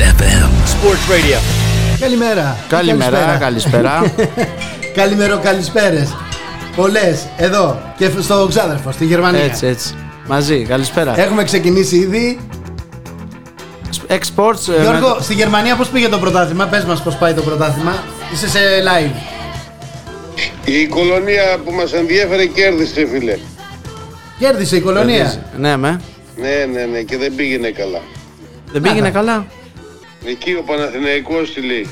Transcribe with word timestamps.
XFM. 0.00 0.50
Sports 0.72 1.04
Radio. 1.12 1.38
Καλημέρα. 2.00 2.56
Καλημέρα, 2.68 3.36
καλησπέρα. 3.40 4.12
Καλημέρα, 5.00 5.36
καλησπέρες. 5.36 6.16
Πολλές 6.76 7.26
εδώ 7.36 7.80
και 7.96 8.08
στο 8.20 8.46
ξάδερφος 8.48 8.94
στη 8.94 9.04
Γερμανία. 9.04 9.42
έτσι, 9.42 9.66
έτσι. 9.66 9.94
Μαζί, 10.26 10.62
καλησπέρα. 10.62 11.20
Έχουμε 11.20 11.44
ξεκινήσει 11.44 11.96
ήδη. 11.96 12.38
Exports. 14.08 14.68
ε, 14.78 14.80
Γιώργο, 14.82 15.08
με- 15.08 15.22
στη 15.22 15.34
Γερμανία 15.34 15.76
πώς 15.76 15.88
πήγε 15.88 16.08
το 16.08 16.18
πρωτάθλημα, 16.18 16.66
πες 16.66 16.84
μας 16.84 17.02
πώς 17.02 17.16
πάει 17.16 17.32
το 17.32 17.42
πρωτάθλημα. 17.42 17.94
Είσαι 18.32 18.48
σε 18.48 18.58
live. 18.58 19.14
Η 20.64 20.86
κολονία 20.86 21.58
που 21.64 21.72
μας 21.72 21.92
ενδιέφερε 21.92 22.46
κέρδισε 22.46 23.06
φίλε. 23.12 23.38
Κέρδισε 24.38 24.76
η 24.76 24.80
κολονία. 24.80 25.44
Ναι, 25.56 25.76
με. 25.76 26.00
Ναι, 26.36 26.64
ναι, 26.72 26.84
ναι 26.84 27.00
και 27.00 27.16
δεν 27.16 27.34
πήγαινε 27.34 27.70
καλά. 27.70 28.00
Δεν 28.72 28.82
πήγαινε 28.82 29.10
καλά. 29.10 29.46
Εκεί 30.24 30.52
ο 30.54 30.62
Παναθηναϊκός 30.66 31.52
τι 31.52 31.60
λέει. 31.60 31.86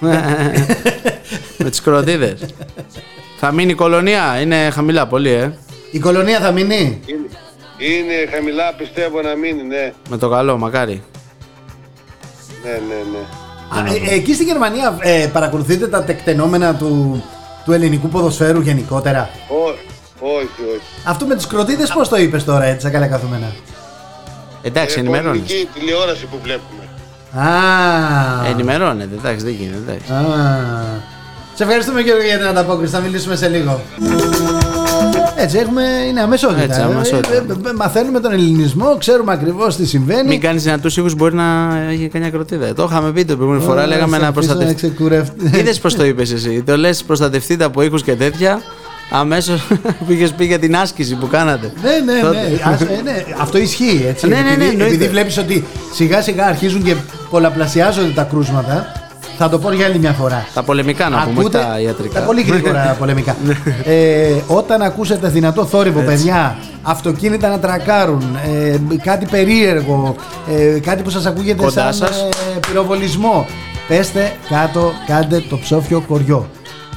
με 1.58 1.70
τις 1.70 1.80
κροτίδες. 1.80 2.44
Θα 3.36 3.52
μείνει 3.52 3.70
η 3.70 3.74
κολονία, 3.74 4.40
είναι 4.40 4.70
χαμηλά 4.70 5.06
πολύ, 5.06 5.30
ε. 5.30 5.58
Η 5.90 5.98
κολονία 5.98 6.40
θα 6.40 6.50
μείνει; 6.52 7.00
Είναι, 7.06 7.26
είναι 7.78 8.30
χαμηλά 8.34 8.72
πιστεύω 8.74 9.20
να 9.22 9.34
μείνει, 9.34 9.62
ναι. 9.62 9.92
Με 10.10 10.16
το 10.16 10.28
καλό, 10.28 10.58
μακάρι. 10.58 11.02
Ναι, 12.64 12.70
ναι, 12.70 12.94
ναι. 13.12 13.18
Α, 13.90 13.94
ε, 14.10 14.14
εκεί 14.14 14.34
στη 14.34 14.44
Γερμανία 14.44 14.96
ε, 15.00 15.26
παρακολουθείτε 15.32 15.86
τα 15.88 16.02
τεκτενόμενα 16.04 16.74
του, 16.74 17.24
του 17.64 17.72
ελληνικού 17.72 18.08
ποδοσφαίρου 18.08 18.60
γενικότερα; 18.60 19.30
Ό, 19.48 19.68
όχι, 20.18 20.62
όχι. 20.76 20.82
Αυτό 21.04 21.26
με 21.26 21.36
τις 21.36 21.46
κροτίδες 21.46 21.92
πώς 21.92 22.08
το 22.08 22.16
είπες 22.16 22.44
τώρα 22.44 22.64
έτσι, 22.64 22.80
σαν 22.80 22.92
καλά 22.92 23.06
καθούμενα. 23.06 23.52
Εντάξει, 24.62 24.96
Ε, 24.96 25.00
ενημερώνεις. 25.00 25.38
πολιτική 25.40 25.68
τηλεόραση 25.78 26.26
που 26.26 26.38
βλέπουμε. 26.42 26.79
Α, 27.32 27.46
Ενημερώνεται, 28.50 29.14
εντάξει, 29.18 29.44
δεν 29.44 29.54
γίνεται, 29.54 29.78
εντάξει. 29.86 30.12
Α. 30.12 30.24
Σε 31.54 31.62
ευχαριστούμε 31.62 32.00
Γιώργο 32.00 32.22
για 32.24 32.36
την 32.38 32.46
ανταπόκριση. 32.46 32.92
Θα 32.92 33.00
μιλήσουμε 33.00 33.36
σε 33.36 33.48
λίγο. 33.48 33.80
Έτσι, 35.36 35.58
έχουμε, 35.58 35.82
είναι 36.08 36.20
αμεσότητα. 36.20 36.62
Έτσι, 36.62 36.80
αμεσότητα. 36.80 37.34
Ε, 37.34 37.36
ε, 37.36 37.68
ε, 37.68 37.72
Μαθαίνουμε 37.76 38.20
τον 38.20 38.32
ελληνισμό, 38.32 38.96
ξέρουμε 38.98 39.32
ακριβώς 39.32 39.76
τι 39.76 39.86
συμβαίνει. 39.86 40.28
Μην 40.28 40.40
κάνεις 40.40 40.62
δυνατούς 40.62 40.96
ήχους, 40.96 41.14
μπορεί 41.14 41.34
να 41.34 41.78
έχει 41.90 42.08
κανένα 42.08 42.30
κροτίδα. 42.30 42.74
Το 42.74 42.88
είχαμε 42.90 43.12
πει 43.12 43.24
την 43.24 43.36
προηγούμενη 43.36 43.64
φορά, 43.64 43.84
Ω, 43.84 43.86
λέγαμε 43.86 44.16
σε 44.16 44.22
να 44.22 44.28
αφήσω 44.28 44.46
προστατευτεί. 44.46 44.74
ξεκουρευτεί. 44.74 45.50
Είδες 45.58 45.78
πώς 45.80 45.94
το 45.94 46.04
είπες 46.04 46.32
εσύ. 46.32 46.62
Το 46.66 46.76
λες 46.76 47.02
προστατευτείτε 47.04 47.64
από 47.64 47.82
ήχους 47.82 48.02
και 48.02 48.14
τέτοια. 48.14 48.60
Αμέσως 49.10 49.66
πήγες 50.06 50.32
πει 50.32 50.44
για 50.44 50.58
την 50.58 50.76
άσκηση 50.76 51.14
που 51.14 51.28
κάνατε. 51.28 51.72
Ναι, 51.82 52.12
ναι, 52.12 52.20
Τότε. 52.20 52.36
ναι. 52.36 52.72
Ας, 52.72 52.80
ε, 52.80 53.00
ναι. 53.04 53.24
Αυτό 53.40 53.58
ισχύει 53.58 54.04
έτσι. 54.08 54.28
Ναι, 54.28 54.34
ναι, 54.34 54.42
ναι, 54.42 54.50
επειδή, 54.52 54.64
εννοείται. 54.70 54.94
επειδή 54.94 55.08
βλέπεις 55.10 55.38
ότι 55.38 55.64
σιγά 55.94 56.22
σιγά 56.22 56.46
αρχίζουν 56.46 56.82
και 56.82 56.94
πολλαπλασιάζονται 57.30 58.12
τα 58.12 58.22
κρούσματα. 58.22 58.92
Θα 59.38 59.48
το 59.48 59.58
πω 59.58 59.72
για 59.72 59.86
άλλη 59.86 59.98
μια 59.98 60.12
φορά. 60.12 60.46
Τα 60.54 60.62
πολεμικά 60.62 61.08
να 61.08 61.22
πούμε, 61.24 61.40
όχι 61.40 61.50
τα 61.50 61.80
ιατρικά. 61.80 62.20
Τα 62.20 62.26
πολύ 62.26 62.42
γρήγορα 62.42 62.96
πολεμικά. 62.98 63.36
ε, 63.84 64.30
όταν 64.46 64.82
ακούσετε 64.82 65.28
δυνατό 65.28 65.64
θόρυβο, 65.64 66.00
παιδιά, 66.00 66.56
αυτοκίνητα 66.82 67.48
να 67.48 67.58
τρακάρουν, 67.58 68.38
ε, 68.46 68.76
κάτι 69.02 69.26
περίεργο, 69.30 70.14
ε, 70.50 70.78
κάτι 70.78 71.02
που 71.02 71.10
σας 71.10 71.26
ακούγεται 71.26 71.62
Κοντά 71.64 71.92
σαν 71.92 71.92
σας. 71.92 72.20
ε, 72.22 72.58
πυροβολισμό, 72.68 73.46
πέστε 73.88 74.32
κάτω, 74.48 74.92
κάντε 75.06 75.42
το 75.48 75.58
ψόφιο 75.58 76.00
κοριό. 76.08 76.48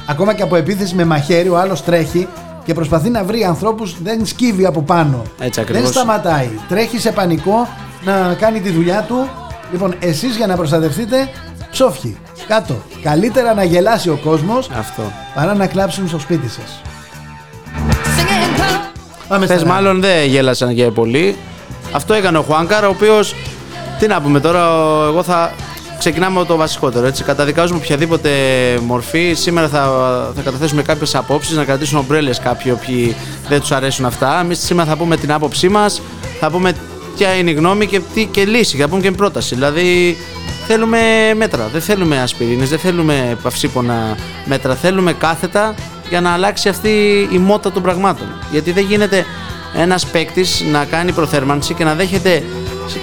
Ακόμα 0.06 0.34
και 0.34 0.42
από 0.42 0.56
επίθεση 0.56 0.94
με 0.94 1.04
μαχαίρι, 1.04 1.48
ο 1.48 1.58
άλλος 1.58 1.84
τρέχει 1.84 2.28
και 2.64 2.74
προσπαθεί 2.74 3.08
να 3.10 3.24
βρει 3.24 3.44
ανθρώπους, 3.44 3.96
δεν 4.02 4.26
σκύβει 4.26 4.66
από 4.66 4.82
πάνω. 4.82 5.22
Έτσι 5.38 5.60
δεν 5.60 5.68
ακριβώς. 5.70 5.94
σταματάει. 5.94 6.48
Τρέχει 6.68 6.98
σε 6.98 7.12
πανικό 7.12 7.68
να 8.04 8.34
κάνει 8.40 8.60
τη 8.60 8.70
δουλειά 8.70 9.04
του. 9.08 9.28
Λοιπόν, 9.74 9.94
εσείς 9.98 10.36
για 10.36 10.46
να 10.46 10.56
προστατευτείτε, 10.56 11.28
ψόφιοι. 11.70 12.16
Κάτω. 12.48 12.82
Καλύτερα 13.02 13.54
να 13.54 13.64
γελάσει 13.64 14.08
ο 14.08 14.18
κόσμος 14.24 14.68
Αυτό. 14.78 15.02
παρά 15.34 15.54
να 15.54 15.66
κλάψουν 15.66 16.08
στο 16.08 16.18
σπίτι 16.18 16.48
σας. 16.48 16.80
Πάμε 19.28 19.46
Χθε 19.46 19.58
στα 19.58 19.66
μάλλον 19.66 20.00
δεν 20.00 20.26
γέλασαν 20.26 20.74
και 20.74 20.84
πολύ. 20.84 21.36
Αυτό 21.92 22.14
έκανε 22.14 22.38
ο 22.38 22.42
Χουάνκαρ, 22.42 22.84
ο 22.84 22.88
οποίος. 22.88 23.34
Τι 23.98 24.06
να 24.06 24.20
πούμε 24.20 24.40
τώρα, 24.40 24.84
ο- 24.84 25.04
εγώ 25.06 25.22
θα. 25.22 25.52
Ξεκινάμε 25.98 26.38
από 26.38 26.48
το 26.48 26.56
βασικότερο. 26.56 27.06
Έτσι. 27.06 27.24
Καταδικάζουμε 27.24 27.78
οποιαδήποτε 27.82 28.30
μορφή. 28.86 29.32
Σήμερα 29.34 29.68
θα, 29.68 29.80
θα 30.36 30.42
καταθέσουμε 30.42 30.82
κάποιες 30.82 31.14
απόψεις, 31.14 31.56
να 31.56 31.64
κρατήσουν 31.64 31.98
ομπρέλες 31.98 32.38
κάποιοι 32.38 32.72
οποίοι 32.74 33.16
δεν 33.48 33.60
τους 33.60 33.72
αρέσουν 33.72 34.04
αυτά. 34.04 34.40
Εμείς 34.40 34.58
σήμερα 34.58 34.88
θα 34.88 34.96
πούμε 34.96 35.16
την 35.16 35.32
άποψή 35.32 35.68
μας, 35.68 36.00
θα 36.40 36.50
πούμε 36.50 36.72
ποια 37.16 37.34
είναι 37.34 37.50
η 37.50 37.54
γνώμη 37.54 37.86
και, 37.86 38.00
τι, 38.14 38.24
και 38.26 38.44
λύση, 38.44 38.76
θα 38.76 38.88
πούμε 38.88 39.00
και 39.00 39.10
πρόταση. 39.10 39.54
Δηλαδή 39.54 40.16
θέλουμε 40.66 40.98
μέτρα, 41.36 41.68
δεν 41.72 41.80
θέλουμε 41.80 42.20
ασπιρίνες, 42.20 42.68
δεν 42.68 42.78
θέλουμε 42.78 43.38
παυσίπονα 43.42 44.16
μέτρα. 44.44 44.74
Θέλουμε 44.74 45.12
κάθετα 45.12 45.74
για 46.08 46.20
να 46.20 46.32
αλλάξει 46.32 46.68
αυτή 46.68 46.88
η 47.32 47.38
μότα 47.38 47.72
των 47.72 47.82
πραγμάτων. 47.82 48.26
Γιατί 48.50 48.72
δεν 48.72 48.84
γίνεται 48.84 49.26
ένας 49.76 50.06
παίκτης 50.06 50.62
να 50.72 50.84
κάνει 50.84 51.12
προθέρμανση 51.12 51.74
και 51.74 51.84
να 51.84 51.94
δέχεται 51.94 52.42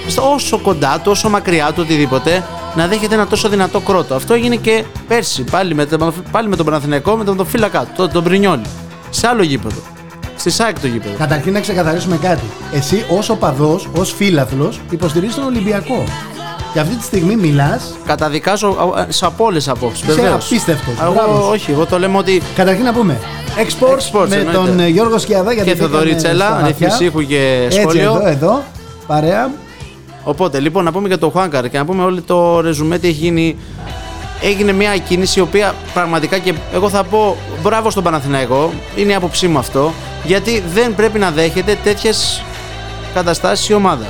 στο- 0.07 0.31
όσο 0.33 0.59
κοντά 0.59 0.99
του, 1.03 1.11
όσο 1.11 1.29
μακριά 1.29 1.67
του, 1.67 1.81
οτιδήποτε, 1.85 2.43
να 2.75 2.87
δέχεται 2.87 3.13
ένα 3.15 3.27
τόσο 3.27 3.49
δυνατό 3.49 3.79
κρότο. 3.79 4.15
Αυτό 4.15 4.33
έγινε 4.33 4.55
και 4.55 4.83
πέρσι, 5.07 5.43
πάλι 5.43 5.75
με, 5.75 5.85
τον- 5.85 6.13
πάλι 6.31 6.47
με 6.47 6.55
τον 6.55 6.65
Παναθηναϊκό, 6.65 7.15
με 7.15 7.23
τον, 7.23 7.37
τον 7.37 7.45
φύλακα 7.45 7.79
του, 7.79 7.91
τον, 7.95 8.11
τον 8.11 8.23
Πρινιόλη. 8.23 8.65
Σε 9.09 9.27
άλλο 9.27 9.43
γήπεδο. 9.43 9.81
Στη 10.41 10.49
ΣΑΕΚ 10.49 10.79
το 10.79 10.87
γήπεδο. 10.87 11.15
Καταρχήν 11.17 11.53
να 11.53 11.59
ξεκαθαρίσουμε 11.59 12.17
κάτι. 12.21 12.43
Εσύ 12.73 13.05
ως 13.09 13.29
οπαδός, 13.29 13.87
ως 13.97 14.13
φίλαθλος, 14.13 14.79
υποστηρίζεις 14.89 15.35
τον 15.35 15.43
Ολυμπιακό. 15.45 16.03
Και 16.73 16.79
αυτή 16.79 16.95
τη 16.95 17.03
στιγμή 17.03 17.35
μιλάς 17.35 17.93
Καταδικάζω 18.05 18.93
α, 18.95 18.99
α, 19.01 19.05
σε 19.09 19.25
από 19.25 19.45
όλε 19.45 19.59
τι 19.59 19.65
απόψει. 19.69 20.03
Είσαι 20.11 20.27
απίστευτος. 20.33 20.93
Μπράβο 20.95 21.31
Εγώ, 21.31 21.41
σου. 21.41 21.49
όχι, 21.51 21.71
εγώ 21.71 21.85
το 21.85 21.99
λέμε 21.99 22.17
ότι. 22.17 22.41
Καταρχήν 22.55 22.83
να 22.83 22.93
πούμε 22.93 23.17
Exports, 23.57 24.21
Exports, 24.21 24.27
με 24.27 24.35
εννοείται. 24.35 24.51
τον 24.51 24.79
ε, 24.79 24.87
Γιώργο 24.87 25.17
Σκιαδά 25.17 25.53
γιατί 25.53 25.69
Και 25.69 25.75
μπήκαμε 25.75 25.91
Θοδωρή 25.91 26.15
Τσέλα, 26.15 26.45
στα 26.45 26.53
βαθιά. 26.61 26.67
ρύθμιση 26.67 27.05
ήχου 27.05 27.21
και 27.25 27.61
Έτσι 27.65 27.79
σχόλιο. 27.81 28.01
εδώ, 28.01 28.27
εδώ, 28.27 28.63
παρέα 29.07 29.51
Οπότε, 30.23 30.59
λοιπόν, 30.59 30.83
να 30.83 30.91
πούμε 30.91 31.07
για 31.07 31.17
το 31.17 31.29
Χουάνκαρ 31.29 31.69
και 31.69 31.77
να 31.77 31.85
πούμε 31.85 32.03
όλο 32.03 32.21
το 32.25 32.59
ρεζουμέ 32.61 32.97
τι 32.97 33.07
έχει 33.07 33.17
γίνει. 33.17 33.57
Έγινε 34.43 34.71
μια 34.71 34.97
κίνηση 34.97 35.39
η 35.39 35.41
οποία 35.41 35.75
πραγματικά 35.93 36.37
και 36.37 36.53
εγώ 36.73 36.89
θα 36.89 37.03
πω 37.03 37.37
μπράβο 37.61 37.89
στον 37.89 38.03
Παναθηναϊκό, 38.03 38.73
είναι 38.95 39.11
η 39.11 39.15
άποψή 39.15 39.47
μου 39.47 39.57
αυτό, 39.57 39.93
γιατί 40.23 40.63
δεν 40.73 40.95
πρέπει 40.95 41.19
να 41.19 41.31
δέχεται 41.31 41.77
τέτοιες 41.83 42.43
καταστάσεις 43.13 43.69
η 43.69 43.73
ομάδα. 43.73 44.05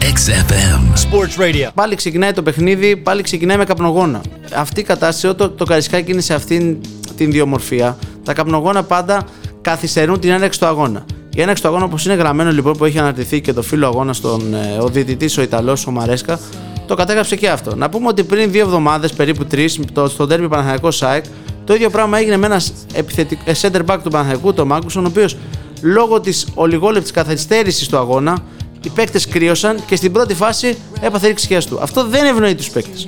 XFM. 0.00 0.80
Sports 1.10 1.42
Radio. 1.42 1.68
Πάλι 1.74 1.94
ξεκινάει 1.94 2.32
το 2.32 2.42
παιχνίδι, 2.42 2.96
πάλι 2.96 3.22
ξεκινάει 3.22 3.56
με 3.56 3.64
καπνογόνα. 3.64 4.20
Αυτή 4.54 4.80
η 4.80 4.82
κατάσταση, 4.82 5.34
το, 5.34 5.50
το 5.50 5.64
καρισκάκι 5.64 6.10
είναι 6.10 6.20
σε 6.20 6.34
αυτήν 6.34 6.76
την 7.16 7.30
διομορφία. 7.30 7.98
Τα 8.24 8.32
καπνογόνα 8.32 8.82
πάντα 8.82 9.26
καθυστερούν 9.60 10.20
την 10.20 10.30
έναρξη 10.30 10.60
του 10.60 10.66
αγώνα. 10.66 11.04
Η 11.34 11.40
έναρξη 11.40 11.62
του 11.62 11.68
αγώνα, 11.68 11.84
όπως 11.84 12.04
είναι 12.04 12.14
γραμμένο 12.14 12.50
λοιπόν 12.50 12.76
που 12.76 12.84
έχει 12.84 12.98
αναρτηθεί 12.98 13.40
και 13.40 13.52
το 13.52 13.62
φίλο 13.62 13.86
αγώνα 13.86 14.12
στον 14.12 14.54
ε, 14.54 14.78
ο 14.80 14.88
διαιτητής 14.88 15.38
ο 15.38 15.42
Ιταλός, 15.42 15.86
ο 15.86 15.90
Μαρέσκα, 15.90 16.38
το 16.90 16.96
κατέγραψε 16.96 17.36
και 17.36 17.48
αυτό. 17.48 17.76
Να 17.76 17.88
πούμε 17.88 18.06
ότι 18.06 18.24
πριν 18.24 18.50
δύο 18.50 18.60
εβδομάδες, 18.64 19.12
περίπου 19.12 19.44
τρεις, 19.44 19.80
το, 19.92 20.08
στο 20.08 20.26
τέρμι 20.26 20.48
Παναθηναϊκός 20.48 20.96
ΣΑΕΚ, 20.96 21.24
το 21.64 21.74
ίδιο 21.74 21.90
πράγμα 21.90 22.18
έγινε 22.18 22.36
με 22.36 22.46
ένας 22.46 22.72
επιθετικ- 22.94 23.48
ε, 23.48 23.52
center 23.60 23.80
back 23.86 23.98
του 24.02 24.10
Παναθηναϊκού, 24.10 24.52
τον 24.54 24.66
Μάκουσον, 24.66 25.04
ο 25.04 25.08
οποίος 25.08 25.36
λόγω 25.82 26.20
της 26.20 26.46
ολιγόλεπτης 26.54 27.10
καθυστέρησης 27.10 27.88
του 27.88 27.96
αγώνα, 27.96 28.38
οι 28.82 28.88
παίκτες 28.88 29.28
κρύωσαν 29.28 29.78
και 29.86 29.96
στην 29.96 30.12
πρώτη 30.12 30.34
φάση 30.34 30.76
έπαθε 31.00 31.26
ρήξη 31.26 31.44
σχέση 31.44 31.68
του. 31.68 31.78
Αυτό 31.82 32.04
δεν 32.04 32.24
ευνοεί 32.24 32.54
τους 32.54 32.70
παίκτες. 32.70 33.06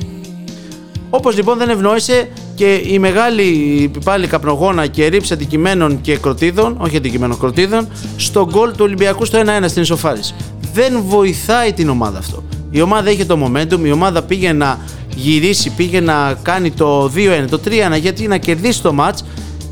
Όπως 1.10 1.36
λοιπόν 1.36 1.58
δεν 1.58 1.68
ευνόησε 1.68 2.28
και 2.54 2.74
η 2.74 2.98
μεγάλη 2.98 3.90
πάλι 4.04 4.26
καπνογόνα 4.26 4.86
και 4.86 5.06
ρήψη 5.06 5.32
αντικειμένων 5.32 6.00
και 6.00 6.16
κροτίδων, 6.16 6.76
όχι 6.80 6.96
αντικειμένων 6.96 7.38
κροτίδων, 7.38 7.88
στο 8.16 8.46
γκολ 8.50 8.70
του 8.70 8.80
Ολυμπιακού 8.80 9.24
στο 9.24 9.42
1-1 9.62 9.64
στην 9.66 9.82
ισοφάριση. 9.82 10.34
Δεν 10.72 11.02
βοηθάει 11.06 11.72
την 11.72 11.88
ομάδα 11.88 12.18
αυτό. 12.18 12.42
Η 12.74 12.80
ομάδα 12.80 13.10
είχε 13.10 13.24
το 13.24 13.46
momentum, 13.46 13.78
η 13.84 13.90
ομάδα 13.90 14.22
πήγε 14.22 14.52
να 14.52 14.78
γυρίσει, 15.16 15.70
πήγε 15.70 16.00
να 16.00 16.38
κάνει 16.42 16.70
το 16.70 17.04
2-1, 17.04 17.10
το 17.50 17.60
3-1, 17.64 18.00
γιατί 18.00 18.26
να 18.26 18.38
κερδίσει 18.38 18.82
το 18.82 18.94
match 18.98 19.18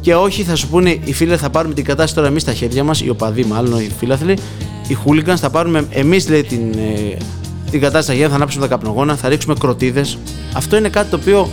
και 0.00 0.14
όχι 0.14 0.42
θα 0.42 0.56
σου 0.56 0.68
πούνε 0.68 0.98
οι 1.04 1.12
φίλοι 1.12 1.36
θα 1.36 1.50
πάρουμε 1.50 1.74
την 1.74 1.84
κατάσταση 1.84 2.14
τώρα 2.14 2.28
εμείς 2.28 2.42
στα 2.42 2.52
χέρια 2.52 2.84
μας, 2.84 3.00
οι 3.00 3.08
οπαδοί 3.08 3.44
μάλλον, 3.44 3.80
οι 3.80 3.90
φίλαθλοι, 3.98 4.38
οι 4.88 4.96
hooligans 5.04 5.36
θα 5.36 5.50
πάρουμε 5.50 5.86
εμείς 5.90 6.28
λέει 6.28 6.42
την, 6.42 6.72
ε, 6.72 7.16
την 7.70 7.80
κατάσταση 7.80 8.18
για 8.18 8.28
θα 8.28 8.34
ανάψουμε 8.34 8.66
τα 8.66 8.70
καπνογόνα, 8.74 9.16
θα 9.16 9.28
ρίξουμε 9.28 9.54
κροτίδες. 9.58 10.18
Αυτό 10.52 10.76
είναι 10.76 10.88
κάτι 10.88 11.10
το 11.10 11.16
οποίο 11.16 11.48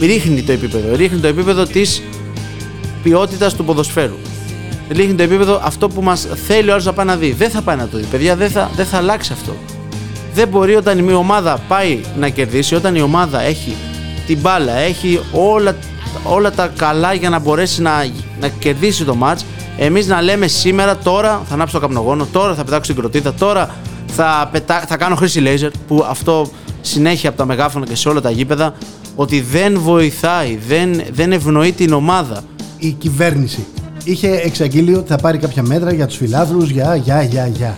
ρίχνει 0.00 0.42
το 0.42 0.52
επίπεδο. 0.52 0.96
Ρίχνει 0.96 1.18
το 1.18 1.26
επίπεδο 1.26 1.64
της 1.64 2.02
ποιότητας 3.02 3.54
του 3.54 3.64
ποδοσφαίρου. 3.64 4.16
Ρίχνει 4.90 5.14
το 5.14 5.22
επίπεδο 5.22 5.60
αυτό 5.64 5.88
που 5.88 6.02
μας 6.02 6.26
θέλει 6.46 6.68
ο 6.68 6.72
άλλος 6.72 6.84
να 6.84 6.92
πάει 6.92 7.06
να 7.06 7.16
δει. 7.16 7.32
Δεν 7.32 7.50
θα 7.50 7.62
πάει 7.62 7.76
να 7.76 7.88
το 7.88 7.98
δει. 7.98 8.04
Παιδιά, 8.10 8.36
δεν 8.36 8.50
θα, 8.50 8.70
δεν 8.76 8.86
θα 8.86 8.96
αλλάξει 8.96 9.32
αυτό. 9.32 9.52
Δεν 10.34 10.48
μπορεί 10.48 10.74
όταν 10.74 11.08
η 11.08 11.12
ομάδα 11.12 11.58
πάει 11.68 12.00
να 12.18 12.28
κερδίσει, 12.28 12.74
όταν 12.74 12.94
η 12.94 13.00
ομάδα 13.00 13.40
έχει 13.40 13.76
την 14.26 14.38
μπάλα, 14.40 14.72
έχει 14.72 15.20
όλα, 15.32 15.76
όλα 16.24 16.50
τα 16.52 16.70
καλά 16.76 17.12
για 17.12 17.30
να 17.30 17.38
μπορέσει 17.38 17.82
να, 17.82 17.90
να 18.40 18.48
κερδίσει 18.48 19.04
το 19.04 19.14
μάτς, 19.14 19.44
εμείς 19.78 20.06
να 20.06 20.22
λέμε 20.22 20.46
σήμερα, 20.46 20.96
τώρα 20.96 21.42
θα 21.48 21.54
ανάψω 21.54 21.74
το 21.74 21.80
καπνογόνο, 21.80 22.26
τώρα 22.32 22.54
θα 22.54 22.64
πετάξω 22.64 22.92
την 22.92 23.00
κροτίδα, 23.00 23.34
τώρα 23.34 23.74
Θα, 24.06 24.48
πετά, 24.52 24.84
θα 24.88 24.96
κάνω 24.96 25.14
χρήση 25.14 25.42
laser 25.44 25.70
που 25.86 26.04
αυτό 26.08 26.50
συνέχεια 26.80 27.28
από 27.28 27.38
τα 27.38 27.44
μεγάφωνα 27.44 27.86
και 27.86 27.96
σε 27.96 28.08
όλα 28.08 28.20
τα 28.20 28.30
γήπεδα 28.30 28.74
ότι 29.16 29.40
δεν 29.40 29.80
βοηθάει, 29.80 30.58
δεν, 30.68 31.02
δεν 31.12 31.32
ευνοεί 31.32 31.72
την 31.72 31.92
ομάδα. 31.92 32.42
Η 32.78 32.90
κυβέρνηση 32.90 33.66
είχε 34.04 34.40
εξαγγείλει 34.44 34.94
ότι 34.94 35.08
θα 35.08 35.16
πάρει 35.16 35.38
κάποια 35.38 35.62
μέτρα 35.62 35.92
για 35.92 36.06
τους 36.06 36.16
φιλάθλους, 36.16 36.70
για, 36.70 36.96
για, 36.96 37.22
για, 37.22 37.46
για. 37.46 37.76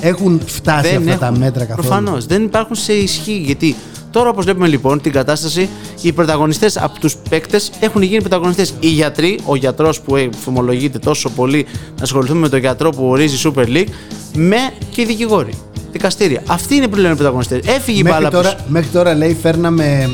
Έχουν 0.00 0.40
φτάσει 0.46 0.88
δεν 0.88 1.08
αυτά 1.08 1.18
τα 1.18 1.38
μέτρα 1.38 1.64
καθόλου. 1.64 1.88
Προφανώς 1.88 2.26
δεν 2.26 2.42
υπάρχουν 2.44 2.76
σε 2.76 2.92
ισχύ. 2.92 3.36
Γιατί 3.36 3.76
τώρα, 4.10 4.28
όπως 4.28 4.44
βλέπουμε 4.44 4.66
λοιπόν 4.66 5.00
την 5.00 5.12
κατάσταση, 5.12 5.68
οι 6.02 6.12
πρωταγωνιστές 6.12 6.76
από 6.76 6.98
τους 7.00 7.16
παίκτες 7.30 7.70
έχουν 7.80 8.02
γίνει 8.02 8.20
πρωταγωνιστές. 8.20 8.74
Οι 8.80 8.88
γιατροί, 8.88 9.38
ο 9.44 9.56
γιατρός 9.56 10.00
που 10.00 10.28
φημολογείται 10.44 10.98
τόσο 10.98 11.30
πολύ 11.30 11.66
να 11.96 12.02
ασχοληθούμε 12.02 12.40
με 12.40 12.48
τον 12.48 12.58
γιατρό 12.58 12.90
που 12.90 13.08
ορίζει 13.08 13.50
Super 13.54 13.66
League, 13.66 13.88
με 14.34 14.56
και 14.90 15.00
οι 15.00 15.04
δικηγόροι. 15.04 15.52
Δικαστήρια. 15.92 16.42
Αυτοί 16.46 16.74
είναι 16.74 16.88
που 16.88 16.96
λένε 16.96 17.14
πρωταγωνιστές. 17.14 17.60
Έφυγε 17.66 17.98
η 17.98 18.02
Μέχρι 18.02 18.18
μπάλα 18.18 18.30
τώρα, 18.30 18.54
μέχρι 18.68 18.88
τώρα 18.88 19.14
λέει 19.14 19.36
φέρναμε 19.42 20.10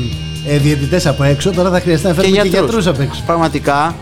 ε, 0.47 0.57
διαιτητές 0.57 1.05
από 1.05 1.23
έξω, 1.23 1.51
τώρα 1.51 1.69
θα 1.69 1.79
χρειαστεί 1.79 2.07
να 2.07 2.13
και 2.13 2.19
φέρουμε 2.21 2.41
και, 2.41 2.47
γιατρούς. 2.47 2.69
γιατρούς 2.69 2.87
από 2.87 3.01
έξω. 3.01 3.23
Πραγματικά 3.25 3.95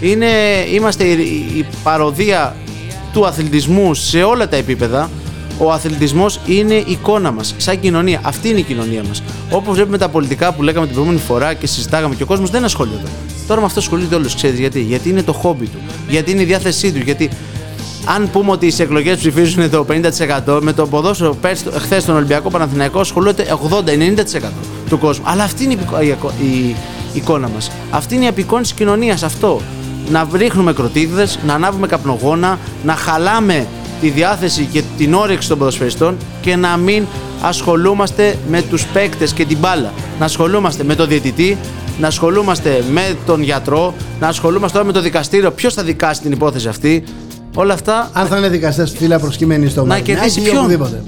είναι, 0.00 0.26
είμαστε 0.72 1.04
η, 1.04 1.20
η 1.56 1.66
παροδία 1.82 2.56
του 3.12 3.26
αθλητισμού 3.26 3.94
σε 3.94 4.22
όλα 4.22 4.48
τα 4.48 4.56
επίπεδα. 4.56 5.10
Ο 5.64 5.72
αθλητισμός 5.72 6.40
είναι 6.46 6.74
η 6.74 6.84
εικόνα 6.88 7.30
μας, 7.32 7.54
σαν 7.56 7.80
κοινωνία. 7.80 8.20
Αυτή 8.22 8.48
είναι 8.48 8.58
η 8.58 8.62
κοινωνία 8.62 9.02
μας. 9.08 9.22
Όπως 9.50 9.74
βλέπουμε 9.74 9.98
τα 9.98 10.08
πολιτικά 10.08 10.52
που 10.52 10.62
λέγαμε 10.62 10.84
την 10.86 10.94
προηγούμενη 10.94 11.24
φορά 11.26 11.54
και 11.54 11.66
συζητάγαμε 11.66 12.14
και 12.14 12.22
ο 12.22 12.26
κόσμος 12.26 12.50
δεν 12.50 12.64
ασχολείται. 12.64 13.08
Τώρα 13.46 13.60
με 13.60 13.66
αυτό 13.66 13.78
ασχολείται 13.80 14.14
όλος, 14.14 14.34
ξέρεις 14.34 14.58
γιατί. 14.58 14.80
Γιατί 14.80 15.08
είναι 15.08 15.22
το 15.22 15.32
χόμπι 15.32 15.66
του, 15.66 15.78
γιατί 16.08 16.30
είναι 16.30 16.42
η 16.42 16.44
διάθεσή 16.44 16.92
του, 16.92 16.98
γιατί 17.04 17.30
αν 18.04 18.30
πούμε 18.32 18.50
ότι 18.50 18.66
οι 18.66 18.74
εκλογές 18.78 19.16
ψηφίζουν 19.18 19.70
το 19.70 19.84
50%, 20.44 20.58
με 20.62 20.72
το 20.72 20.86
ποδόσφαιρο 20.86 21.36
χθες 21.78 22.02
στον 22.02 22.16
Ολυμπιακό 22.16 22.50
Παναθηναϊκό 22.50 23.00
ασχολούνται 23.00 23.46
80-90% 23.70 24.40
του 24.88 24.98
κόσμου. 24.98 25.24
Αλλά 25.28 25.44
αυτή 25.44 25.64
είναι 25.64 25.72
η, 25.72 25.76
υπηκο- 25.80 26.00
η, 26.00 26.06
εικο- 26.08 26.32
η 26.42 26.74
εικόνα 27.12 27.48
μας. 27.54 27.70
Αυτή 27.90 28.14
είναι 28.14 28.24
η 28.24 28.28
απεικόνηση 28.28 28.70
της 28.70 28.80
κοινωνίας. 28.80 29.22
Αυτό. 29.22 29.60
Να 30.10 30.28
ρίχνουμε 30.32 30.72
κροτίδε, 30.72 31.26
να 31.46 31.54
ανάβουμε 31.54 31.86
καπνογόνα, 31.86 32.58
να 32.84 32.94
χαλάμε 32.94 33.66
τη 34.02 34.10
διάθεση 34.10 34.68
και 34.72 34.82
την 34.96 35.14
όρεξη 35.14 35.48
των 35.48 35.58
ποδοσφαιριστών 35.58 36.16
και 36.40 36.56
να 36.56 36.76
μην 36.76 37.04
ασχολούμαστε 37.42 38.38
με 38.50 38.62
τους 38.62 38.86
παίκτες 38.86 39.32
και 39.32 39.44
την 39.44 39.58
μπάλα. 39.58 39.92
Να 40.18 40.24
ασχολούμαστε 40.24 40.84
με 40.84 40.94
τον 40.94 41.08
διαιτητή, 41.08 41.58
να 42.00 42.06
ασχολούμαστε 42.06 42.84
με 42.92 43.16
τον 43.26 43.42
γιατρό, 43.42 43.94
να 44.20 44.28
ασχολούμαστε 44.28 44.72
τώρα 44.78 44.86
με 44.86 44.92
το 44.92 45.00
δικαστήριο. 45.00 45.50
Ποιος 45.50 45.74
θα 45.74 45.82
δικάσει 45.82 46.20
την 46.20 46.32
υπόθεση 46.32 46.68
αυτή; 46.68 47.04
Όλα 47.54 47.74
αυτά 47.74 48.10
Αν 48.12 48.26
θα 48.26 48.38
είναι 48.38 48.48
δικαστές 48.48 48.94
φύλλα 48.98 49.18
προσκύμενοι 49.18 49.68
στο 49.68 49.80
Να 49.80 49.86
Μαρινάκι 49.86 50.12
κερδίσει 50.12 50.40
ή 50.40 50.42
ποιον; 50.42 50.58
οπουδήποτε. 50.58 51.02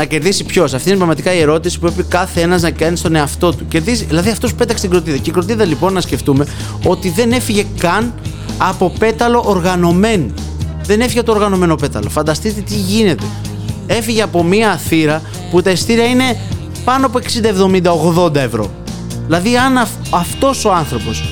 Να 0.00 0.06
κερδίσει 0.06 0.44
ποιος. 0.44 0.74
Αυτή 0.74 0.88
είναι 0.88 0.96
πραγματικά 0.96 1.34
η 1.34 1.40
ερώτηση 1.40 1.78
που 1.78 1.86
πρέπει 1.92 2.08
κάθε 2.08 2.40
ένας 2.40 2.62
να 2.62 2.70
κάνει 2.70 2.96
στον 2.96 3.14
εαυτό 3.14 3.50
του. 3.54 3.68
Κερδίζει, 3.68 4.04
δηλαδή 4.04 4.30
αυτός 4.30 4.50
που 4.50 4.56
πέταξε 4.56 4.82
την 4.82 4.90
κροτίδα. 4.90 5.16
Και 5.16 5.30
η 5.30 5.32
κροτίδα 5.32 5.64
λοιπόν 5.64 5.92
να 5.92 6.00
σκεφτούμε 6.00 6.46
ότι 6.84 7.10
δεν 7.10 7.32
έφυγε 7.32 7.64
καν 7.78 8.14
από 8.58 8.92
πέταλο 8.98 9.42
οργανωμένο. 9.46 10.26
Δεν 10.82 11.00
έφυγε 11.00 11.22
το 11.22 11.32
οργανωμένο 11.32 11.74
πέταλο. 11.74 12.08
Φανταστείτε 12.08 12.60
τι 12.60 12.74
γίνεται. 12.74 13.24
Έφυγε 13.86 14.22
από 14.22 14.42
μία 14.44 14.76
θύρα 14.76 15.22
που 15.50 15.62
τα 15.62 15.70
ειστήρια 15.70 16.04
είναι 16.04 16.36
πάνω 16.84 17.06
από 17.06 17.18
60, 17.18 17.46
70, 17.46 18.24
80 18.24 18.34
ευρώ. 18.34 18.70
Δηλαδή, 19.26 19.56
αν 19.56 19.78
αυ- 19.78 20.14
αυτός 20.14 20.64
ο 20.64 20.72
άνθρωπος 20.72 21.22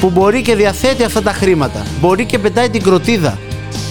που 0.00 0.10
μπορεί 0.10 0.42
και 0.42 0.54
διαθέτει 0.56 1.02
αυτά 1.04 1.22
τα 1.22 1.32
χρήματα, 1.32 1.82
μπορεί 2.00 2.24
και 2.24 2.38
πετάει 2.38 2.70
την 2.70 2.82
κροτίδα 2.82 3.38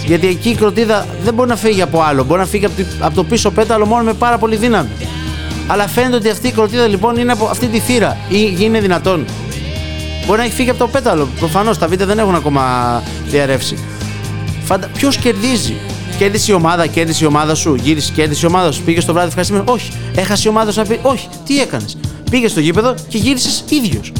γιατί 0.05 0.27
εκεί 0.27 0.49
η 0.49 0.55
κροτίδα 0.55 1.05
δεν 1.23 1.33
μπορεί 1.33 1.49
να 1.49 1.55
φύγει 1.55 1.81
από 1.81 2.01
άλλο. 2.01 2.23
Μπορεί 2.23 2.39
να 2.39 2.45
φύγει 2.45 2.65
από, 2.65 2.75
τη- 2.75 2.85
από 2.99 3.15
το 3.15 3.23
πίσω 3.23 3.51
πέταλο 3.51 3.85
μόνο 3.85 4.03
με 4.03 4.13
πάρα 4.13 4.37
πολύ 4.37 4.55
δύναμη. 4.55 4.89
Αλλά 5.67 5.87
φαίνεται 5.87 6.15
ότι 6.15 6.29
αυτή 6.29 6.47
η 6.47 6.51
κροτίδα 6.51 6.87
λοιπόν 6.87 7.17
είναι 7.17 7.31
από 7.31 7.45
αυτή 7.45 7.67
τη 7.67 7.79
θύρα. 7.79 8.17
Ή 8.29 8.55
είναι 8.59 8.79
δυνατόν. 8.79 9.25
Μπορεί 10.25 10.39
να 10.39 10.45
έχει 10.45 10.53
φύγει 10.53 10.69
από 10.69 10.79
το 10.79 10.87
πέταλο. 10.87 11.27
Προφανώς 11.39 11.77
τα 11.77 11.87
βίντεο 11.87 12.07
δεν 12.07 12.19
έχουν 12.19 12.35
ακόμα 12.35 12.63
διαρρεύσει. 13.27 13.77
Φαντα... 14.65 14.87
Ποιος 14.87 15.17
κερδίζει; 15.17 15.73
Κέρδισε 16.17 16.51
η 16.51 16.55
ομάδα, 16.55 16.87
κέρδισε 16.87 17.23
η 17.23 17.27
ομάδα 17.27 17.55
σου. 17.55 17.75
Γύρισε, 17.75 18.11
κέρδισε 18.15 18.45
η 18.45 18.49
ομάδα 18.49 18.71
σου. 18.71 18.81
Πήγες 18.81 19.03
στο 19.03 19.11
βράδυ 19.13 19.27
ευχαριστημένος; 19.27 19.71
Όχι. 19.73 19.91
Έχασε 20.15 20.43
η 20.45 20.49
ομάδα 20.51 20.71
σου 20.71 20.79
να 20.79 20.85
πει. 20.85 20.99
Όχι. 21.01 21.27
Τι 21.45 21.59
έκανες; 21.61 21.97
Πήγες 22.29 22.51
στο 22.51 22.59
γήπεδο 22.59 22.95
και 23.07 23.17
γύρισες 23.17 23.63
ίδιος. 23.69 24.11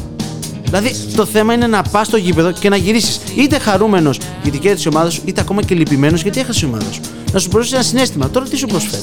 Δηλαδή 0.82 1.16
το 1.16 1.26
θέμα 1.26 1.54
είναι 1.54 1.68
να 1.68 1.82
πας 1.82 2.08
στο 2.08 2.18
γήπεδο 2.18 2.52
και 2.52 2.70
να 2.70 2.76
γυρίσεις 2.76 3.20
είτε 3.36 3.60
χαρούμενος 3.60 4.20
γιατί 4.44 4.58
κέρδισε 4.58 4.90
η 4.90 4.92
ομάδας 4.96 5.14
σου, 5.14 5.22
είτε 5.26 5.42
ακόμα 5.42 5.64
και 5.64 5.76
λυπημένος 5.76 6.22
γιατί 6.22 6.40
έχασες 6.40 6.62
η 6.62 6.66
ομάδα 6.66 6.92
σου. 6.92 7.02
Να 7.32 7.40
σου 7.40 7.50
προσφέρει 7.50 7.76
ένα 7.76 7.90
συνέστημα. 7.90 8.30
Τώρα 8.30 8.46
τι 8.46 8.56
σου 8.56 8.68
προσφέρει; 8.68 9.02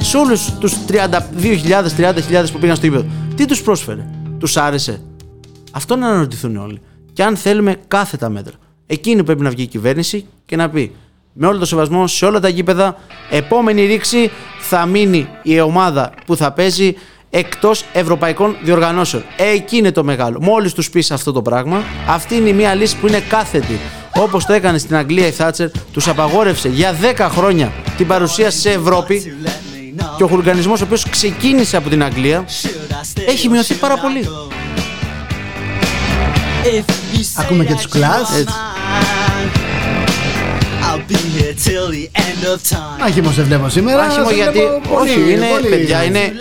Σε 0.00 0.16
όλους 0.16 0.52
τους 0.58 0.74
32.000-30.000 0.88 2.50
που 2.52 2.58
πήγαν 2.58 2.76
στο 2.76 2.86
γήπεδο, 2.86 3.06
τι 3.34 3.44
τους 3.44 3.62
πρόσφερε; 3.62 4.06
Τους 4.38 4.56
άρεσε; 4.56 5.00
Αυτό 5.72 5.96
να 5.96 6.08
αναρωτηθούν 6.08 6.56
όλοι. 6.56 6.80
Και 7.12 7.22
αν 7.22 7.36
θέλουμε 7.36 7.76
κάθετα 7.88 8.28
μέτρα. 8.28 8.52
Εκείνη 8.86 9.24
πρέπει 9.24 9.42
να 9.42 9.50
βγει 9.50 9.62
η 9.62 9.66
κυβέρνηση 9.66 10.26
και 10.46 10.56
να 10.56 10.70
πει 10.70 10.94
με 11.32 11.46
όλο 11.46 11.58
το 11.58 11.66
σεβασμό 11.66 12.06
σε 12.06 12.24
όλα 12.24 12.40
τα 12.40 12.48
γήπεδα, 12.48 12.96
επόμενη 13.30 13.86
ρήξη 13.86 14.30
θα 14.58 14.86
μείνει 14.86 15.28
η 15.42 15.60
ομάδα 15.60 16.12
που 16.26 16.36
θα 16.36 16.52
παίζει 16.52 16.94
εκτός 17.30 17.84
ευρωπαϊκών 17.92 18.56
διοργανώσεων. 18.62 19.24
Ε, 19.36 19.48
εκεί 19.48 19.76
είναι 19.76 19.92
το 19.92 20.04
μεγάλο. 20.04 20.38
Μόλις 20.40 20.72
τους 20.72 20.90
πεις 20.90 21.10
αυτό 21.10 21.32
το 21.32 21.42
πράγμα, 21.42 21.82
αυτή 22.08 22.36
είναι 22.36 22.52
μια 22.52 22.74
λύση 22.74 22.96
που 22.96 23.06
είναι 23.06 23.20
κάθετη. 23.28 23.78
Όπως 24.16 24.44
το 24.44 24.52
έκανε 24.52 24.78
στην 24.78 24.96
Αγγλία 24.96 25.26
η 25.26 25.30
Θάτσερ, 25.30 25.68
τους 25.92 26.08
απαγόρευσε 26.08 26.68
για 26.68 26.96
10 27.16 27.28
χρόνια 27.30 27.72
την 27.96 28.06
παρουσία 28.06 28.50
σε 28.50 28.70
Ευρώπη 28.70 29.32
και 30.16 30.24
ο 30.24 30.26
χουλγανισμό 30.26 30.72
ο 30.72 30.82
οποίος 30.82 31.08
ξεκίνησε 31.10 31.76
από 31.76 31.88
την 31.88 32.02
Αγγλία 32.02 32.44
έχει 33.28 33.48
μειωθεί 33.48 33.74
πάρα 33.74 33.98
πολύ. 33.98 34.28
Ακούμε 37.36 37.64
και 37.64 37.74
τους 37.74 37.88
κλάς. 37.88 38.38
Έτσι. 38.38 38.54
Άχιμο 43.04 43.30
σε 43.30 43.42
βλέπω 43.42 43.68
σήμερα. 43.68 44.02
Άσχημο 44.02 44.28
σε 44.28 44.34
γιατί. 44.34 44.58
βλέπω 44.58 44.80
πολύ, 44.94 45.10
όχι, 45.10 45.32
είναι, 45.32 45.46
πολύ. 45.46 45.68
παιδιά, 45.68 46.02
είναι. 46.04 46.32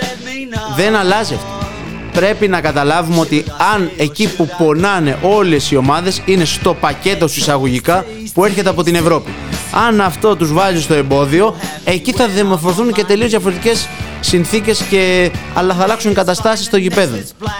Δεν 0.76 0.96
αλλάζει 0.96 1.34
αυτό. 1.34 1.56
Πρέπει 2.14 2.48
να 2.48 2.62
καταλάβουμε 2.62 3.20
ότι 3.20 3.44
αν 3.74 3.92
εκεί 3.98 4.28
που 4.36 4.50
πονάνε 4.58 5.18
όλες 5.22 5.72
οι 5.72 5.76
ομάδες 5.76 6.22
είναι 6.26 6.46
στο 6.46 6.74
πακέτο 6.74 7.28
σου 7.28 7.40
εισαγωγικά 7.40 8.06
που 8.34 8.46
έρχεται 8.46 8.70
από 8.70 8.84
την 8.84 8.96
Ευρώπη. 8.96 9.34
Αν 9.88 10.02
αυτό 10.02 10.36
τους 10.36 10.54
βάζει 10.54 10.82
στο 10.82 10.94
εμπόδιο, 10.94 11.56
εκεί 11.84 12.12
θα 12.12 12.28
δημορφωθούν 12.28 12.92
και 12.92 13.04
τελείως 13.04 13.30
διαφορετικές 13.30 13.88
συνθήκες 14.20 14.82
και... 14.90 15.32
αλλά 15.54 15.74
θα 15.74 15.84
αλλάξουν 15.84 16.12
οι 16.12 16.14
καταστάσεις 16.14 16.66
στο 16.66 16.78
γηπέδο. 16.78 17.18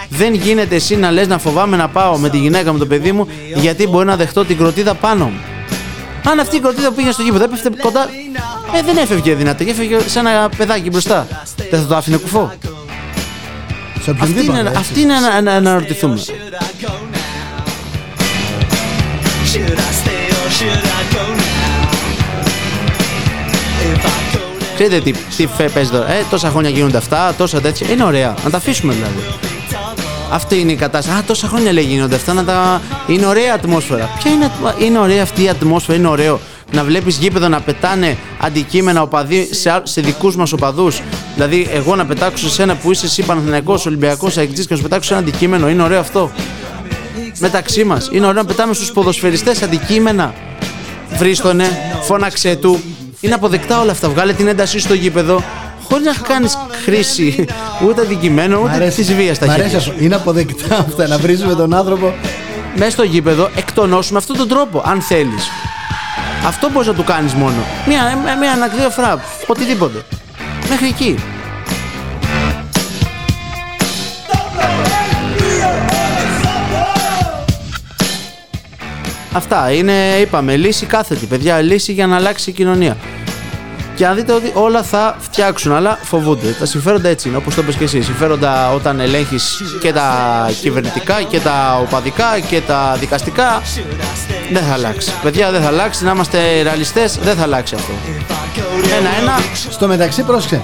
Δεν 0.08 0.34
γίνεται 0.34 0.74
εσύ 0.74 0.96
να 0.96 1.10
λες 1.10 1.28
να 1.28 1.38
φοβάμαι 1.38 1.76
να 1.76 1.88
πάω 1.88 2.18
με 2.18 2.28
τη 2.28 2.38
γυναίκα 2.38 2.72
με 2.72 2.78
το 2.78 2.86
παιδί 2.86 3.12
μου 3.12 3.28
γιατί 3.54 3.86
μπορεί 3.86 4.06
να 4.06 4.16
δεχτώ 4.16 4.44
την 4.44 4.56
κροτίδα 4.56 4.94
πάνω 4.94 5.24
μου. 5.24 5.40
Αν 6.30 6.40
αυτή 6.40 6.56
η 6.56 6.60
κροτίδα 6.60 6.88
που 6.88 6.94
πήγε 6.94 7.10
στο 7.10 7.22
γήπεδο 7.22 7.44
έπεφτε 7.44 7.70
κοντά. 7.82 8.08
Ε, 8.74 8.82
δεν 8.82 8.96
έφευγε 8.96 9.34
δυνατά, 9.34 9.64
έφευγε 9.68 9.98
σαν 10.08 10.26
ένα 10.26 10.48
παιδάκι 10.56 10.90
μπροστά. 10.90 11.26
Δεν 11.70 11.80
θα 11.80 11.86
το 11.86 11.96
άφηνε 11.96 12.16
κουφό. 12.16 12.52
Σε 14.02 14.10
Αυτή 14.10 14.22
οποιονδήποτε, 14.22 14.58
είναι, 14.58 14.68
έτσι. 14.68 14.80
αυτή 14.80 15.00
είναι 15.00 15.14
να, 15.14 15.20
να, 15.20 15.40
να 15.40 15.52
αναρωτηθούμε. 15.52 16.20
Ξέρετε 24.74 25.00
τι, 25.00 25.12
τι 25.36 25.46
φε- 25.56 25.70
παίζει 25.72 25.90
τώρα. 25.90 26.10
Ε, 26.12 26.24
τόσα 26.30 26.48
χρόνια 26.50 26.70
γίνονται 26.70 26.96
αυτά, 26.96 27.34
τόσα 27.38 27.60
τέτοια. 27.60 27.90
Είναι 27.90 28.04
ωραία. 28.04 28.34
Να 28.44 28.50
τα 28.50 28.56
αφήσουμε 28.56 28.92
δηλαδή. 28.92 29.24
Αυτή 30.30 30.58
είναι 30.60 30.72
η 30.72 30.76
κατάσταση. 30.76 31.18
Α, 31.18 31.22
τόσα 31.26 31.46
χρόνια 31.48 31.72
λέει 31.72 31.84
γίνονται 31.84 32.14
αυτά. 32.14 32.32
Να 32.32 32.44
τα... 32.44 32.80
Είναι 33.06 33.26
ωραία 33.26 33.54
ατμόσφαιρα. 33.54 34.10
Ποια 34.18 34.30
είναι, 34.30 34.44
ατμο- 34.44 34.74
είναι 34.78 34.98
ωραία 34.98 35.22
αυτή 35.22 35.42
η 35.42 35.48
ατμόσφαιρα, 35.48 35.98
είναι 35.98 36.08
ωραίο. 36.08 36.40
Να 36.72 36.84
βλέπεις 36.84 37.16
γήπεδο 37.16 37.48
να 37.48 37.60
πετάνε 37.60 38.16
αντικείμενα 38.40 39.02
οπαδοί 39.02 39.48
σε, 39.50 39.70
α- 39.70 39.82
σε 39.84 40.00
δικούς 40.00 40.36
μας 40.36 40.52
οπαδούς. 40.52 41.00
Δηλαδή, 41.34 41.68
εγώ 41.72 41.96
να 41.96 42.06
πετάξω 42.06 42.48
σε 42.48 42.54
σένα 42.54 42.74
που 42.76 42.90
είσαι 42.90 43.06
εσύ 43.06 43.22
Παναθηναϊκός, 43.22 43.86
Ολυμπιακός, 43.86 44.36
Αεκτζή 44.36 44.62
και 44.62 44.66
να 44.70 44.76
σου 44.76 44.82
πετάξω 44.82 45.14
ένα 45.14 45.22
αντικείμενο. 45.22 45.68
Είναι 45.68 45.82
ωραίο 45.82 46.00
αυτό; 46.00 46.30
Μεταξύ 47.38 47.84
μας. 47.84 48.08
Είναι 48.12 48.26
ωραίο 48.26 48.42
να 48.42 48.48
πετάμε 48.48 48.74
στους 48.74 48.92
ποδοσφαιριστές 48.92 49.62
αντικείμενα. 49.62 50.34
Βρίστονε, 51.16 51.64
φώναξε 52.02 52.56
του. 52.56 52.80
Είναι 53.20 53.34
αποδεκτά 53.34 53.80
όλα 53.80 53.90
αυτά. 53.92 54.08
Βγάλε 54.08 54.32
την 54.32 54.46
έντασή 54.48 54.78
στο 54.78 54.94
γήπεδο. 54.94 55.42
Χωρίς 55.88 56.06
να 56.06 56.12
κάνεις 56.28 56.58
χρήση 56.84 57.44
ούτε 57.88 58.00
αντικειμένο 58.00 58.60
Μ' 58.60 58.62
ούτε 58.62 58.72
αρέσει- 58.74 58.96
της 58.96 59.14
βίας 59.14 59.36
στα 59.36 59.46
μ' 59.46 59.50
αρέσει 59.50 59.68
χέρια. 59.68 59.78
αυτό. 59.88 60.04
Είναι 60.04 60.14
αποδεκτά 60.14 60.76
αυτά 60.78 61.06
να 61.08 61.18
βρίζουμε 61.18 61.54
τον 61.54 61.74
άνθρωπο. 61.74 62.14
Μέσα 62.76 62.90
στο 62.90 63.02
γήπεδο 63.02 63.50
εκτονώσουμε 63.56 64.18
αυτόν 64.18 64.36
τον 64.36 64.48
τρόπο, 64.48 64.82
αν 64.86 65.00
θέλεις. 65.00 65.48
Αυτό 66.46 66.70
μπορείς 66.70 66.88
να 66.88 66.94
του 66.94 67.04
κάνεις 67.04 67.34
μόνο. 67.34 67.64
Μία, 67.86 68.16
μία, 68.24 68.36
μία 68.36 68.52
ένα, 68.52 68.66
δύο 68.68 68.90
φραπ. 68.90 69.20
Οτιδήποτε. 69.46 70.02
Μέχρι 70.68 70.86
εκεί. 70.86 71.18
Αυτά 79.32 79.72
είναι, 79.72 79.92
είπαμε, 80.20 80.56
λύση 80.56 80.86
κάθετη, 80.86 81.26
παιδιά. 81.26 81.60
Λύση 81.60 81.92
για 81.92 82.06
να 82.06 82.16
αλλάξει 82.16 82.50
η 82.50 82.52
κοινωνία. 82.52 82.96
Και 83.98 84.06
αν 84.06 84.14
δείτε 84.14 84.32
ότι 84.32 84.52
όλα 84.54 84.82
θα 84.82 85.16
φτιάξουν, 85.18 85.72
αλλά 85.72 85.98
φοβούνται. 86.02 86.56
Τα 86.58 86.66
συμφέροντα 86.66 87.08
έτσι 87.08 87.28
είναι, 87.28 87.36
όπως 87.36 87.54
το 87.54 87.62
είπες 87.62 87.74
και 87.74 87.84
εσύ. 87.84 88.02
Συμφέροντα 88.02 88.72
όταν 88.72 89.00
ελέγχεις 89.00 89.62
και 89.80 89.92
τα 89.92 90.10
κυβερνητικά 90.60 91.22
και 91.22 91.40
τα 91.40 91.78
οπαδικά 91.82 92.38
και 92.48 92.60
τα 92.60 92.96
δικαστικά. 93.00 93.62
Δεν 94.52 94.62
θα 94.62 94.72
αλλάξει. 94.72 95.10
Παιδιά, 95.22 95.50
δεν 95.50 95.62
θα 95.62 95.66
αλλάξει. 95.66 96.04
Να 96.04 96.10
είμαστε 96.10 96.62
ρεαλιστές, 96.62 97.18
δεν 97.22 97.36
θα 97.36 97.42
αλλάξει 97.42 97.74
αυτό. 97.74 97.92
Ένα-ένα. 98.98 99.38
Στο 99.70 99.86
μεταξύ, 99.86 100.22
πρόσεξε. 100.22 100.62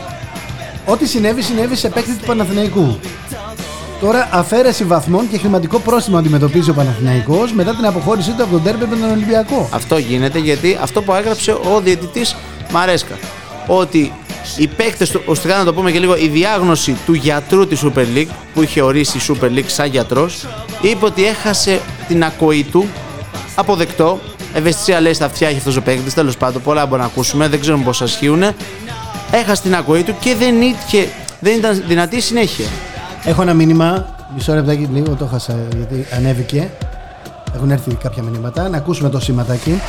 Ό,τι 0.87 1.07
συνέβη, 1.07 1.43
συνέβη 1.43 1.77
σε 1.77 1.89
παίκτη 1.89 2.13
του 2.13 2.27
Παναθηναϊκού. 2.27 2.99
Τώρα 4.01 4.29
αφαίρεση 4.33 4.85
βαθμών 4.85 5.31
και 5.31 5.39
χρηματικό 5.39 5.79
πρόστιμο 5.79 6.19
αντιμετωπίζει 6.19 6.71
ο 6.71 6.75
Παναθηναϊκός 6.75 7.53
μετά 7.53 7.75
την 7.75 7.87
αποχώρησή 7.87 8.31
του 8.31 8.43
από 8.43 8.53
τον 8.53 8.63
τέρπε 8.63 8.87
με 8.87 8.97
τον 8.97 9.11
Ολυμπιακό. 9.11 9.69
Αυτό 9.73 9.99
γίνεται 9.99 10.39
γιατί 10.39 10.79
αυτό 10.83 11.03
που 11.03 11.15
έγραψε 11.15 11.53
ο 11.53 11.81
διαιτητής 11.83 12.37
Μαρέσκα. 12.73 13.19
Ότι 13.67 14.13
οι 14.57 14.67
παίκτες 14.67 15.11
του, 15.11 15.21
ουσιαστικά 15.21 15.57
να 15.57 15.65
το 15.65 15.75
πούμε 15.75 15.91
και 15.91 15.99
λίγο, 15.99 16.17
η 16.17 16.29
διάγνωση 16.29 16.97
του 17.07 17.13
γιατρού 17.13 17.67
της 17.67 17.83
Super 17.85 18.05
League 18.17 18.29
που 18.55 18.63
είχε 18.63 18.83
ορίσει 18.83 19.19
η 19.19 19.21
Super 19.29 19.59
League 19.59 19.67
σαν 19.67 19.87
γιατρός, 19.87 20.47
είπε 20.81 21.05
ότι 21.05 21.27
έχασε 21.27 21.81
την 22.09 22.25
ακοή 22.25 22.63
του. 22.63 22.89
Αποδεκτό. 23.55 24.21
Ευαισθησία 24.55 25.01
λέει 25.01 25.13
στα 25.13 25.25
αυτιά 25.25 25.49
έχει 25.49 25.57
αυτός 25.57 25.77
ο 25.77 25.83
παίκτης. 25.83 26.15
Τέλος 26.15 26.37
πάντων, 26.37 26.63
πολλά 26.63 26.87
μπορούμε 26.87 26.99
να 26.99 27.13
ακούσουμε, 27.13 27.49
δεν 27.49 27.61
ξέρουμε 27.61 27.85
πώς 27.85 28.03
ασχύουν. 28.03 28.43
Έχασε 29.31 29.63
την 29.63 29.75
ακοή 29.75 30.03
του 30.03 30.15
και 30.21 30.35
δεν, 30.35 30.61
είχε, 30.61 31.09
δεν 31.41 31.57
ήταν 31.57 31.83
δυνατή 31.87 32.17
η 32.17 32.21
συνέχεια. 32.21 32.67
Έχω 33.25 33.43
ένα 33.43 33.55
μήνυμα, 33.55 34.15
μισό 34.35 34.55
λεπτάκι 34.55 34.89
λίγο 34.93 35.15
το 35.15 35.27
χάσα 35.27 35.59
γιατί 35.77 36.07
ανέβηκε. 36.17 36.71
Έχουν 37.55 37.71
έρθει 37.71 37.95
κάποια 37.95 38.23
μηνύματα. 38.23 38.69
Να 38.69 38.77
ακούσουμε 38.77 39.09
το 39.09 39.21
σήματάκι. 39.21 39.81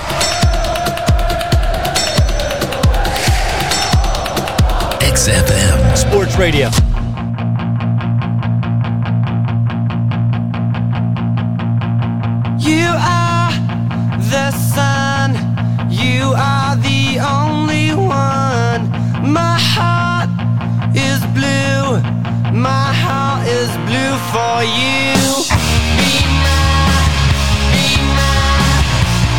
XFM. 5.15 5.97
Sports 5.97 6.37
Radio. 6.37 6.69
You 12.69 12.87
are 13.19 13.53
the 14.35 14.51
sun. 14.75 15.31
You 15.89 16.33
are 16.37 16.77
the 16.89 17.03
only 17.39 17.89
one. 17.95 18.83
My 19.39 19.57
heart 19.75 20.31
is 20.95 21.19
blue. 21.37 22.01
My 22.69 22.89
heart 23.05 23.47
is 23.59 23.71
blue 23.89 24.15
for 24.33 24.57
you. 24.81 25.19
Be 25.99 26.13
my, 26.45 26.69
be 27.73 27.87
my, 28.19 28.39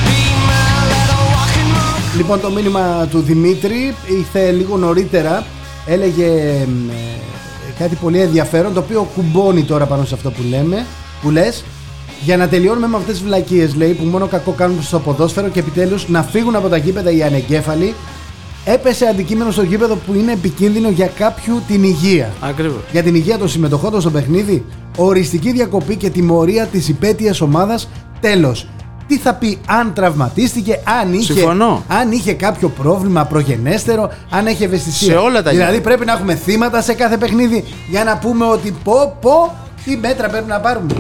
be 0.08 0.20
my 0.50 0.72
little 0.94 1.26
rock 1.36 1.54
and 1.62 1.72
roll. 1.78 2.18
Λοιπόν, 2.18 2.42
το 2.42 2.50
μήνυμα 2.50 3.08
του 3.12 3.20
Δημήτρη 3.20 3.96
ήρθε 4.08 4.52
λίγο 4.52 4.78
νωρίτερα. 4.78 5.44
Έλεγε 5.87 6.27
μ, 6.67 6.89
ε, 6.89 6.95
κάτι 7.79 7.95
πολύ 7.95 8.21
ενδιαφέρον 8.21 8.75
το 8.75 8.81
οποίο 8.81 9.09
κουμπώνει 9.15 9.63
τώρα 9.63 9.87
πάνω 9.87 10.05
σε 10.05 10.15
αυτό 10.15 10.31
που 10.31 10.43
λέμε. 10.51 10.87
Που 11.23 11.31
λες, 11.31 11.65
για 12.25 12.37
να 12.37 12.49
τελειώνουμε 12.49 12.87
με 12.87 12.97
αυτές 12.97 13.15
τις 13.15 13.25
βλακίες 13.25 13.75
λέει 13.75 13.93
που 13.93 14.05
μόνο 14.05 14.27
κακό 14.27 14.51
κάνουν 14.51 14.83
στο 14.83 14.99
ποδόσφαιρο 14.99 15.49
και 15.49 15.59
επιτέλους 15.59 16.09
να 16.09 16.23
φύγουν 16.23 16.57
από 16.57 16.69
τα 16.69 16.77
γήπεδα 16.77 17.11
οι 17.11 17.23
ανεγκέφαλοι 17.23 17.95
έπεσε 18.67 19.07
αντικείμενο 19.07 19.51
στο 19.51 19.63
γήπεδο 19.63 19.97
που 19.97 20.15
είναι 20.15 20.33
επικίνδυνο 20.33 20.89
για 20.91 21.07
κάποιου 21.07 21.63
την 21.69 21.83
υγεία. 21.83 22.33
Ακριβώς. 22.41 22.81
Για 22.93 23.03
την 23.03 23.15
υγεία 23.15 23.39
των 23.39 23.49
συμμετοχών 23.49 23.91
του 23.93 24.01
στο 24.01 24.11
παιχνίδι, 24.11 24.65
οριστική 24.97 25.53
διακοπή 25.53 25.97
και 25.97 26.11
τιμωρία 26.11 26.67
της 26.67 26.89
υπέτειας 26.89 27.41
ομάδας. 27.41 27.89
Τέλος. 28.21 28.67
Τι 29.09 29.19
θα 29.19 29.35
πει 29.35 29.59
αν 29.67 29.93
τραυματίστηκε, 29.93 30.81
αν 31.01 31.13
είχε, 31.15 31.33
Συμφωνώ. 31.33 31.85
αν 31.89 32.13
είχε 32.13 32.33
κάποιο 32.33 32.69
πρόβλημα 32.69 33.25
προγενέστερο, 33.25 34.11
αν 34.31 34.47
έχει 34.47 34.65
ευαισθησία. 34.65 35.13
Σε 35.13 35.19
όλα 35.19 35.43
τα 35.43 35.51
Δηλαδή 35.51 35.71
γήπεδα. 35.77 35.89
πρέπει 35.89 36.05
να 36.07 36.13
έχουμε 36.13 36.35
θύματα 36.35 36.81
σε 36.83 36.95
κάθε 36.95 37.17
παιχνίδι 37.17 37.65
για 37.89 38.05
να 38.05 38.17
πούμε 38.19 38.45
ότι 38.45 38.75
πω 38.85 39.17
πω 39.21 39.55
τι 39.85 39.97
μέτρα 39.97 40.29
πρέπει 40.29 40.49
να 40.49 40.61
πάρουμε. 40.61 40.95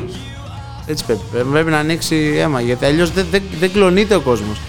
Έτσι 0.86 1.04
πρέπει. 1.04 1.20
Πρέπει 1.52 1.70
να 1.70 1.78
ανοίξει 1.78 2.34
αίμα 2.38 2.60
γιατί 2.60 2.84
αλλιώς 2.84 3.10
δεν, 3.12 3.26
δεν, 3.30 3.42
δεν 3.60 3.72
κλονείται 3.72 4.14
ο 4.14 4.20
κόσμος. 4.20 4.60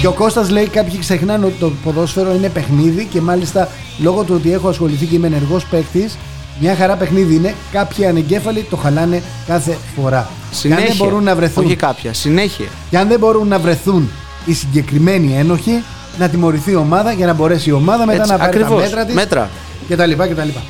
Και 0.00 0.06
ο 0.06 0.12
Κώστας 0.12 0.50
λέει 0.50 0.66
κάποιοι 0.66 0.98
ξεχνάνε 0.98 1.44
ότι 1.46 1.54
το 1.58 1.72
ποδόσφαιρο 1.84 2.34
είναι 2.34 2.48
παιχνίδι 2.48 3.04
και 3.04 3.20
μάλιστα 3.20 3.68
λόγω 3.98 4.22
του 4.22 4.34
ότι 4.36 4.52
έχω 4.52 4.68
ασχοληθεί 4.68 5.06
και 5.06 5.14
είμαι 5.14 5.26
ενεργός 5.26 5.64
παίκτης 5.66 6.16
μια 6.58 6.74
χαρά 6.76 6.94
παιχνίδι 6.96 7.34
είναι, 7.34 7.54
κάποιοι 7.72 8.06
ανεγκέφαλοι 8.06 8.66
το 8.70 8.76
χαλάνε 8.76 9.22
κάθε 9.46 9.76
φορά. 9.96 10.28
Συνέχεια. 10.50 10.84
Και 10.84 10.90
αν 10.90 10.96
δεν 10.98 11.06
μπορούν 11.06 11.24
να 11.24 11.34
βρεθούν, 11.34 11.64
Όχι 11.64 11.76
κάποια. 11.76 12.12
Συνέχεια. 12.14 12.66
και 12.90 12.98
αν 12.98 13.08
δεν 13.08 13.18
μπορούν 13.18 13.48
να 13.48 13.58
βρεθούν 13.58 14.10
οι 14.44 14.52
συγκεκριμένοι 14.52 15.34
ένοχοι, 15.38 15.82
να 16.18 16.28
τιμωρηθεί 16.28 16.70
η 16.70 16.74
ομάδα 16.74 17.12
για 17.12 17.26
να 17.26 17.32
μπορέσει 17.32 17.68
η 17.68 17.72
ομάδα 17.72 18.06
μετά 18.06 18.18
Έτσι, 18.18 18.30
να 18.32 18.38
πάρει 18.38 18.50
ακριβώς. 18.50 18.78
τα 18.82 18.86
μέτρα 18.88 19.04
της 19.04 19.14
Μέτρα. 19.14 19.48
και 19.88 19.96
τα 19.96 20.06
λοιπά 20.06 20.26
και 20.26 20.34
τα 20.34 20.44
λοιπά. 20.44 20.60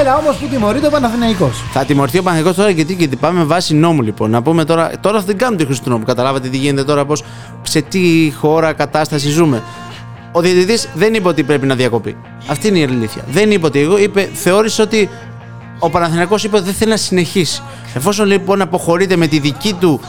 Έλα 0.00 0.16
όμως 0.16 0.36
που 0.36 0.46
τιμωρείται 0.46 0.86
ο 0.86 0.90
Παναθηναϊκός. 0.90 1.62
Θα 1.72 1.84
τιμωρηθεί 1.84 2.18
ο 2.18 2.22
Παναγικό 2.22 2.54
τώρα 2.54 2.70
γιατί, 2.70 2.92
γιατί 2.92 3.16
πάμε 3.16 3.44
βάσει 3.44 3.74
νόμου 3.74 4.02
λοιπόν. 4.02 4.30
Να 4.30 4.42
πούμε 4.42 4.64
τώρα, 4.64 4.90
τώρα 5.00 5.20
δεν 5.20 5.38
κάνουμε 5.38 5.56
τη 5.58 5.64
χρήση 5.64 5.82
του 5.82 5.90
νόμου. 5.90 6.04
Καταλάβατε 6.04 6.48
τι 6.48 6.56
γίνεται 6.56 6.84
τώρα, 6.84 7.04
πώς, 7.04 7.24
σε 7.62 7.80
τι 7.80 8.32
χώρα, 8.40 8.72
κατάσταση 8.72 9.28
ζούμε. 9.28 9.62
Ο 10.32 10.40
διαιτητής 10.40 10.88
δεν 10.94 11.14
είπε 11.14 11.28
ότι 11.28 11.42
πρέπει 11.42 11.66
να 11.66 11.74
διακοπεί. 11.74 12.16
Αυτή 12.46 12.68
είναι 12.68 12.78
η 12.78 12.84
αλήθεια. 12.84 13.24
Δεν 13.30 13.50
είπε 13.50 13.66
ότι 13.66 13.78
εγώ, 13.78 13.98
είπε, 13.98 14.30
θεώρησε 14.34 14.82
ότι 14.82 15.08
ο 15.78 15.90
Παναθηναϊκός 15.90 16.44
είπε 16.44 16.56
ότι 16.56 16.64
δεν 16.64 16.74
θέλει 16.74 16.90
να 16.90 16.96
συνεχίσει. 16.96 17.62
Εφόσον 17.94 18.26
λοιπόν 18.26 18.60
αποχωρείται 18.60 19.16
με 19.16 19.26
τη 19.26 19.38
δική 19.38 19.72
του 19.72 20.00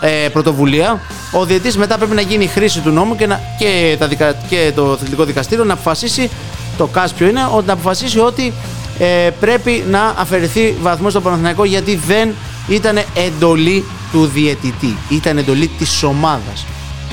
ε, 0.00 0.28
πρωτοβουλία, 0.28 1.00
ο 1.32 1.44
διαιτητής 1.44 1.76
μετά 1.76 1.96
πρέπει 1.98 2.14
να 2.14 2.20
γίνει 2.20 2.44
η 2.44 2.46
χρήση 2.46 2.80
του 2.80 2.90
νόμου 2.90 3.16
και, 3.16 3.26
να, 3.26 3.40
και, 3.58 3.96
τα 3.98 4.08
δικα, 4.08 4.32
και 4.48 4.72
το 4.74 4.92
Αθλητικό 4.92 5.24
Δικαστήριο 5.24 5.64
να 5.64 5.72
αποφασίσει, 5.72 6.30
το 6.76 6.86
ΚΑΣ 6.86 7.12
ποιο 7.12 7.26
είναι, 7.26 7.48
ότι 7.54 7.66
να 7.66 7.72
αποφασίσει 7.72 8.18
ότι 8.18 8.52
ε, 8.98 9.30
πρέπει 9.40 9.84
να 9.90 10.14
αφαιρεθεί 10.18 10.74
βαθμό 10.80 11.10
στο 11.10 11.20
Παναθηναϊκό 11.20 11.64
γιατί 11.64 11.96
δεν 12.06 12.34
ήταν 12.68 12.98
εντολή 13.14 13.84
του 14.12 14.26
διαιτητή. 14.26 14.96
Ήταν 15.08 15.38
εντολή 15.38 15.66
της 15.66 16.02
ομάδας. 16.02 16.66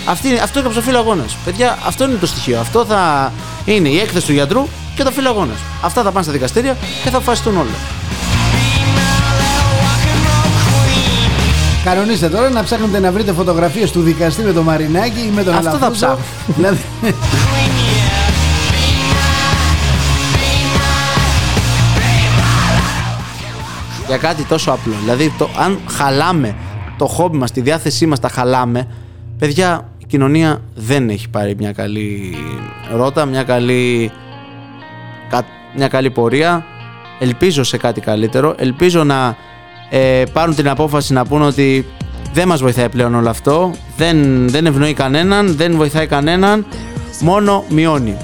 Αυτή, 0.10 0.28
είναι- 0.28 0.40
αυτό 0.40 0.58
έγραψε 0.60 0.80
ο 0.80 0.82
φίλο 0.82 0.98
αγώνας. 0.98 1.38
Παιδιά, 1.46 1.78
αυτό 1.86 2.04
είναι 2.04 2.16
το 2.16 2.26
στοιχείο. 2.28 2.60
Αυτό 2.60 2.86
θα 2.86 3.32
είναι 3.66 3.90
η 3.90 4.00
έκθεση 4.00 4.26
του 4.26 4.32
γιατρού 4.34 4.68
και 4.96 5.04
το 5.04 5.12
φίλο 5.12 5.30
αγώνας. 5.30 5.58
Αυτά 5.82 6.04
θα 6.04 6.12
πάνε 6.12 6.24
στα 6.24 6.32
δικαστήρια 6.34 6.78
και 7.04 7.10
θα 7.10 7.18
αποφασιστούν 7.18 7.58
όλα. 7.58 7.70
Κανονίστε 11.84 12.30
τώρα 12.30 12.50
να 12.50 12.64
ψάχνετε 12.64 13.00
να 13.00 13.12
βρείτε 13.12 13.34
φωτογραφίες 13.34 13.92
του 13.92 14.02
δικαστή 14.02 14.42
με 14.42 14.52
τον 14.54 14.64
Μαρινάκη 14.64 15.20
ή 15.20 15.32
με 15.36 15.44
τον 15.44 15.54
Αυτό 15.56 15.70
θα 15.70 15.76
Αλαφούζο. 15.76 15.92
ψάχνω. 15.92 16.18
Δηλαδή, 16.56 16.80
για 24.08 24.18
κάτι 24.18 24.44
τόσο 24.44 24.72
απλό. 24.72 24.94
Δηλαδή, 25.04 25.34
το, 25.38 25.50
αν 25.60 25.80
χαλάμε 25.98 26.56
το 26.98 27.06
χόμπι 27.08 27.38
μας, 27.38 27.52
τη 27.52 27.62
διάθεσή 27.62 28.06
μας, 28.06 28.20
τα 28.20 28.30
χαλάμε, 28.30 28.88
παιδιά, 29.40 29.82
η 29.82 29.89
κοινωνία 30.10 30.62
δεν 30.76 31.10
έχει 31.10 31.30
πάρει 31.30 31.56
μια 31.58 31.72
καλή 31.72 32.36
ρότα, 32.96 33.26
μια 33.26 33.44
καλή, 33.44 34.12
κα- 35.30 35.46
μια 35.76 35.88
καλή 35.88 36.10
πορεία. 36.10 36.66
Ελπίζω 37.20 37.64
σε 37.64 37.78
κάτι 37.78 38.02
καλύτερο. 38.02 38.56
Ελπίζω 38.58 39.04
να 39.04 39.36
ε, 39.90 40.24
πάρουν 40.34 40.56
την 40.56 40.70
απόφαση 40.70 41.14
να 41.14 41.26
πούν 41.26 41.42
ότι 41.42 41.86
δεν 42.34 42.48
μας 42.48 42.62
βοηθάει 42.62 42.90
πλέον 42.90 43.16
όλο 43.16 43.30
αυτό. 43.30 43.72
Δεν, 43.98 44.50
δεν 44.50 44.66
ευνοεί 44.66 44.94
κανέναν, 44.94 45.56
δεν 45.56 45.76
βοηθάει 45.76 46.08
κανέναν. 46.08 46.66
Μόνο 47.22 47.64
μειώνει. 47.70 48.18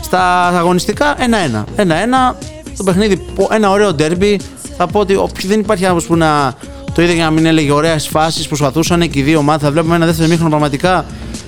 Στα 0.00 0.46
αγωνιστικά, 0.48 1.22
ένα-ένα. 1.22 1.64
Ένα-ένα. 1.76 2.36
Το 2.76 2.84
παιχνίδι, 2.84 3.16
πο- 3.34 3.48
ένα 3.52 3.70
ωραίο 3.70 3.94
ντέρμπι. 3.94 4.40
Θα 4.76 4.86
πω 4.86 5.00
ότι 5.00 5.14
ο- 5.14 5.28
δεν 5.46 5.60
υπάρχει 5.60 5.82
άνθρωπος 5.84 6.06
που 6.08 6.16
να 6.16 6.54
το 6.98 7.04
είδε 7.04 7.12
για 7.12 7.24
να 7.24 7.30
μην 7.30 7.46
έλεγε 7.46 7.72
ωραίες 7.72 8.08
φάσεις. 8.08 8.46
Προσπαθούσαν 8.46 9.00
και 9.00 9.18
οι 9.18 9.22
δύο 9.22 9.38
ομάδε. 9.38 9.64
Θα 9.64 9.70
βλέπουμε 9.70 9.94
ένα 9.94 10.06
δεύτερο 10.06 10.28
μήχρονο 10.28 10.50
πραγματικά 10.50 11.04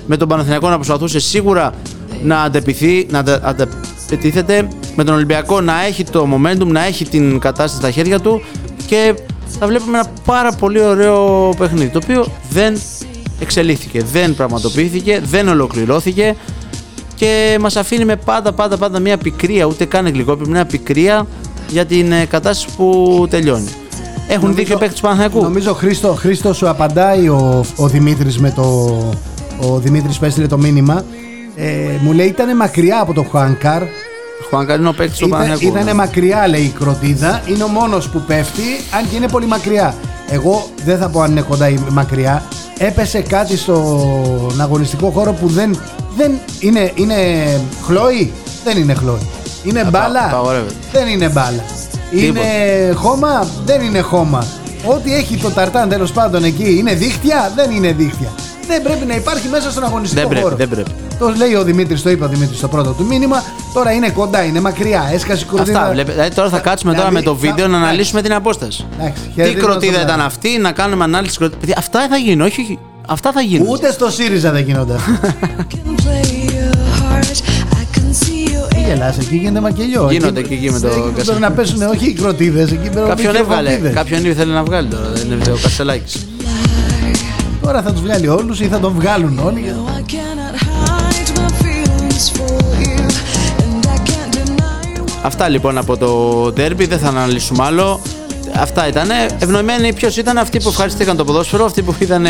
με 0.07 0.17
τον 0.17 0.27
Παναθηναϊκό 0.27 0.69
να 0.69 0.75
προσπαθούσε 0.75 1.19
σίγουρα 1.19 1.73
να 2.23 2.41
αντεπιθεί, 2.41 3.07
να 3.09 3.19
αντε- 3.19 3.45
αντεπιτίθεται. 3.45 4.67
Με 4.95 5.03
τον 5.03 5.15
Ολυμπιακό 5.15 5.61
να 5.61 5.85
έχει 5.85 6.03
το 6.03 6.27
momentum, 6.33 6.65
να 6.65 6.85
έχει 6.85 7.05
την 7.05 7.39
κατάσταση 7.39 7.75
στα 7.75 7.91
χέρια 7.91 8.19
του. 8.19 8.41
Και 8.85 9.15
θα 9.59 9.67
βλέπουμε 9.67 9.97
ένα 9.97 10.07
πάρα 10.25 10.51
πολύ 10.51 10.81
ωραίο 10.81 11.49
παιχνίδι. 11.57 11.89
Το 11.89 11.99
οποίο 12.03 12.27
δεν 12.49 12.79
εξελίχθηκε, 13.39 14.03
δεν 14.11 14.35
πραγματοποιήθηκε, 14.35 15.21
δεν 15.23 15.47
ολοκληρώθηκε 15.47 16.35
και 17.15 17.57
μας 17.61 17.75
αφήνει 17.75 18.05
με 18.05 18.15
πάντα 18.15 18.51
πάντα 18.51 18.77
πάντα 18.77 18.99
μια 18.99 19.17
πικρία, 19.17 19.65
ούτε 19.65 19.85
καν 19.85 20.07
γλυκόπη, 20.07 20.49
μια 20.49 20.65
πικρία 20.65 21.27
για 21.69 21.85
την 21.85 22.11
ε, 22.11 22.25
κατάσταση 22.25 22.75
που 22.77 23.27
τελειώνει. 23.29 23.69
Έχουν 24.33 24.41
Νομίζω- 24.43 24.59
δίκιο 24.63 24.77
παίκτη 24.77 24.95
του 24.95 25.01
Παναθηναϊκού; 25.01 25.41
Νομίζω 25.41 25.73
Χρήστο, 25.73 26.13
Χρήστος 26.13 26.57
σου 26.57 26.69
απαντάει 26.69 27.27
ο, 27.27 27.65
ο 27.75 27.87
Δημήτρης 27.87 28.37
με 28.39 28.51
το 28.51 28.63
ο 29.69 29.77
Δημήτρης 29.77 30.17
που 30.19 30.25
έστειλε 30.25 30.47
το 30.47 30.57
μήνυμα 30.57 31.03
ε, 31.55 31.67
μου 32.01 32.11
λέει 32.13 32.27
ήταν 32.27 32.55
μακριά 32.55 32.99
από 33.01 33.13
το 33.13 33.23
Χουάνκαρ 33.23 33.83
Χουάνκαρ 34.49 34.79
είναι 34.79 34.87
ο 34.87 34.93
παίκτης 34.93 35.17
του 35.17 35.27
ήταν, 35.27 35.39
Παναθηναϊκού. 35.39 35.77
ήτανε 35.77 35.93
μακριά 35.93 36.47
λέει 36.47 36.61
η 36.61 36.73
κροτίδα 36.79 37.41
είναι 37.47 37.63
ο 37.63 37.67
μόνος 37.67 38.09
που 38.09 38.21
πέφτει 38.27 38.61
αν 38.97 39.09
και 39.09 39.15
είναι 39.15 39.27
πολύ 39.27 39.45
μακριά 39.45 39.95
Εγώ 40.29 40.69
δεν 40.85 40.97
θα 40.97 41.09
πω 41.09 41.21
αν 41.21 41.31
είναι 41.31 41.41
κοντά 41.41 41.69
ή 41.69 41.77
μακριά. 41.89 42.43
Έπεσε 42.77 43.21
κάτι 43.21 43.57
στον 43.57 44.61
αγωνιστικό 44.61 45.09
χώρο 45.09 45.31
που 45.33 45.47
δεν, 45.47 45.79
δεν 46.17 46.31
είναι, 46.59 46.91
είναι 46.95 47.15
χλώη. 47.85 48.31
Δεν 48.63 48.77
είναι 48.77 48.93
χλώη. 48.93 49.27
Είναι 49.63 49.83
μπάλα. 49.91 50.25
απαγορεύεται. 50.25 50.73
Δεν 50.91 51.07
είναι 51.07 51.29
μπάλα. 51.29 51.63
Είναι 52.11 52.41
χώμα; 52.95 53.47
Δεν 53.65 53.81
είναι 53.81 53.99
χώμα. 53.99 54.45
Ό,τι 54.85 55.15
έχει 55.15 55.37
το 55.37 55.49
ταρτάν 55.49 55.89
τέλος 55.89 56.11
πάντων 56.11 56.43
εκεί 56.43 56.75
είναι 56.77 56.93
δίχτυα; 56.93 57.51
Δεν 57.55 57.71
είναι 57.71 57.91
δίχτυα. 57.91 58.29
Δεν 58.67 58.81
πρέπει 58.81 59.05
να 59.05 59.15
υπάρχει 59.15 59.47
μέσα 59.47 59.71
στον 59.71 59.83
αγωνιστικό 59.83 60.21
Δεν 60.21 60.29
πρέπει, 60.29 60.43
χώρο. 60.43 60.55
δεν 60.55 60.69
πρέπει. 60.69 60.91
Το 61.19 61.33
λέει 61.37 61.53
ο 61.55 61.63
Δημήτρης, 61.63 62.01
το 62.01 62.09
είπε 62.09 62.23
ο 62.23 62.27
Δημήτρης 62.27 62.57
στο 62.57 62.67
πρώτο 62.67 62.91
του 62.91 63.05
μήνυμα. 63.05 63.43
Τώρα 63.73 63.91
είναι 63.91 64.09
κοντά, 64.09 64.43
είναι 64.43 64.59
μακριά. 64.61 65.09
Έσκασε 65.13 65.43
η 65.43 65.47
κροτίδα. 65.47 65.79
Αυτά 65.79 65.91
βλέπετε. 65.91 66.11
Δηλαδή 66.15 66.35
τώρα 66.35 66.49
θα 66.49 66.59
κάτσουμε 66.59 66.93
τώρα 66.93 67.07
Δηλαδή, 67.07 67.25
με 67.25 67.31
το 67.31 67.37
θα- 67.39 67.47
βίντεο 67.49 67.67
να 67.67 67.71
εντάξει. 67.75 67.85
αναλύσουμε 67.87 68.21
την 68.21 68.33
απόσταση. 68.33 68.85
Εντάξει, 68.99 69.21
Τι 69.23 69.29
χαιρετίζουμε 69.33 69.63
κροτίδα 69.71 69.91
στον 69.93 70.03
ήταν 70.03 70.19
Άρη. 70.19 70.27
αυτή, 70.27 70.57
να 70.57 70.71
κάνουμε 70.71 71.03
ανάλυση 71.03 71.37
κροτίδα. 71.37 71.59
Παιδιά, 71.59 71.75
Αυτά 71.77 72.07
θα 72.09 72.17
γίνουν, 72.17 72.45
όχι, 72.45 72.61
όχι. 72.61 72.79
Αυτά 73.07 73.31
θα 73.31 73.41
γίνουν. 73.41 73.67
Ούτε 73.69 73.91
στο 73.91 74.09
ΣΥΡΙΖΑ 74.11 74.51
δεν 74.51 74.63
γίνονται. 74.63 74.95
see 78.91 78.97
you 78.97 78.97
Τι 78.97 78.97
γελάς, 78.97 79.17
εκεί 79.17 79.35
γίνεται 79.35 79.59
μακελιό. 79.59 80.07
Γίνονται 80.11 80.39
εκεί, 80.39 80.53
εκεί 80.53 80.71
με 80.71 80.79
το 80.79 80.87
εκεί 80.87 80.99
κασέλι. 80.99 81.25
Πρέπει 81.25 81.39
να 81.39 81.51
πέσουν 81.51 81.81
όχι 81.81 82.05
οι 82.09 82.13
κροτίδες, 82.13 82.71
εκεί 82.71 82.89
πρέπει 82.89 82.95
να 82.95 83.07
Κάποιον 83.07 83.31
πέσουν 83.31 83.35
οι 83.35 83.37
έβγαλε. 83.39 83.69
κροτίδες. 83.69 83.93
Κάποιον 83.93 84.25
ήθελε 84.25 84.53
να 84.53 84.63
βγάλει 84.63 84.87
τώρα. 84.87 85.09
Δεν 85.13 85.25
είναι 85.31 85.51
ο 85.51 85.57
Κασελάκης. 85.61 86.25
Τώρα 87.61 87.81
θα 87.81 87.91
τους 87.91 88.01
βγάλει 88.01 88.27
όλους 88.27 88.59
ή 88.59 88.65
θα 88.67 88.79
τον 88.79 88.93
βγάλουν 88.99 89.39
όλοι. 89.39 89.63
No, 89.67 89.89
I 89.89 90.01
cannot 90.11 90.55
hide 90.65 91.31
my 91.39 91.49
feelings 91.63 92.25
for 92.37 92.59
you, 92.83 93.01
and 93.63 93.85
I 93.85 93.97
can't 94.09 94.33
deny 94.35 94.99
what 95.01 95.19
Αυτά 95.21 95.47
λοιπόν 95.49 95.77
από 95.77 95.97
το 95.97 96.45
derby, 96.47 96.87
δεν 96.87 96.99
θα 96.99 97.07
αναλύσουμε 97.07 97.63
άλλο. 97.63 98.01
Αυτά 98.55 98.87
ήταν. 98.87 99.09
Ευνοημένοι 99.39 99.93
ποιος 99.93 100.17
ήταν 100.17 100.37
αυτοί 100.37 100.59
που 100.59 100.69
ευχαριστήκαν 100.69 101.17
το 101.17 101.23
ποδόσφαιρο, 101.23 101.65
αυτοί 101.65 101.81
που 101.81 101.95
είδαν 101.99 102.23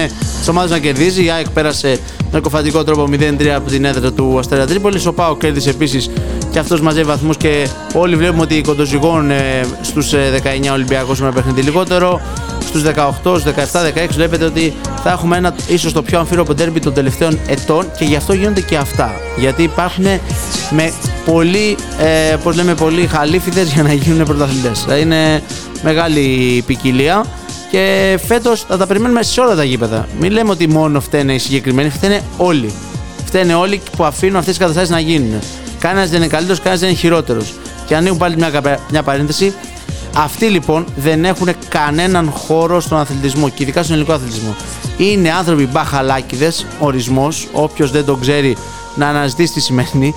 τι 0.44 0.50
ομάδε 0.50 0.70
να 0.74 0.80
κερδίζει. 0.80 1.24
Η 1.26 1.30
ΑΕΚ 1.32 1.50
πέρασε 1.50 2.00
με 2.32 2.40
κοφαντικό 2.40 2.84
τρόπο 2.84 3.08
0-3 3.12 3.48
από 3.48 3.70
την 3.70 3.86
έδρα 3.86 4.12
του 4.12 4.40
Αστέρα 4.40 4.66
Τρίπολης. 4.66 5.06
Ο 5.06 5.14
Πάο 5.14 5.38
κέρδισε 5.38 5.70
επίσης 5.70 6.10
και 6.52 6.60
αυτός 6.60 6.82
μαζεύει 6.82 7.08
βαθμούς 7.08 7.38
και 7.38 7.68
όλοι 7.94 8.16
βλέπουμε 8.16 8.42
ότι 8.42 8.62
κοντοζυγώνουν 8.62 9.32
ε, 9.32 9.62
στους 9.82 10.12
19 10.14 10.72
Ολυμπιακούς 10.72 11.20
με 11.20 11.26
ένα 11.26 11.36
παιχνίδι 11.36 11.62
λιγότερο. 11.62 12.22
Στους 12.60 12.84
18, 12.84 13.40
στους 13.40 13.44
17, 13.44 14.06
16 14.06 14.08
βλέπετε 14.12 14.46
ότι 14.46 14.74
θα 15.04 15.12
έχουμε 15.12 15.38
ένα 15.38 15.56
ίσως 15.68 15.94
το 15.94 16.02
πιο 16.02 16.20
αμφίροπο 16.20 16.54
derby 16.54 16.82
των 16.82 16.94
τελευταίων 16.94 17.40
ετών 17.48 17.86
και 17.98 18.06
γι' 18.06 18.16
αυτό 18.16 18.34
γίνονται 18.34 18.62
και 18.62 18.78
αυτά. 18.78 19.12
Γιατί 19.38 19.64
υπάρχουν 19.64 20.06
με 20.70 20.94
πολύ, 21.26 21.78
ε, 22.00 22.36
πώς 22.44 22.56
λέμε, 22.56 22.76
πολύ 22.76 23.08
χαλίφιδες 23.08 23.74
για 23.74 23.84
να 23.84 23.94
γίνουν 23.94 24.26
πρωταθλητές. 24.26 24.84
Δηλαδή 24.84 25.02
είναι 25.02 25.44
μεγάλη 25.84 26.64
ποικιλία 26.66 27.26
και 27.72 28.20
φέτος 28.26 28.66
θα 28.68 28.78
τα 28.78 28.88
περιμένουμε 28.88 29.24
σε 29.24 29.42
όλα 29.42 29.56
τα 29.56 29.64
γήπεδα. 29.64 30.08
Μην 30.20 30.32
λέμε 30.32 30.52
ότι 30.52 30.68
μόνο 30.68 31.00
φταίνε 31.02 31.34
οι 31.34 31.38
συγκεκριμένοι, 31.38 31.90
φταίνε 31.90 32.22
όλοι. 32.38 32.74
Φταίνε 33.26 33.54
όλοι 33.54 33.82
που 33.98 34.04
αφήνουν 34.04 34.36
αυτές 34.36 34.58
τις 34.58 34.62
καταστάσεις 34.62 34.90
να 34.90 35.00
γίνουν. 35.00 35.40
Κανένας 35.82 36.10
δεν 36.10 36.18
είναι 36.20 36.28
καλύτερος, 36.28 36.58
κανένας 36.58 36.80
δεν 36.80 36.90
είναι 36.90 36.98
χειρότερος. 36.98 37.54
Και 37.86 37.96
ανοίγουν 37.96 38.18
πάλι 38.18 38.36
μια, 38.36 38.50
καπε- 38.50 38.80
μια 38.92 39.04
παρένθεση. 39.04 39.54
Αυτοί 40.16 40.46
λοιπόν 40.46 40.86
δεν 40.96 41.26
έχουν 41.26 41.50
κανέναν 41.70 42.30
χώρο 42.32 42.80
στον 42.82 42.98
αθλητισμό 42.98 43.50
και 43.50 43.64
ειδικά 43.64 43.84
στον 43.84 43.96
ελληνικό 43.96 44.14
αθλητισμό. 44.16 44.56
Είναι 44.98 45.32
άνθρωποι 45.32 45.66
μπαχαλάκιδε, 45.66 46.52
ορισμός. 46.80 47.48
Όποιος 47.52 47.92
δεν 47.92 48.06
τον 48.06 48.20
ξέρει 48.22 48.58
να 48.96 49.08
αναζητήσει 49.08 49.54
τι 49.54 49.60
σημαίνει. 49.60 50.14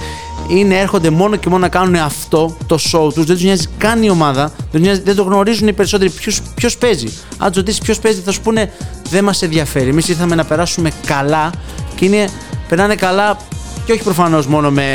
Είναι, 0.48 0.74
έρχονται 0.78 1.10
μόνο 1.10 1.36
και 1.36 1.48
μόνο 1.48 1.60
να 1.60 1.68
κάνουν 1.68 1.94
αυτό, 1.94 2.56
το 2.66 2.78
show 2.92 3.12
τους. 3.14 3.24
Δεν 3.24 3.34
τους 3.34 3.42
νοιάζει 3.44 3.66
καν 3.78 4.02
η 4.02 4.10
ομάδα. 4.10 4.42
Δεν, 4.56 4.66
τους 4.70 4.80
νοιάζει- 4.80 5.02
δεν 5.04 5.14
το 5.16 5.22
γνωρίζουν 5.22 5.68
οι 5.68 5.72
περισσότεροι 5.72 6.12
ποιος 6.54 6.76
παίζει. 6.76 7.08
Αν 7.38 7.48
τους 7.48 7.56
ρωτήσεις 7.56 7.80
ποιος 7.80 7.98
παίζει, 7.98 8.20
θα 8.20 8.32
σου 8.32 8.40
πούνε 8.40 8.72
δεν 9.10 9.24
μας 9.24 9.42
ενδιαφέρει. 9.42 9.88
Εμείς 9.88 10.08
ήρθαμε 10.08 10.34
να 10.34 10.44
περάσουμε 10.44 10.90
καλά 11.06 11.50
και 11.94 12.04
είναι, 12.04 12.28
περνάνε 12.68 12.94
καλά 12.94 13.36
και 13.84 13.92
όχι 13.92 14.02
προφανώς 14.02 14.46
μόνο 14.46 14.70
με 14.70 14.86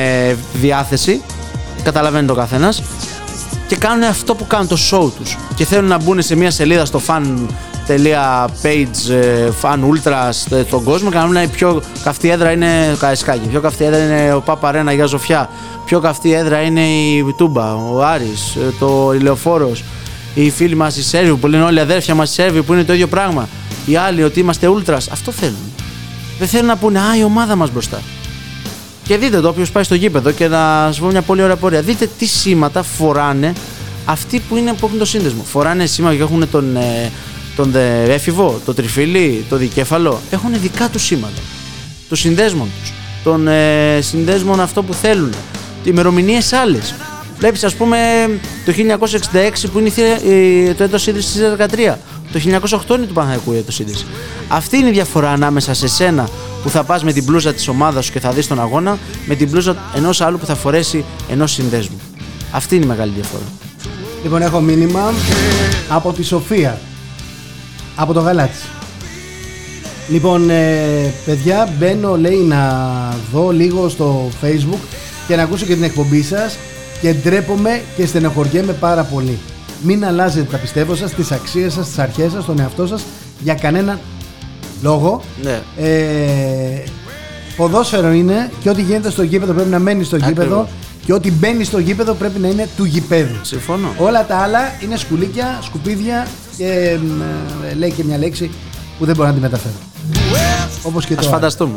διάθεση. 0.54 1.22
Καταλαβαίνει 1.84 2.28
το 2.28 2.34
καθένας 2.34 2.82
και 3.70 3.76
κάνουν 3.76 4.04
αυτό 4.04 4.36
που 4.36 4.48
κάνουν 4.48 4.68
το 4.68 4.78
show 4.92 5.12
τους 5.18 5.38
και 5.56 5.66
θέλουν 5.66 5.88
να 5.88 5.98
μπουν 5.98 6.22
σε 6.22 6.36
μια 6.36 6.52
σελίδα 6.52 6.86
στο 6.86 7.02
fan.page 7.08 9.12
ε, 9.12 9.50
fan 9.62 9.80
ultras 9.80 10.58
ε, 10.58 10.64
στον 10.68 10.84
κόσμο 10.84 11.10
και 11.10 11.18
να 11.18 11.28
λένε 11.28 11.42
η 11.42 11.48
πιο 11.48 11.82
καυτή 12.04 12.30
έδρα 12.30 12.52
είναι 12.52 12.92
ο 12.94 12.98
Καραϊσκάκη, 12.98 13.48
πιο 13.48 13.62
καυτή 13.62 13.84
έδρα 13.84 14.04
είναι 14.04 14.34
ο 14.34 14.42
Πάπα 14.42 14.72
Ρένα 14.72 14.94
για 14.94 15.06
Ζοφιά, 15.06 15.50
πιο 15.86 16.00
καυτή 16.00 16.34
έδρα 16.34 16.62
είναι 16.62 16.88
η 16.88 17.34
Τούμπα, 17.38 17.76
ο 17.76 18.04
Άρης, 18.04 18.56
ε, 18.56 18.74
το 18.80 19.12
Ηλεοφόρος, 19.14 19.84
οι 20.34 20.50
φίλοι 20.50 20.76
μας 20.76 20.98
οι 20.98 21.04
Σέρβοι 21.04 21.36
που 21.36 21.48
λένε 21.48 21.64
όλοι 21.64 21.78
οι 21.78 21.82
αδέρφια 21.82 22.16
μας 22.16 22.30
οι 22.30 22.34
Σέρβοι 22.34 22.62
που 22.62 22.74
είναι 22.74 22.84
το 22.84 22.94
ίδιο 22.94 23.08
πράγμα, 23.08 23.48
οι 23.86 23.96
άλλοι 23.96 24.24
ότι 24.24 24.40
είμαστε 24.40 24.68
ultras, 24.68 25.08
αυτό 25.12 25.32
θέλουν. 25.32 25.74
Δεν 26.40 26.48
θέλουν 26.48 26.66
να 26.66 26.78
πούνε 26.78 27.00
Α, 27.00 27.18
η 27.18 27.24
ομάδα 27.24 27.56
μας 27.56 27.72
μπροστά. 27.72 28.02
Και 29.10 29.18
δείτε 29.18 29.40
το, 29.40 29.48
όποιος 29.48 29.72
πάει 29.72 29.84
στο 29.84 29.96
γήπεδο 29.96 30.32
και 30.32 30.48
να 30.48 30.84
σας 30.86 31.00
πω 31.00 31.08
μια 31.08 31.22
πολύ 31.22 31.42
ωραία 31.44 31.56
πορεία. 31.56 31.82
Δείτε 31.82 32.10
τι 32.18 32.26
σήματα 32.26 32.84
φοράνε 32.84 33.54
αυτοί 34.06 34.40
που, 34.50 34.58
είναι, 34.58 34.74
που 34.74 34.86
έχουν 34.86 34.98
το 34.98 35.06
σύνδεσμο. 35.06 35.44
Φοράνε 35.44 35.86
σήμα 35.86 36.16
και 36.16 36.22
έχουν 36.22 36.50
τον, 36.52 36.76
ε, 36.76 37.12
τον 37.56 37.76
ε, 37.76 38.04
έφηβο, 38.04 38.62
το 38.66 38.74
τριφύλι, 38.74 39.46
το 39.50 39.56
δικέφαλο. 39.56 40.20
Έχουν 40.32 40.52
δικά 40.62 40.88
τους 40.90 41.04
σήματα. 41.04 41.42
Των 42.10 42.18
συνδέσμων 42.18 42.68
τους. 42.82 42.94
Των 43.24 43.48
ε, 43.48 44.00
συνδέσμων 44.02 44.60
αυτό 44.60 44.84
που 44.84 44.94
θέλουν. 44.94 45.34
Ημερομηνίες 45.84 46.54
άλλες. 46.54 46.94
Βλέπεις, 47.40 47.64
ας 47.64 47.74
πούμε, 47.76 47.98
το 48.66 48.72
1966 48.72 49.70
που 49.74 49.80
είναι 49.80 49.88
η 49.88 49.92
θύρα- 49.92 50.24
η- 50.24 50.74
το 50.74 50.84
έτος 50.84 51.08
ίδρυσης 51.08 51.32
της 51.32 51.42
13. 51.42 51.98
Το 52.32 52.40
1908 52.40 52.96
είναι 52.98 53.06
του 53.06 53.14
Παναθηναϊκού 53.14 53.54
η 53.54 53.58
έτος 53.58 53.80
ίδρυσης. 53.80 54.06
Αυτή 54.48 54.78
είναι 54.78 54.90
η 54.90 54.92
διαφορά 54.92 55.30
ανάμεσα 55.32 55.74
σε 55.74 55.88
σένα 55.88 56.30
που 56.64 56.70
θα 56.70 56.84
πας 56.84 57.04
με 57.04 57.14
την 57.14 57.24
μπλούζα 57.24 57.54
της 57.54 57.68
ομάδας 57.68 58.06
σου 58.06 58.12
και 58.12 58.20
θα 58.20 58.32
δεις 58.32 58.48
τον 58.48 58.60
αγώνα, 58.60 58.98
με 59.26 59.36
την 59.36 59.50
μπλούζα 59.50 59.76
ενός 59.96 60.22
άλλου 60.22 60.38
που 60.38 60.46
θα 60.46 60.56
φορέσει 60.56 61.06
ενός 61.30 61.52
συνδέσμου. 61.52 62.00
Αυτή 62.52 62.76
είναι 62.76 62.86
η 62.86 62.88
μεγάλη 62.88 63.12
διαφορά. 63.16 63.44
Λοιπόν, 64.24 64.42
έχω 64.42 64.60
μήνυμα 64.60 65.14
από 65.90 66.14
τη 66.14 66.24
Σοφία. 66.24 66.80
Από 67.96 68.14
το 68.14 68.20
γαλάτσι. 68.20 68.68
Λοιπόν, 70.10 70.50
ε, 70.50 71.14
παιδιά, 71.26 71.70
μπαίνω 71.78 72.18
λέει 72.18 72.38
να 72.38 72.90
δω 73.32 73.52
λίγο 73.52 73.90
στο 73.90 74.30
facebook 74.42 74.80
και 75.28 75.36
να 75.36 75.44
ακούσω 75.44 75.66
και 75.66 75.74
την 75.74 75.84
εκπομπή 75.84 76.22
σας 76.22 76.58
και 77.02 77.14
ντρέπομαι 77.14 77.82
και 77.96 78.06
στενοχωριέμαι 78.06 78.74
πάρα 78.74 79.04
πολύ. 79.04 79.38
Μην 79.84 80.06
αλλάζετε 80.06 80.48
τα 80.52 80.58
πιστεύω 80.58 80.96
σας, 80.96 81.12
τις 81.12 81.32
αξίες 81.32 81.74
σας, 81.74 81.88
τις 81.88 82.00
αρχές 82.00 82.32
σας, 82.32 82.46
τον 82.46 82.60
εαυτό 82.60 82.88
σας 82.88 83.04
για 83.40 83.54
κανέναν 83.54 84.00
λόγο. 84.82 85.22
Ναι. 85.44 85.62
Ε, 85.78 86.84
ποδόσφαιρο 87.56 88.12
είναι 88.12 88.52
και 88.62 88.70
ό,τι 88.70 88.82
γίνεται 88.82 89.10
στο 89.10 89.24
γήπεδο 89.24 89.54
πρέπει 89.54 89.70
να 89.70 89.80
μένει 89.80 90.04
στο 90.04 90.16
Ακριβώς. 90.16 90.44
γήπεδο 90.44 90.68
και 91.06 91.14
ό,τι 91.14 91.32
μπαίνει 91.32 91.64
στο 91.64 91.80
γήπεδο 91.80 92.14
πρέπει 92.14 92.40
να 92.40 92.48
είναι 92.48 92.68
του 92.78 92.84
γηπέδου. 92.86 93.36
Συμφωνώ. 93.42 93.94
Όλα 93.98 94.26
τα 94.26 94.38
άλλα 94.38 94.60
είναι 94.84 94.98
σκουλίκια, 94.98 95.60
σκουπίδια 95.64 96.28
και 96.58 96.66
εμ, 96.66 97.22
ε, 97.72 97.74
λέει 97.74 97.92
και 97.92 98.04
μια 98.04 98.18
λέξη 98.18 98.52
που 99.00 99.06
δεν 99.06 99.16
μπορώ 99.16 99.28
να 99.28 99.34
τη 99.34 99.40
μεταφέρω. 99.40 99.74
Όπως 100.84 101.06
και 101.06 101.14
το 101.16 101.20
Α 101.20 101.24
άλλο. 101.24 101.32
φανταστούμε. 101.34 101.74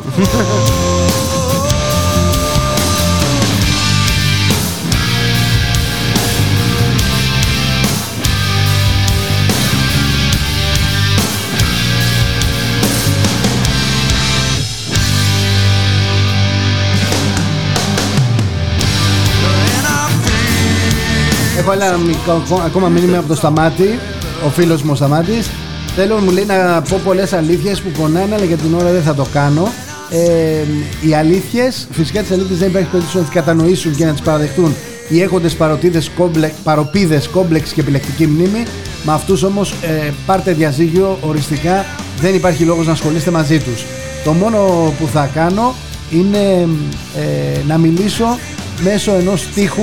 Έχω 21.63 21.73
ένα 21.73 21.97
μικρό- 21.97 22.43
ακό- 22.47 22.61
ακόμα 22.65 22.89
μήνυμα 22.89 23.19
από 23.19 23.29
το 23.29 23.35
Σταμάτη, 23.35 23.99
ο 24.47 24.49
φίλος 24.49 24.83
μου 24.83 24.91
ο 24.93 24.95
Σταμάτης. 24.95 25.51
Θέλω 25.97 26.17
μου 26.17 26.31
λέει 26.31 26.45
να 26.45 26.83
πω 26.89 27.01
πολλές 27.05 27.33
αλήθειες 27.33 27.81
που 27.81 27.89
πονάνε, 28.01 28.35
αλλά 28.35 28.45
για 28.45 28.57
την 28.57 28.75
ώρα 28.75 28.91
δεν 28.93 29.03
θα 29.03 29.15
το 29.15 29.27
κάνω. 29.33 29.69
Ε, 30.11 31.09
οι 31.09 31.15
αλήθειες, 31.15 31.87
φυσικά 31.91 32.21
τις 32.21 32.31
αλήθειες 32.31 32.59
δεν 32.59 32.69
υπάρχει 32.69 32.89
περίπτωση 32.89 33.17
να 33.17 33.23
τις 33.23 33.33
κατανοήσουν 33.33 33.95
και 33.97 34.05
να 34.05 34.13
τις 34.13 34.21
παραδεχτούν 34.21 34.75
οι 35.09 35.23
έχοντες 35.23 35.55
παροτίδες, 35.55 36.11
κόμπλε, 36.17 36.51
παροπίδες, 36.65 37.29
κόμπλεξ 37.29 37.73
και 37.73 37.81
επιλεκτική 37.81 38.27
μνήμη. 38.27 38.63
Με 39.05 39.13
αυτούς 39.13 39.43
όμως 39.43 39.71
ε, 39.83 40.13
πάρτε 40.27 40.53
διαζύγιο 40.53 41.19
οριστικά, 41.21 41.85
δεν 42.21 42.35
υπάρχει 42.35 42.65
λόγος 42.65 42.87
να 42.87 42.93
ασχολείστε 42.93 43.31
μαζί 43.31 43.59
τους. 43.59 43.85
Το 44.25 44.33
μόνο 44.33 44.59
που 45.01 45.07
θα 45.13 45.31
κάνω 45.35 45.75
είναι 46.11 46.69
ε, 47.17 47.61
να 47.67 47.79
μιλήσω 47.79 48.39
μέσω 48.85 49.13
ενός 49.13 49.41
στίχου 49.41 49.83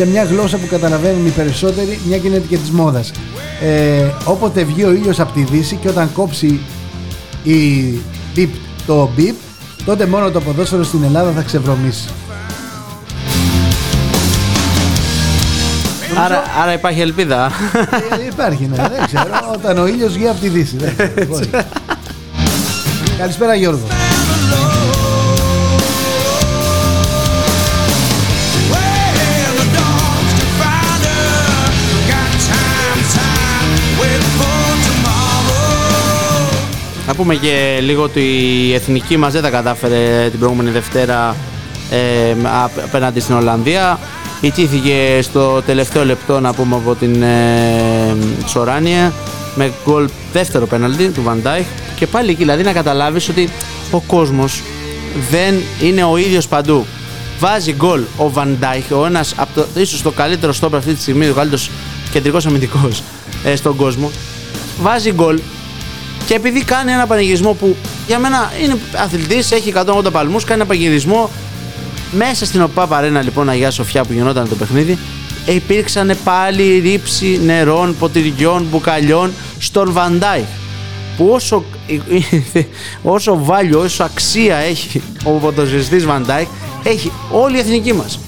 σε 0.00 0.06
μια 0.06 0.24
γλώσσα 0.24 0.56
που 0.56 0.66
καταλαβαίνουν 0.66 1.26
οι 1.26 1.30
περισσότεροι, 1.30 2.00
μια 2.06 2.18
και 2.18 2.26
είναι 2.26 2.42
και 2.48 2.56
της 2.56 2.70
μόδας. 2.70 3.12
Ε, 3.60 4.04
όποτε 4.24 4.64
βγει 4.64 4.84
ο 4.84 4.92
ήλιος 4.92 5.20
από 5.20 5.32
τη 5.32 5.42
δύση 5.42 5.76
και 5.76 5.88
όταν 5.88 6.12
κόψει 6.12 6.60
η 7.42 7.58
μπιπ 8.34 8.50
το 8.86 9.10
μπιπ, 9.14 9.34
τότε 9.84 10.06
μόνο 10.06 10.30
το 10.30 10.40
ποδόσφαιρο 10.40 10.82
στην 10.82 11.02
Ελλάδα 11.02 11.30
θα 11.30 11.42
ξεβρωμίσει. 11.42 12.08
Άρα, 16.24 16.42
άρα 16.62 16.72
υπάρχει 16.72 17.00
ελπίδα. 17.00 17.50
Ε, 18.20 18.26
Υπάρχει, 18.32 18.70
ναι, 18.70 18.76
δεν 18.76 19.06
ξέρω. 19.06 19.24
Όταν 19.54 19.78
ο 19.78 19.86
ήλιος 19.86 20.12
βγει 20.12 20.28
από 20.28 20.40
τη 20.40 20.48
δύση. 20.48 20.76
δεν 20.76 20.94
ξέρω, 20.96 21.26
μπορεί. 21.28 21.50
Καλησπέρα 23.18 23.54
Γιώργο. 23.54 23.86
Να 37.20 37.26
πούμε 37.26 37.38
και 37.40 37.78
λίγο 37.80 38.02
ότι 38.02 38.20
η 38.68 38.74
εθνική 38.74 39.16
μας 39.16 39.32
δεν 39.32 39.42
τα 39.42 39.50
κατάφερε 39.50 40.28
την 40.30 40.38
προηγούμενη 40.38 40.70
Δευτέρα 40.70 41.36
ε, 41.90 42.30
απ- 42.62 42.78
απέναντι 42.84 43.20
στην 43.20 43.34
Ολλανδία. 43.34 43.98
Ιτήθηκε 44.40 45.18
στο 45.22 45.62
τελευταίο 45.62 46.04
λεπτό 46.04 46.40
να 46.40 46.52
πούμε 46.54 46.76
από 46.76 46.94
την 46.94 47.22
ε, 47.22 48.16
Σοράνια 48.46 49.12
με 49.54 49.72
γκολ 49.84 50.08
δεύτερο 50.32 50.66
πέναλτι 50.66 51.08
του 51.08 51.22
Βαντάιχ 51.22 51.66
και 51.96 52.06
πάλι 52.06 52.30
εκεί 52.30 52.38
δηλαδή 52.38 52.62
να 52.62 52.72
καταλάβεις 52.72 53.28
ότι 53.28 53.48
ο 53.90 54.00
κόσμος 54.00 54.62
δεν 55.30 55.54
είναι 55.82 56.04
ο 56.04 56.16
ίδιος 56.16 56.48
παντού. 56.48 56.86
Βάζει 57.38 57.72
γκολ 57.72 58.00
ο 58.16 58.30
Βαντάιχ, 58.30 58.84
ο 58.90 59.06
ένας 59.06 59.34
από 59.36 59.54
το, 59.54 59.80
ίσως 59.80 60.02
το 60.02 60.10
καλύτερο 60.10 60.52
στόπερ 60.52 60.78
αυτή 60.78 60.94
τη 60.94 61.00
στιγμή, 61.00 61.28
ο 61.28 61.34
καλύτερος 61.34 61.70
κεντρικός 62.12 62.46
αμυντικός 62.46 63.02
ε, 63.44 63.56
στον 63.56 63.76
κόσμο. 63.76 64.10
Βάζει 64.82 65.12
γκολ 65.12 65.40
και 66.30 66.36
επειδή 66.36 66.64
κάνει 66.64 66.92
ένα 66.92 67.06
πανηγυρισμό 67.06 67.52
που 67.52 67.76
για 68.06 68.18
μένα 68.18 68.52
είναι 68.62 68.78
αθλητής, 68.96 69.52
έχει 69.52 69.72
180 69.76 70.12
παλμούς, 70.12 70.44
κάνει 70.44 70.60
ένα 70.60 70.68
πανηγυρισμό 70.68 71.30
μέσα 72.12 72.46
στην 72.46 72.62
ΟΠΑ 72.62 72.86
Παρένα 72.86 73.22
λοιπόν 73.22 73.48
Αγία 73.48 73.70
Σοφιά 73.70 74.04
που 74.04 74.12
γινόταν 74.12 74.48
το 74.48 74.54
παιχνίδι, 74.54 74.98
υπήρξαν 75.46 76.16
πάλι 76.24 76.78
ρήψη 76.78 77.40
νερών, 77.44 77.96
ποτηριών, 77.98 78.66
μπουκαλιών 78.70 79.32
στον 79.58 79.92
Βαντάι. 79.92 80.44
Που 81.16 81.28
όσο, 81.32 81.64
όσο 83.16 83.44
βάλιο, 83.44 83.80
όσο 83.80 84.04
αξία 84.04 84.56
έχει 84.56 85.02
ο 85.24 85.30
ποδοσφαιριστής 85.30 86.04
Βαντάι, 86.04 86.46
έχει 86.82 87.12
όλη 87.30 87.56
η 87.56 87.60
εθνική 87.60 87.92
μας. 87.92 88.18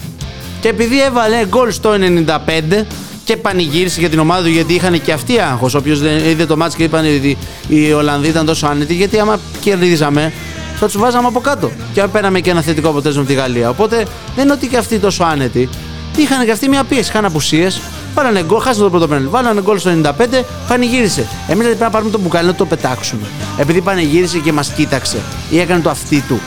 Και 0.60 0.68
επειδή 0.68 1.02
έβαλε 1.02 1.46
γκολ 1.46 1.72
στο 1.72 1.94
95 2.26 2.84
και 3.24 3.37
πανηγύρισε 3.37 4.00
για 4.00 4.08
την 4.08 4.18
ομάδα 4.18 4.42
του 4.42 4.48
γιατί 4.48 4.74
είχαν 4.74 5.02
και 5.02 5.12
αυτοί 5.12 5.38
άγχος. 5.38 5.74
Όποιος 5.74 6.00
δεν 6.00 6.16
είδε 6.16 6.46
το 6.46 6.56
μάτσο 6.56 6.76
και 6.76 6.82
είπαν 6.82 7.04
ότι 7.04 7.37
οι 7.68 7.92
Ολλανδοί 7.92 8.28
ήταν 8.28 8.46
τόσο 8.46 8.66
άνετοι, 8.66 8.94
γιατί 8.94 9.18
άμα 9.18 9.38
κερδίζαμε 9.61 10.32
θα 10.78 10.87
τους 10.87 10.98
βάζαμε 10.98 11.26
από 11.26 11.40
κάτω. 11.40 11.70
Και 11.92 12.02
παίρναμε 12.02 12.40
και 12.40 12.50
ένα 12.50 12.61
θετικό 12.62 12.88
αποτέλεσμα 12.88 13.22
από 13.22 13.30
τη 13.30 13.37
Γαλλία. 13.37 13.68
Οπότε 13.68 14.06
δεν 14.35 14.44
είναι 14.44 14.52
ότι 14.52 14.66
και 14.66 14.76
αυτοί 14.76 14.98
τόσο 14.98 15.24
άνετοι. 15.24 15.68
Είχαν 16.16 16.44
και 16.44 16.50
αυτοί 16.50 16.68
μια 16.68 16.85
πίεση, 16.85 17.08
είχαν 17.11 17.24
απουσίες. 17.24 17.80
Βάλανε 18.14 18.42
γκολ, 18.42 18.61
χάσανε 18.61 18.85
το 18.85 18.90
πρώτο 18.90 19.08
πέναλτι. 19.08 19.28
Βάλανε 19.28 19.61
γκολ 19.61 19.78
στο 19.78 19.90
95, 19.90 20.44
πανηγύρισε. 20.68 21.20
Εμείς 21.20 21.46
δηλαδή 21.46 21.62
πρέπει 21.62 21.82
να 21.82 21.90
πάρουμε 21.90 22.11
το 22.11 22.18
μπουκάλι 22.18 22.46
να 22.46 22.54
το 22.54 22.66
πετάξουμε. 22.66 23.26
Επειδή 23.58 23.80
πανηγύρισε 23.80 24.38
και 24.38 24.52
μας 24.52 24.72
κοίταξε 24.72 25.16
ή 25.50 25.58
έκανε 25.61 25.80
το 25.80 25.90
αυτί 25.90 26.24
του. 26.28 26.40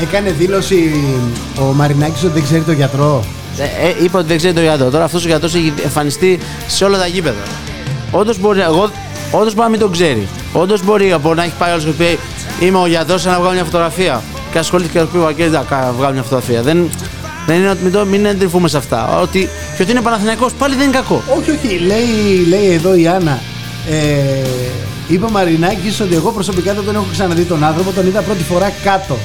Έκανε 0.00 0.30
δήλωση 0.30 1.04
ο 1.58 1.62
Μαρινάκης 1.62 2.22
ότι 2.24 2.32
δεν 2.32 2.42
ξέρει 2.42 2.62
το 2.62 2.72
γιατρό; 2.72 3.24
Ε, 3.58 3.62
ε, 3.88 4.04
είπε 4.04 4.16
ότι 4.16 4.26
δεν 4.26 4.36
ξέρει 4.36 4.52
το 4.54 4.60
γιατρό. 4.60 4.90
Τώρα 4.90 5.04
αυτός 5.04 5.24
ο 5.24 5.28
γιατρός 5.28 5.54
έχει 5.54 5.72
εμφανιστεί 5.84 6.38
σε 6.66 6.84
όλα 6.84 6.98
τα 6.98 7.06
γήπεδα. 7.06 7.42
Όντως 8.10 8.38
μπορεί, 8.38 8.60
εγώ, 8.60 8.90
όντως 9.30 9.54
μπορεί 9.54 9.64
να 9.64 9.68
μην 9.68 9.80
τον 9.80 9.92
ξέρει. 9.92 10.28
Όντως 10.52 10.84
μπορεί, 10.84 11.14
μπορεί 11.22 11.36
να 11.36 11.42
έχει 11.42 11.52
πάει 11.58 11.70
όλος 11.72 11.84
και 11.84 11.90
πει 11.90 12.18
Είμαι 12.60 12.78
ο 12.78 12.86
γιατρός, 12.86 13.24
να 13.24 13.38
βγάλω 13.38 13.52
μια 13.54 13.64
φωτογραφία. 13.64 14.22
Και 14.52 14.58
ασχολήθηκε 14.58 14.98
και 14.98 15.04
πει 15.04 15.34
και 15.34 15.44
να 15.46 15.92
βγάλω 15.96 16.12
μια 16.12 16.22
φωτογραφία. 16.22 16.62
Δεν, 16.62 16.90
δεν 17.46 17.56
είναι 17.56 17.70
ότι 17.70 17.82
μην, 17.82 17.92
το- 17.92 18.04
μην 18.06 18.24
εντρυφούμε 18.26 18.68
σε 18.68 18.76
αυτά. 18.76 19.18
Ότι, 19.20 19.48
και 19.76 19.82
ότι 19.82 19.90
είναι 19.90 20.00
Παναθηναϊκός 20.00 20.52
πάλι 20.52 20.74
δεν 20.74 20.88
είναι 20.88 20.96
κακό. 20.96 21.22
Όχι, 21.38 21.50
όχι, 21.50 21.78
λέει, 21.78 22.46
λέει 22.48 22.72
εδώ 22.74 22.94
η 22.94 23.06
Άννα. 23.06 23.38
Ε, 23.90 24.48
είπε 25.08 25.24
ο 25.24 25.30
Μαρινάκης 25.30 26.00
ότι 26.00 26.14
εγώ 26.14 26.30
προσωπικά 26.30 26.74
δεν 26.74 26.84
τον 26.84 26.94
έχω 26.94 27.06
ξαναδεί 27.12 27.42
τον 27.44 27.64
άνθρωπο, 27.64 27.90
τον 27.92 28.06
είδα 28.06 28.20
πρώτη 28.20 28.42
φορά 28.42 28.72
κάτω. 28.84 29.16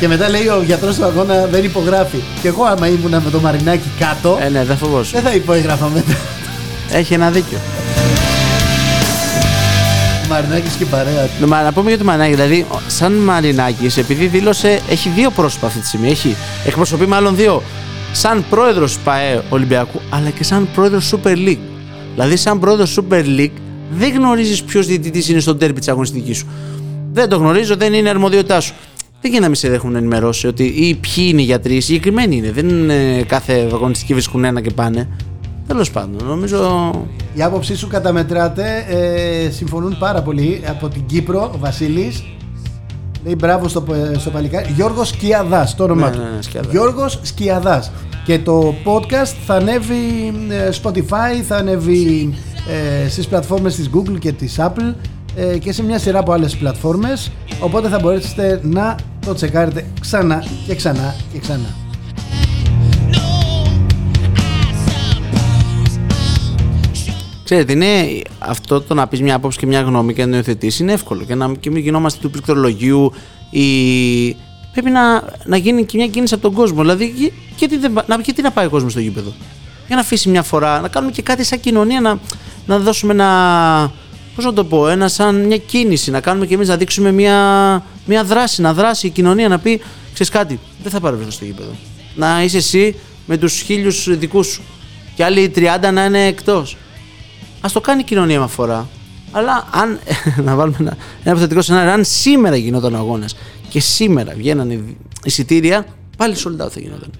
Και 0.00 0.08
μετά 0.08 0.28
λέει 0.28 0.46
ο 0.46 0.62
γιατρός 0.64 0.96
του 0.96 1.04
αγώνα 1.04 1.46
δεν 1.46 1.64
υπογράφει. 1.64 2.18
Και 2.42 2.48
εγώ 2.48 2.64
άμα 2.64 2.86
ήμουν 2.88 3.10
με 3.10 3.30
τον 3.30 3.40
Μαρινάκη 3.40 3.88
κάτω, 3.98 4.38
Ε, 4.40 4.48
ναι, 4.48 4.64
δεν 4.64 4.76
φοβόσαι. 4.76 5.10
δεν 5.20 5.22
θα 5.30 5.34
υπόγραφα 5.34 5.88
μετά. 5.88 6.16
Έχει 6.92 7.14
ένα 7.14 7.30
δίκιο. 7.30 7.58
Μαρινάκης 10.30 10.72
και 10.74 10.82
η 10.82 10.86
παρέα 10.86 11.22
του. 11.24 11.30
Ναι, 11.40 11.46
Μα 11.46 11.62
να 11.62 11.72
πούμε 11.72 11.88
για 11.88 11.98
το 11.98 12.04
Μανάκη, 12.04 12.34
δηλαδή, 12.34 12.66
ο- 12.70 12.80
σαν 12.86 13.12
Μαρινάκης, 13.12 13.96
επειδή 13.96 14.26
δήλωσε, 14.26 14.80
έχει 14.90 15.08
δύο 15.08 15.30
πρόσωπα 15.30 15.66
αυτή 15.66 15.78
τη 15.80 15.86
στιγμή. 15.86 16.08
Έχει, 16.10 16.36
εκπροσωπεί 16.66 17.06
μάλλον 17.06 17.36
δύο. 17.36 17.62
Σαν 18.12 18.44
πρόεδρος 18.50 18.98
ΠαΕ 19.04 19.40
Ολυμπιακού, 19.48 20.00
αλλά 20.10 20.30
και 20.30 20.44
σαν 20.44 20.68
πρόεδρος 20.74 21.14
Super 21.14 21.32
League. 21.48 21.58
Δηλαδή, 22.14 22.36
σαν 22.36 22.58
πρόεδρος 22.60 22.98
Super 23.00 23.22
League, 23.38 23.50
δεν 23.90 24.12
γνωρίζεις 24.14 24.62
ποιος 24.62 24.86
διαιτητής 24.86 25.28
είναι 25.28 25.40
στον 25.40 25.58
τέρπι 25.58 25.78
της 25.78 25.88
αγωνιστικής 25.88 26.36
σου. 26.36 26.46
Δεν 27.12 27.28
το 27.28 27.36
γνωρίζω, 27.36 27.76
δεν 27.76 27.92
είναι 27.92 28.08
αρμοδιότητά 28.08 28.60
σου. 28.60 28.74
Δεν 29.20 29.30
γίνεται 29.30 29.40
να 29.40 29.46
μην 29.46 29.54
σε 29.54 29.66
έχουν 29.68 29.96
ενημερώσει 29.96 30.46
ότι 30.46 30.64
ή 30.64 30.94
ποιοι 30.94 31.24
είναι 31.28 31.40
οι 31.40 31.44
γιατροί, 31.44 31.80
συγκεκριμένοι 31.80 32.36
είναι. 32.36 32.52
Δεν 32.52 32.68
είναι 32.68 33.22
κάθε 33.22 33.68
αγωνιστική 33.72 34.12
βρίσκουν 34.12 34.44
ένα 34.44 34.60
και 34.60 34.70
πάνε. 34.70 35.08
Τέλος 35.66 35.90
πάντων, 35.90 36.26
νομίζω. 36.28 36.90
Η 37.34 37.42
άποψή 37.42 37.76
σου 37.76 37.88
καταμετράται, 37.88 38.84
ε, 38.88 39.50
συμφωνούν 39.50 39.96
πάρα 39.98 40.22
πολύ. 40.22 40.60
Από 40.68 40.88
την 40.88 41.06
Κύπρο, 41.06 41.50
ο 41.54 41.58
Βασίλης, 41.58 42.24
λέει 43.24 43.34
μπράβο 43.38 43.68
στο, 43.68 43.84
στο 44.18 44.30
παλικάρι. 44.30 44.72
Γιώργος 44.74 45.08
Σκιαδάς, 45.08 45.74
το 45.74 45.84
όνομά 45.84 46.08
Ναι, 46.10 46.16
του. 46.16 46.22
ναι, 46.22 46.28
ναι, 46.36 46.42
Σκιαδάς. 46.42 46.70
Γιώργος 46.72 47.18
Σκιαδάς. 47.22 47.90
Και 48.24 48.38
το 48.38 48.74
podcast 48.84 49.34
θα 49.46 49.54
ανέβει 49.54 50.32
ε, 50.48 50.68
Spotify, 50.82 51.42
θα 51.48 51.56
ανέβει 51.56 52.34
ε, 53.04 53.08
στις 53.08 53.26
πλατφόρμες 53.26 53.74
της 53.74 53.90
Google 53.94 54.18
και 54.18 54.32
της 54.32 54.56
Apple 54.60 54.94
ε, 55.38 55.58
και 55.58 55.72
σε 55.72 55.82
μια 55.82 55.98
σειρά 55.98 56.18
από 56.18 56.32
άλλες 56.32 56.56
πλατφόρμες. 56.56 57.30
Οπότε 57.60 57.88
θα 57.88 57.98
μπορέσετε 57.98 58.60
να 58.62 58.94
το 59.26 59.34
τσεκάρετε 59.34 59.86
ξανά 60.00 60.44
και 60.66 60.74
ξανά 60.74 61.14
και 61.32 61.38
ξανά. 61.38 61.74
Ξέρετε, 67.44 67.72
είναι 67.72 68.22
αυτό 68.38 68.80
το 68.80 68.94
να 68.94 69.06
πεις 69.06 69.20
μια 69.22 69.34
άποψη 69.34 69.58
και 69.58 69.66
μια 69.66 69.80
γνώμη 69.80 70.14
και 70.14 70.24
να 70.24 70.30
το 70.30 70.36
υιοθετήσεις 70.36 70.80
είναι 70.80 70.92
εύκολο. 70.92 71.24
Και 71.24 71.34
να 71.34 71.52
και 71.60 71.70
μην 71.70 71.82
γινόμαστε 71.82 72.18
του 72.22 72.30
πληκτρολογίου 72.30 73.12
ή. 73.50 73.66
Πρέπει 74.72 74.90
να, 74.90 75.22
να 75.44 75.56
γίνει 75.56 75.84
και 75.84 75.96
μια 75.96 76.06
κίνηση 76.06 76.34
από 76.34 76.42
τον 76.42 76.52
κόσμο. 76.52 76.80
Δηλαδή, 76.80 77.12
γι- 77.16 77.32
γιατί, 77.56 77.76
δεν, 77.78 77.92
πα- 77.92 78.04
να, 78.06 78.16
γιατί 78.20 78.42
να 78.42 78.50
πάει 78.50 78.66
ο 78.66 78.70
κόσμος 78.70 78.92
στο 78.92 79.00
γήπεδο; 79.00 79.32
Για 79.86 79.96
να 79.96 80.02
αφήσει 80.02 80.28
μια 80.28 80.42
φορά, 80.42 80.80
να 80.80 80.88
κάνουμε 80.88 81.12
και 81.12 81.22
κάτι 81.22 81.44
σαν 81.44 81.60
κοινωνία, 81.60 82.00
να, 82.00 82.18
να 82.66 82.78
δώσουμε 82.78 83.12
ένα. 83.12 83.92
Πώς 84.38 84.46
να 84.46 84.52
το 84.52 84.64
πω, 84.64 84.88
ένα 84.88 85.08
σαν 85.08 85.44
μια 85.46 85.56
κίνηση. 85.56 86.10
Να 86.10 86.20
κάνουμε 86.20 86.46
και 86.46 86.54
εμείς 86.54 86.68
να 86.68 86.76
δείξουμε 86.76 87.12
μια, 87.12 87.36
μια 88.06 88.24
δράση. 88.24 88.60
Να 88.60 88.74
δράσει 88.74 89.06
η 89.06 89.10
κοινωνία, 89.10 89.48
να 89.48 89.58
πει: 89.58 89.80
Ξέρεις 90.12 90.32
κάτι, 90.32 90.58
δεν 90.82 90.92
θα 90.92 91.00
παρευρεθώ 91.00 91.30
στο 91.30 91.44
γήπεδο. 91.44 91.70
Να 92.14 92.42
είσαι 92.42 92.56
εσύ 92.56 92.94
με 93.26 93.36
τους 93.36 93.60
χίλιους 93.60 94.18
δικούς 94.18 94.46
σου. 94.46 94.62
Και 95.14 95.24
άλλοι 95.24 95.52
30 95.54 95.90
να 95.92 96.04
είναι 96.04 96.26
εκτός. 96.26 96.76
Α 97.60 97.68
το 97.72 97.80
κάνει 97.80 98.00
η 98.00 98.04
κοινωνία 98.04 98.40
με 98.40 98.46
φορά. 98.46 98.88
Αλλά 99.32 99.68
αν. 99.72 99.98
να 100.46 100.54
βάλουμε 100.54 100.76
ένα, 100.80 100.96
ένα 101.22 101.30
υποθετικό 101.30 101.62
σενάριο, 101.62 101.92
αν 101.92 102.04
σήμερα 102.04 102.56
γινόταν 102.56 102.94
ο 102.94 102.98
αγώνας 102.98 103.36
και 103.68 103.80
σήμερα 103.80 104.32
βγαίνανε 104.36 104.80
εισιτήρια, 105.24 105.86
πάλι 106.16 106.34
sold 106.44 106.64
out 106.64 106.70
θα 106.70 106.80
γινόταν. 106.80 107.10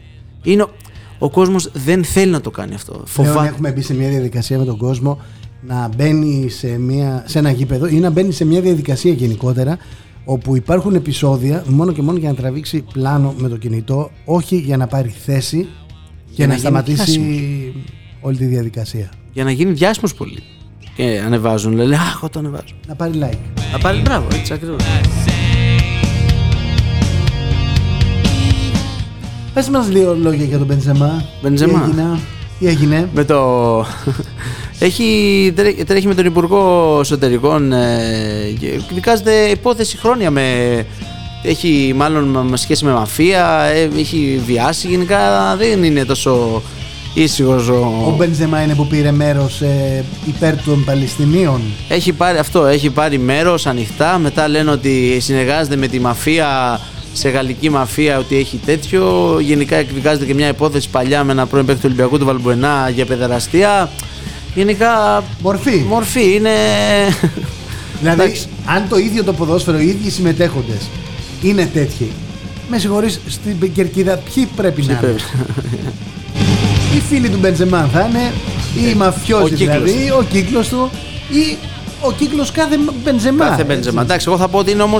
Είναι, 0.42 0.62
ο- 0.62 0.70
ο 1.18 1.30
κόσμος 1.30 1.70
δεν 1.72 2.04
θέλει 2.04 2.30
να 2.30 2.40
το 2.40 2.50
κάνει 2.50 2.74
αυτό. 2.74 2.92
Πλέον 2.92 3.06
Φοβάται. 3.32 3.48
έχουμε 3.48 3.70
μπει 3.72 3.82
σε 3.82 3.94
μια 3.94 4.08
διαδικασία 4.08 4.58
με 4.58 4.64
τον 4.64 4.76
κόσμο 4.76 5.20
να 5.60 5.88
μπαίνει 5.96 6.48
σε, 6.48 6.78
μια, 6.78 7.24
σε 7.26 7.38
ένα 7.38 7.50
γήπεδο 7.50 7.86
ή 7.86 7.98
να 7.98 8.10
μπαίνει 8.10 8.32
σε 8.32 8.44
μια 8.44 8.60
διαδικασία 8.60 9.12
γενικότερα 9.12 9.78
όπου 10.24 10.56
υπάρχουν 10.56 10.94
επεισόδια 10.94 11.64
μόνο 11.66 11.92
και 11.92 12.02
μόνο 12.02 12.18
για 12.18 12.28
να 12.28 12.34
τραβήξει 12.34 12.84
πλάνο 12.92 13.34
με 13.38 13.48
το 13.48 13.56
κινητό, 13.56 14.10
όχι 14.24 14.56
για 14.56 14.76
να 14.76 14.86
πάρει 14.86 15.08
θέση 15.08 15.68
και 16.34 16.42
να 16.42 16.46
να, 16.46 16.54
γίνει 16.54 16.58
σταματήσει 16.58 17.72
όλη 18.20 18.36
τη 18.36 18.44
διαδικασία. 18.44 19.10
Για 19.32 19.44
να 19.44 19.50
γίνει 19.50 19.72
διάσημος 19.72 20.14
πολύ. 20.14 20.42
Και 20.96 21.22
ανεβάζουν, 21.24 21.72
λέει, 21.72 21.98
Α, 21.98 22.00
εγώ 22.16 22.28
το 22.28 22.38
ανεβάζω. 22.38 22.74
Να 22.88 22.94
πάρει 22.94 23.12
like. 23.22 23.62
Να 23.72 23.78
πάρει 23.78 24.00
μπράβο, 24.00 24.26
έτσι 24.32 24.52
ακριβώς. 24.52 24.82
Πες 29.54 29.68
μας 29.68 29.90
λίγο 29.90 30.14
λόγια 30.14 30.44
για 30.44 30.58
τον 30.58 30.66
Μπενζεμά. 30.66 31.24
Μπενζεμά. 31.42 31.80
Τι 31.80 31.90
έγινε. 31.90 32.18
Τι 32.58 32.66
έγινε. 32.66 33.08
Με 33.14 33.24
το. 33.24 33.84
Έχει, 34.78 35.52
τρέ- 35.56 35.84
τρέχει 35.84 36.06
με 36.06 36.14
τον 36.14 36.24
Υπουργό 36.24 36.96
Εσωτερικών 37.00 37.72
ε, 37.72 38.54
και 38.60 38.80
δικάζεται 38.94 39.32
υπόθεση 39.32 39.96
χρόνια 39.96 40.30
με. 40.30 40.42
Έχει 41.42 41.92
μάλλον 41.96 42.24
με- 42.24 42.42
με 42.42 42.56
σχέση 42.56 42.84
με 42.84 42.92
μαφία, 42.92 43.60
ε, 43.74 43.88
έχει 43.98 44.40
βιάσει. 44.46 44.88
Γενικά 44.88 45.56
δεν 45.58 45.82
είναι 45.84 46.04
τόσο 46.04 46.62
ήσυχος 47.14 47.68
Ο 47.68 47.74
ο. 48.08 48.14
Μπενζεμά 48.18 48.62
είναι 48.62 48.74
που 48.74 48.86
πήρε 48.86 49.10
μέρος 49.10 49.60
ε, 49.60 50.04
υπέρ 50.26 50.62
των 50.62 50.84
Παλαιστινίων. 50.84 51.60
Έχει 51.88 52.12
πάρει 52.12 52.38
αυτό, 52.38 52.66
έχει 52.66 52.90
πάρει 52.90 53.18
μέρος 53.18 53.66
ανοιχτά. 53.66 54.18
Μετά 54.18 54.48
λένε 54.48 54.70
ότι 54.70 55.18
συνεργάζεται 55.20 55.76
με 55.76 55.86
τη 55.86 56.00
μαφία 56.00 56.80
σε 57.12 57.28
γαλλική 57.28 57.70
μαφία 57.70 58.18
ότι 58.18 58.36
έχει 58.36 58.60
τέτοιο. 58.66 59.36
Γενικά 59.40 59.76
εκδικάζεται 59.76 60.24
και 60.24 60.34
μια 60.34 60.48
υπόθεση 60.48 60.88
παλιά 60.88 61.24
με 61.24 61.32
ένα 61.32 61.46
πρώην 61.46 61.66
παίκτη 61.66 61.80
του 61.80 61.86
Ολυμπιακού 61.90 62.18
του 62.18 62.24
Βαλμπουενά 62.24 62.90
για 62.94 63.06
παιδεραστία. 63.06 63.90
Γενικά 64.54 65.22
Μορφή. 65.42 65.84
μορφή 65.88 66.34
είναι. 66.34 66.50
Δηλαδή, 68.00 68.20
Εντάξει. 68.22 68.46
αν 68.66 68.86
το 68.88 68.96
ίδιο 68.98 69.24
το 69.24 69.32
ποδόσφαιρο, 69.32 69.78
οι 69.78 69.86
ίδιοι 69.88 70.10
συμμετέχοντες 70.10 70.88
είναι 71.42 71.70
τέτοιοι, 71.72 72.10
με 72.70 72.78
συγχωρείς, 72.78 73.20
στην 73.28 73.72
κερκίδα 73.72 74.16
ποιοι 74.34 74.48
πρέπει 74.56 74.82
να 74.82 74.92
είναι; 74.92 75.00
πρέπει. 75.00 75.22
Οι 76.96 77.00
φίλοι 77.08 77.28
του 77.28 77.38
Μπεντζεμά 77.40 77.88
θα 77.92 78.08
είναι, 78.10 78.32
ή 78.86 78.90
οι 78.90 78.94
μαφιόζοι 78.94 79.52
Ο 79.52 79.56
κύκλος. 79.56 79.82
δηλαδή, 79.82 80.10
ο 80.10 80.24
κύκλος 80.30 80.68
του, 80.68 80.90
ή 81.30 81.56
ο 82.00 82.12
κύκλος 82.12 82.50
κάθε 82.50 82.78
Μπεντζεμά. 83.04 83.44
Κάθε 83.44 83.62
έτσι. 83.62 83.74
Μπέντζεμα. 83.74 84.02
Εντάξει, 84.02 84.26
εγώ 84.28 84.36
θα 84.38 84.48
πω 84.48 84.58
ότι 84.58 84.70
είναι 84.70 84.82
όμω. 84.82 84.96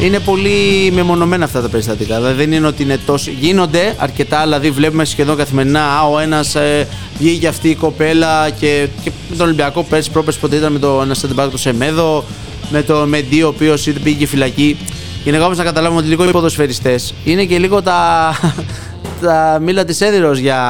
Είναι 0.00 0.18
πολύ 0.18 0.90
μεμονωμένα 0.92 1.44
αυτά 1.44 1.60
τα 1.60 1.68
περιστατικά. 1.68 2.16
Δηλαδή 2.16 2.34
δεν 2.34 2.52
είναι 2.52 2.66
ότι 2.66 2.82
είναι 2.82 2.98
τόσο. 3.06 3.30
Γίνονται 3.40 3.94
αρκετά, 3.98 4.42
δηλαδή 4.42 4.70
βλέπουμε 4.70 5.04
σχεδόν 5.04 5.36
καθημερινά. 5.36 5.82
Α, 5.82 6.02
ο 6.02 6.18
ένας 6.18 6.54
ε, 6.54 6.88
βγήκε 7.18 7.48
αυτή 7.48 7.68
η 7.68 7.74
κοπέλα 7.74 8.50
και, 8.50 8.88
και 9.02 9.10
με 9.30 9.36
τον 9.36 9.46
Ολυμπιακό 9.46 9.82
πέρσι 9.82 10.10
πρόπερσι 10.10 10.40
ποτέ 10.40 10.56
ήταν 10.56 10.72
με 10.72 10.78
το 10.78 11.00
ένα 11.02 11.14
center 11.14 11.44
back 11.44 11.48
του 11.50 11.56
Σεμέδο, 11.56 12.24
με 12.70 12.82
το 12.82 13.06
Μεντί 13.06 13.42
ο 13.42 13.48
οποίος 13.48 13.88
πήγε 14.02 14.26
φυλακή. 14.26 14.76
Γενικά 15.24 15.44
όμως 15.44 15.58
να 15.58 15.64
καταλάβουμε 15.64 16.00
ότι 16.00 16.08
λίγο 16.08 16.28
οι 16.28 16.30
ποδοσφαιριστές 16.30 17.14
είναι 17.24 17.44
και 17.44 17.58
λίγο 17.58 17.82
τα, 17.82 18.32
τα 19.22 19.58
μήλα 19.62 19.84
της 19.84 20.00
έδιρο 20.00 20.32
για 20.32 20.60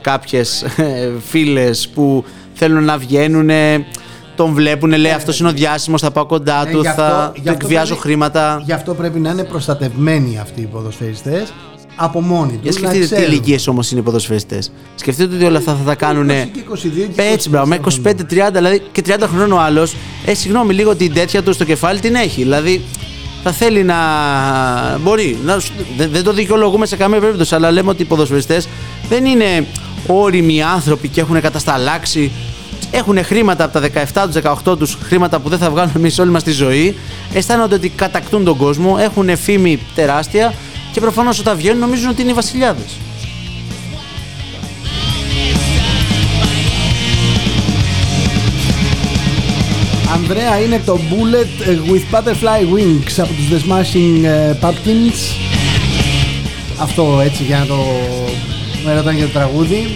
κάποιες 0.00 0.64
φίλες 1.28 1.88
που 1.94 2.24
θέλουν 2.54 2.84
να 2.84 2.98
βγαίνουν. 2.98 3.50
Τον 4.36 4.52
βλέπουν, 4.52 4.92
λέει 4.92 5.12
αυτός 5.12 5.40
είναι 5.40 5.48
ο 5.48 5.52
διάσημος, 5.52 6.00
θα 6.00 6.10
πάω 6.10 6.26
κοντά 6.26 6.64
Ε, 6.68 6.70
του, 6.70 6.80
γι' 6.80 6.88
αυτό- 6.88 7.02
θα 7.02 7.32
γι' 7.34 7.40
του 7.42 7.50
αυτό 7.50 7.64
εκβιάζω 7.64 7.86
πρέπει- 7.86 8.00
χρήματα. 8.00 8.62
Γι' 8.64 8.72
αυτό 8.72 8.94
πρέπει 8.94 9.18
να 9.20 9.30
είναι 9.30 9.44
προστατευμένοι 9.44 10.38
αυτοί 10.42 10.60
οι 10.60 10.64
ποδοσφαιριστές 10.66 11.52
από 11.96 12.20
μόνοι 12.20 12.58
Για 12.62 12.72
τους. 12.72 12.80
να 12.80 12.88
σκεφτείτε 12.88 13.04
τι 13.06 13.14
ξέρουν. 13.14 13.32
ηλικίες 13.32 13.66
όμως 13.66 13.90
είναι 13.90 14.00
οι 14.00 14.02
ποδοσφαιριστές. 14.02 14.72
Σκεφτείτε 14.94 15.34
ότι 15.34 15.44
όλα 15.44 15.58
αυτά 15.58 15.72
θα 15.74 15.84
τα 15.84 15.94
κάνουν. 15.94 16.30
20 16.30 16.48
και 16.52 16.60
22 16.60 17.06
και 17.14 17.22
Έτσι, 17.22 17.48
μπράβο, 17.48 17.66
με 17.66 17.74
25-30, 17.74 18.56
δηλαδή 18.58 18.82
και 18.92 19.02
30 19.02 19.26
χρονών 19.28 19.52
ο 19.52 19.60
άλλος. 19.60 19.94
Ε, 20.26 20.34
συγγνώμη, 20.34 20.74
λίγο 20.74 20.94
την 20.96 21.12
τέτοια 21.14 21.42
του 21.42 21.52
στο 21.52 21.64
κεφάλι 21.64 22.00
την 22.00 22.14
έχει. 22.14 22.42
Δηλαδή 22.42 22.80
θα 23.42 23.52
θέλει 23.52 23.82
να. 23.84 23.96
Μπορεί. 25.02 25.38
Να... 25.44 25.58
σου- 25.58 25.72
Δεν, 25.96 26.08
δεν 26.12 26.22
το 26.24 26.32
δικαιολογούμε 26.32 26.86
σε 26.86 26.96
καμία 26.96 27.20
περίπτωση, 27.20 27.54
αλλά 27.54 27.70
λέμε 27.70 27.90
ότι 27.90 28.02
οι 28.02 28.04
ποδοσφαιριστές 28.04 28.68
δεν 29.08 29.24
είναι 29.24 29.66
όριμοι 30.06 30.62
άνθρωποι 30.62 31.08
και 31.08 31.20
έχουν 31.20 31.40
κατασταλάξει. 31.40 32.32
Έχουν 32.94 33.24
χρήματα 33.24 33.64
από 33.64 33.80
τα 33.80 33.88
17 34.14 34.26
τους, 34.26 34.42
18 34.72 34.78
τους, 34.78 34.98
χρήματα 35.02 35.38
που 35.38 35.48
δεν 35.48 35.58
θα 35.58 35.70
βγάλουν 35.70 35.92
εμείς 35.96 36.18
όλη 36.18 36.30
μας 36.30 36.42
τη 36.42 36.50
ζωή. 36.50 36.96
Αισθάνονται 37.32 37.74
ότι 37.74 37.88
κατακτούν 37.88 38.44
τον 38.44 38.56
κόσμο, 38.56 38.96
έχουν 39.00 39.36
φήμη 39.36 39.78
τεράστια 39.94 40.54
και 40.92 41.00
προφανώς 41.00 41.38
όταν 41.38 41.56
βγαίνουν 41.56 41.78
νομίζουν 41.78 42.10
ότι 42.10 42.22
είναι 42.22 42.30
οι 42.30 42.34
βασιλιάδες. 42.34 42.96
Ανδρέα 50.14 50.60
είναι 50.60 50.80
το 50.84 50.98
Bullet 51.10 51.68
ε, 51.68 51.78
with 51.90 52.16
Butterfly 52.16 52.60
Wings 52.74 53.12
από 53.16 53.32
τους 53.32 53.48
The 53.50 53.70
Smashing 53.70 54.24
ε, 54.24 54.56
Pumpkins. 54.60 55.36
Αυτό 56.80 57.20
έτσι 57.24 57.42
για 57.42 57.58
να 57.58 57.66
το 57.66 57.76
με 58.84 58.94
ρωτάνε 58.94 59.16
για 59.16 59.26
το 59.26 59.32
τραγούδι. 59.32 59.86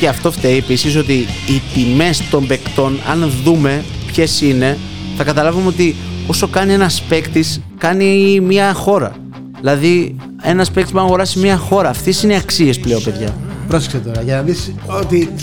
Και 0.00 0.08
αυτό 0.08 0.30
φταίει 0.30 0.56
επίσης 0.56 0.96
ότι 0.96 1.12
οι 1.46 1.62
τιμές 1.74 2.22
των 2.30 2.46
παικτών, 2.46 2.98
αν 3.10 3.32
δούμε 3.44 3.84
ποιες 4.06 4.40
είναι, 4.40 4.78
θα 5.16 5.24
καταλάβουμε 5.24 5.66
ότι 5.66 5.94
όσο 6.26 6.48
κάνει 6.48 6.72
ένας 6.72 7.02
παίκτης, 7.08 7.60
κάνει 7.78 8.40
μια 8.40 8.72
χώρα. 8.72 9.12
Δηλαδή, 9.58 10.16
ένας 10.42 10.70
παίκτης 10.70 10.92
μπορεί 10.92 11.04
να 11.04 11.08
αγοράσει 11.10 11.38
μια 11.38 11.56
χώρα. 11.56 11.88
Αυτές 11.88 12.22
είναι 12.22 12.32
οι 12.32 12.36
αξίες 12.36 12.78
πλέον, 12.78 13.02
παιδιά. 13.02 13.34
Πρόσεξε 13.68 13.98
τώρα 13.98 14.22
για 14.22 14.36
να 14.36 14.42
δεις 14.42 14.72
ότι 14.86 15.34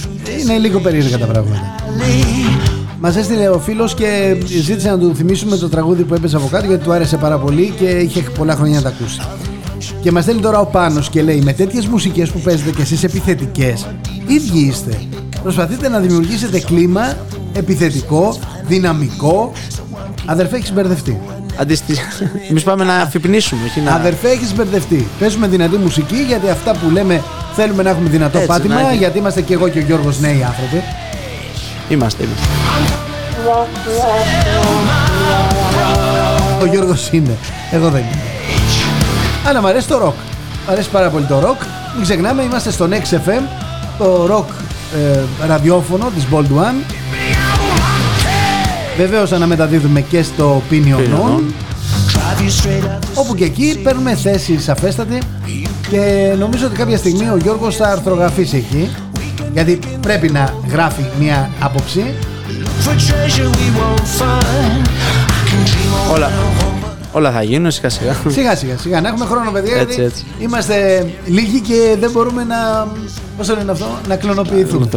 είναι 0.42 0.58
λίγο 0.58 0.80
περίεργα 0.80 1.18
τα 1.18 1.26
πράγματα. 1.26 1.76
Μας 3.00 3.16
έστειλε 3.16 3.50
ο 3.50 3.60
φίλος 3.60 3.94
και 3.94 4.38
ζήτησε 4.62 4.90
να 4.90 5.00
του 5.00 5.16
θυμίσουμε 5.16 5.58
το 5.58 5.70
τραγούδι 5.70 6.04
που 6.04 6.14
έπαιζε 6.14 6.36
από 6.36 6.48
κάτω 6.48 6.66
γιατί 6.66 6.84
του 6.84 6.92
άρεσε 6.92 7.18
πάρα 7.18 7.38
πολύ 7.38 7.74
και 7.80 7.86
είχε 7.86 8.22
πολλά 8.22 8.56
χρόνια 8.56 8.76
να 8.76 8.82
τα 8.82 8.90
ακούσει. 8.90 9.22
Και 10.02 10.12
μας 10.12 10.24
στέλνει 10.24 10.42
τώρα 10.42 10.60
ο 10.60 10.66
Πάνος 10.66 11.10
και 11.10 11.22
λέει: 11.22 11.42
Με 11.42 11.54
τέτοιες 11.54 11.88
μουσικές 11.88 12.30
που 12.30 12.40
παίζετε 12.40 12.72
κι 12.72 12.82
εσείς 12.82 13.04
επιθετικές, 13.04 13.88
ίδιοι 14.28 14.60
είστε. 14.60 15.02
Προσπαθείτε 15.44 15.90
να 15.90 16.00
δημιουργήσετε 16.00 16.60
κλίμα 16.60 17.18
επιθετικό, 17.54 18.40
δυναμικό. 18.68 19.52
Αδερφέ, 20.26 20.56
έχεις 20.56 20.74
μπερδευτεί. 20.74 21.20
Αντιστη... 21.60 21.96
Εμείς 22.50 22.64
πάμε 22.64 22.84
να 22.84 22.96
αφυπνίσουμε. 22.96 23.62
Όχι 23.66 23.80
να... 23.80 23.92
Αδερφέ, 23.92 24.30
έχεις 24.30 24.56
μπερδευτεί. 24.56 25.08
Παίζουμε 25.20 25.48
δυνατή 25.48 25.78
μουσική 25.78 26.24
γιατί 26.28 26.50
αυτά 26.50 26.72
που 26.72 26.90
λέμε 26.90 27.22
θέλουμε 27.56 27.84
να 27.84 27.90
έχουμε 27.90 28.10
δυνατό 28.10 28.38
Έτσι, 28.38 28.50
πάτημα. 28.50 28.76
να 28.82 28.88
έχει. 28.90 28.98
Γιατί 28.98 29.18
είμαστε 29.18 29.42
και 29.42 29.54
εγώ 29.54 29.70
και 29.70 29.80
ο 29.80 29.82
Γιώργος 29.82 30.20
νέοι 30.20 30.44
άνθρωποι. 30.44 30.84
Είμαστε, 31.90 32.24
είμαστε. 32.24 32.46
Ο 36.62 36.66
Γιώργος 36.66 37.10
είναι. 37.12 37.38
Εγώ 37.72 37.90
δεν 37.90 38.02
είμαι. 38.02 38.22
Αλλά 39.48 39.62
μου 39.62 39.68
αρέσει 39.68 39.88
το 39.88 39.98
ροκ. 39.98 40.14
Μ' 40.68 40.72
αρέσει 40.72 40.90
πάρα 40.90 41.10
πολύ 41.10 41.26
το 41.26 41.40
ροκ. 41.40 41.62
Μην 41.96 42.04
ξεχνάμε, 42.04 42.44
είμαστε 42.44 42.72
στον 42.72 42.88
XFM, 42.92 43.42
το 43.98 44.26
ροκ 44.26 44.50
ε, 44.96 45.20
ραδιόφωνο 45.48 46.12
της 46.16 46.28
Bold 46.32 46.58
One. 46.62 46.94
Βεβαίως 48.98 49.32
αναμεταδίδουμε 49.32 50.02
και 50.02 50.24
στο 50.24 50.62
Opinion 50.70 51.00
On, 51.00 51.42
όπου 53.14 53.36
και 53.36 53.44
εκεί 53.44 53.80
παίρνουμε 53.84 54.16
θέση 54.16 54.60
σαφέστατη 54.60 55.18
και 55.90 56.34
νομίζω 56.38 56.66
ότι 56.66 56.76
κάποια 56.76 56.98
στιγμή 56.98 57.30
ο 57.30 57.38
Γιώργος 57.42 57.76
θα 57.76 57.88
αρθρογραφήσει 57.88 58.58
εκεί, 58.58 58.90
γιατί 59.54 59.80
πρέπει 60.02 60.30
να 60.30 60.54
γράφει 60.72 61.06
μια 61.20 61.50
άποψη. 61.60 62.14
Όλα, 66.14 66.32
όλα 67.12 67.32
θα 67.32 67.44
γίνουν 67.44 67.72
σιγά 67.72 67.90
σιγά. 67.90 68.16
Σιγά 68.28 68.56
σιγά, 68.56 68.78
σιγά. 68.78 69.02
Να 69.02 69.08
έχουμε 69.08 69.26
χρόνο, 69.26 69.52
παιδιά. 69.52 69.76
Έτσι, 69.76 70.02
γιατί 70.02 70.04
έτσι. 70.04 70.26
Είμαστε 70.40 71.06
λίγοι 71.26 71.60
και 71.60 71.96
δεν 72.00 72.12
μπορούμε 72.12 72.44
να. 72.44 72.88
Πώς 73.38 73.48
το 73.48 73.56
λένε 73.56 73.72
αυτό, 73.72 74.00
να 74.08 74.16
κλωνοποιηθούμε. 74.16 74.90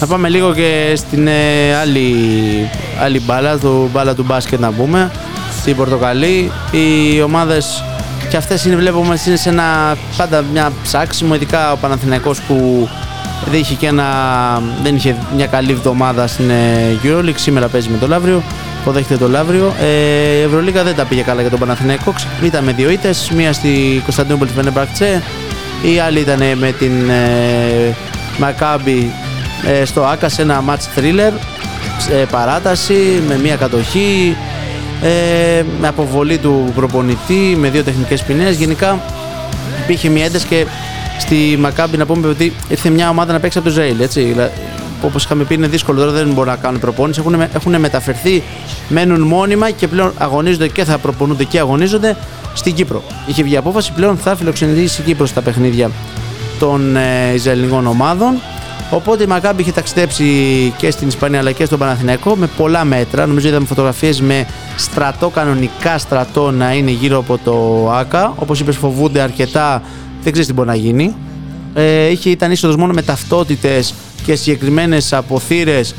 Να 0.00 0.06
πάμε 0.06 0.28
λίγο 0.28 0.54
και 0.54 0.92
στην 0.96 1.26
ε, 1.26 1.74
άλλη, 1.80 2.14
άλλη 3.00 3.20
μπάλα, 3.20 3.58
το 3.58 3.88
μπάλα 3.92 4.14
του 4.14 4.22
μπάσκετ 4.22 4.60
να 4.60 4.72
πούμε. 4.72 5.10
Στην 5.60 5.76
Πορτοκαλί. 5.76 6.52
Οι 6.70 7.22
ομάδες 7.22 7.84
και 8.28 8.36
αυτές 8.36 8.64
είναι, 8.64 8.76
βλέπουμε 8.76 9.18
είναι 9.26 9.36
σε 9.36 9.48
ένα 9.48 9.96
πάντα 10.16 10.44
μια 10.52 10.72
ψάξιμο, 10.82 11.34
ειδικά 11.34 11.72
ο 11.72 11.76
Παναθηναϊκός 11.76 12.40
που 12.40 12.88
δεν 13.50 13.60
είχε, 13.60 13.74
και 13.74 13.86
ένα, 13.86 14.06
δεν 14.82 14.96
είχε 14.96 15.16
μια 15.36 15.46
καλή 15.46 15.70
εβδομάδα 15.72 16.26
στην 16.26 16.50
ε, 16.50 16.98
Euroleague. 17.04 17.36
Σήμερα 17.36 17.68
παίζει 17.68 17.88
με 17.88 17.98
το 17.98 18.06
Λαύριο. 18.08 18.42
Υποδέχεται 18.80 19.16
το 19.16 19.28
Λαύριο. 19.28 19.74
Ε, 19.80 20.38
η 20.38 20.42
Ευρωλίγα 20.42 20.82
δεν 20.84 20.94
τα 20.94 21.04
πήγε 21.04 21.22
καλά 21.22 21.40
για 21.40 21.50
τον 21.50 21.58
Παναθηναϊκό. 21.58 22.14
Ήταν 22.42 22.64
με 22.64 22.72
δύο 22.72 22.90
ήττες, 22.90 23.30
μία 23.36 23.52
στη 23.52 24.00
Κωνσταντινούπολη 24.04 24.50
Φενεμπρακτσε, 24.50 25.22
η 25.82 25.98
άλλη 25.98 26.20
ήταν 26.20 26.42
με 26.58 26.72
την 26.78 27.08
ε, 27.10 27.94
Μακάμπι 28.38 29.12
ε, 29.66 29.84
στο 29.84 30.02
Άκας. 30.04 30.32
Σε 30.32 30.42
ένα 30.42 30.64
match 30.68 30.98
thriller. 30.98 31.32
Σε 31.98 32.26
παράταση 32.30 33.22
με 33.28 33.38
μία 33.38 33.56
κατοχή. 33.56 34.36
Ε, 35.02 35.62
με 35.80 35.88
αποβολή 35.88 36.38
του 36.38 36.72
προπονητή 36.74 37.56
με 37.58 37.68
δύο 37.68 37.82
τεχνικές 37.82 38.22
ποινές. 38.22 38.56
Γενικά 38.56 39.00
υπήρχε 39.82 40.08
μια 40.08 40.24
ένταση 40.24 40.46
και 40.46 40.66
στη 41.18 41.56
Μακάμπι 41.58 41.96
να 41.96 42.06
πούμε 42.06 42.28
ότι 42.28 42.52
ήρθε 42.68 42.90
μια 42.90 43.08
ομάδα 43.08 43.32
να 43.32 43.40
παίξει 43.40 43.58
από 43.58 43.66
το 43.66 43.72
Ισραήλ 43.72 44.00
έτσι 44.00 44.34
Δηλαδή, 45.00 45.06
όπως 45.06 45.24
είχαμε 45.24 45.44
πει 45.44 45.54
είναι 45.54 45.66
δύσκολο 45.66 45.98
τώρα 45.98 46.10
δεν 46.10 46.28
μπορούν 46.32 46.50
να 46.50 46.56
κάνουν 46.56 46.80
προπόνηση 46.80 47.20
έχουν, 47.20 47.40
έχουν 47.54 47.80
μεταφερθεί 47.80 48.42
μένουν 48.88 49.20
μόνιμα 49.20 49.70
και 49.70 49.88
πλέον 49.88 50.12
αγωνίζονται 50.18 50.68
και 50.68 50.84
θα 50.84 50.98
προπονούνται 50.98 51.44
και 51.44 51.58
αγωνίζονται 51.58 52.16
στην 52.54 52.74
Κύπρο 52.74 53.02
είχε 53.26 53.42
βγει 53.42 53.56
απόφαση 53.56 53.92
πλέον 53.92 54.16
θα 54.16 54.36
φιλοξενηθεί 54.36 55.00
η 55.00 55.04
Κύπρο 55.04 55.26
στα 55.26 55.40
παιχνίδια 55.40 55.90
των 56.58 56.96
ε, 56.96 57.32
Ισραηλινών 57.34 57.86
ομάδων. 57.86 58.40
Οπότε 58.92 59.22
η 59.22 59.26
Μακάμπη 59.26 59.62
είχε 59.62 59.72
ταξιδέψει 59.72 60.24
και 60.76 60.90
στην 60.90 61.08
Ισπανία 61.08 61.38
αλλά 61.38 61.52
και 61.52 61.64
στον 61.64 61.78
Παναθηναϊκό 61.78 62.36
με 62.36 62.46
πολλά 62.56 62.84
μέτρα. 62.84 63.26
Νομίζω 63.26 63.48
είδαμε 63.48 63.66
φωτογραφίες 63.66 64.20
με 64.20 64.46
στρατό, 64.76 65.28
κανονικά 65.28 65.98
στρατό 65.98 66.50
να 66.50 66.72
είναι 66.74 66.90
γύρω 66.90 67.18
από 67.18 67.38
το 67.44 67.88
ΆΚΑ. 67.92 68.32
Όπως 68.36 68.60
είπες 68.60 68.76
φοβούνται 68.76 69.20
αρκετά, 69.20 69.82
δεν 70.22 70.32
ξέρεις 70.32 70.46
τι 70.46 70.52
μπορεί 70.52 70.68
να 70.68 70.74
γίνει. 70.74 71.14
Ε, 71.74 72.06
είχε, 72.06 72.30
ήταν 72.30 72.50
είσοδος 72.50 72.76
μόνο 72.76 72.92
με 72.92 73.02
ταυτότητες 73.02 73.94
και 74.30 74.36
συγκεκριμένες 74.36 75.12
αποθύρες 75.12 75.94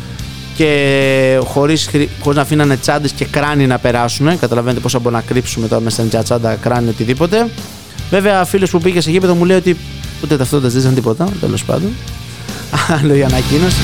και 0.55 1.39
χωρίς, 1.43 1.87
χρη- 1.91 2.09
χωρίς 2.21 2.35
να 2.37 2.41
αφήνανε 2.43 2.77
τσάντες 2.77 3.11
και 3.11 3.25
κράνη 3.25 3.67
να 3.67 3.77
περάσουν. 3.77 4.39
Καταλαβαίνετε 4.39 4.79
πόσα 4.79 4.99
μπορούμε 4.99 5.21
να 5.21 5.33
κρύψουμε 5.33 5.67
τώρα 5.67 5.81
μέσα 5.81 6.05
στην 6.05 6.23
τσάντα, 6.23 6.55
κράνη, 6.55 6.89
οτιδήποτε. 6.89 7.47
Βέβαια, 8.09 8.45
φίλος 8.45 8.69
που 8.69 8.79
πήγε 8.79 9.01
σε 9.01 9.11
γήπεδο 9.11 9.35
μου 9.35 9.45
λέει 9.45 9.57
ότι 9.57 9.77
ούτε 10.23 10.37
ταυτότητας 10.37 10.71
δεν 10.73 10.81
ήταν 10.81 10.93
τίποτα, 10.93 11.29
τέλος 11.39 11.63
πάντων. 11.63 11.89
Άλλο 13.01 13.13
η 13.15 13.23
ανακοίνωση. 13.23 13.81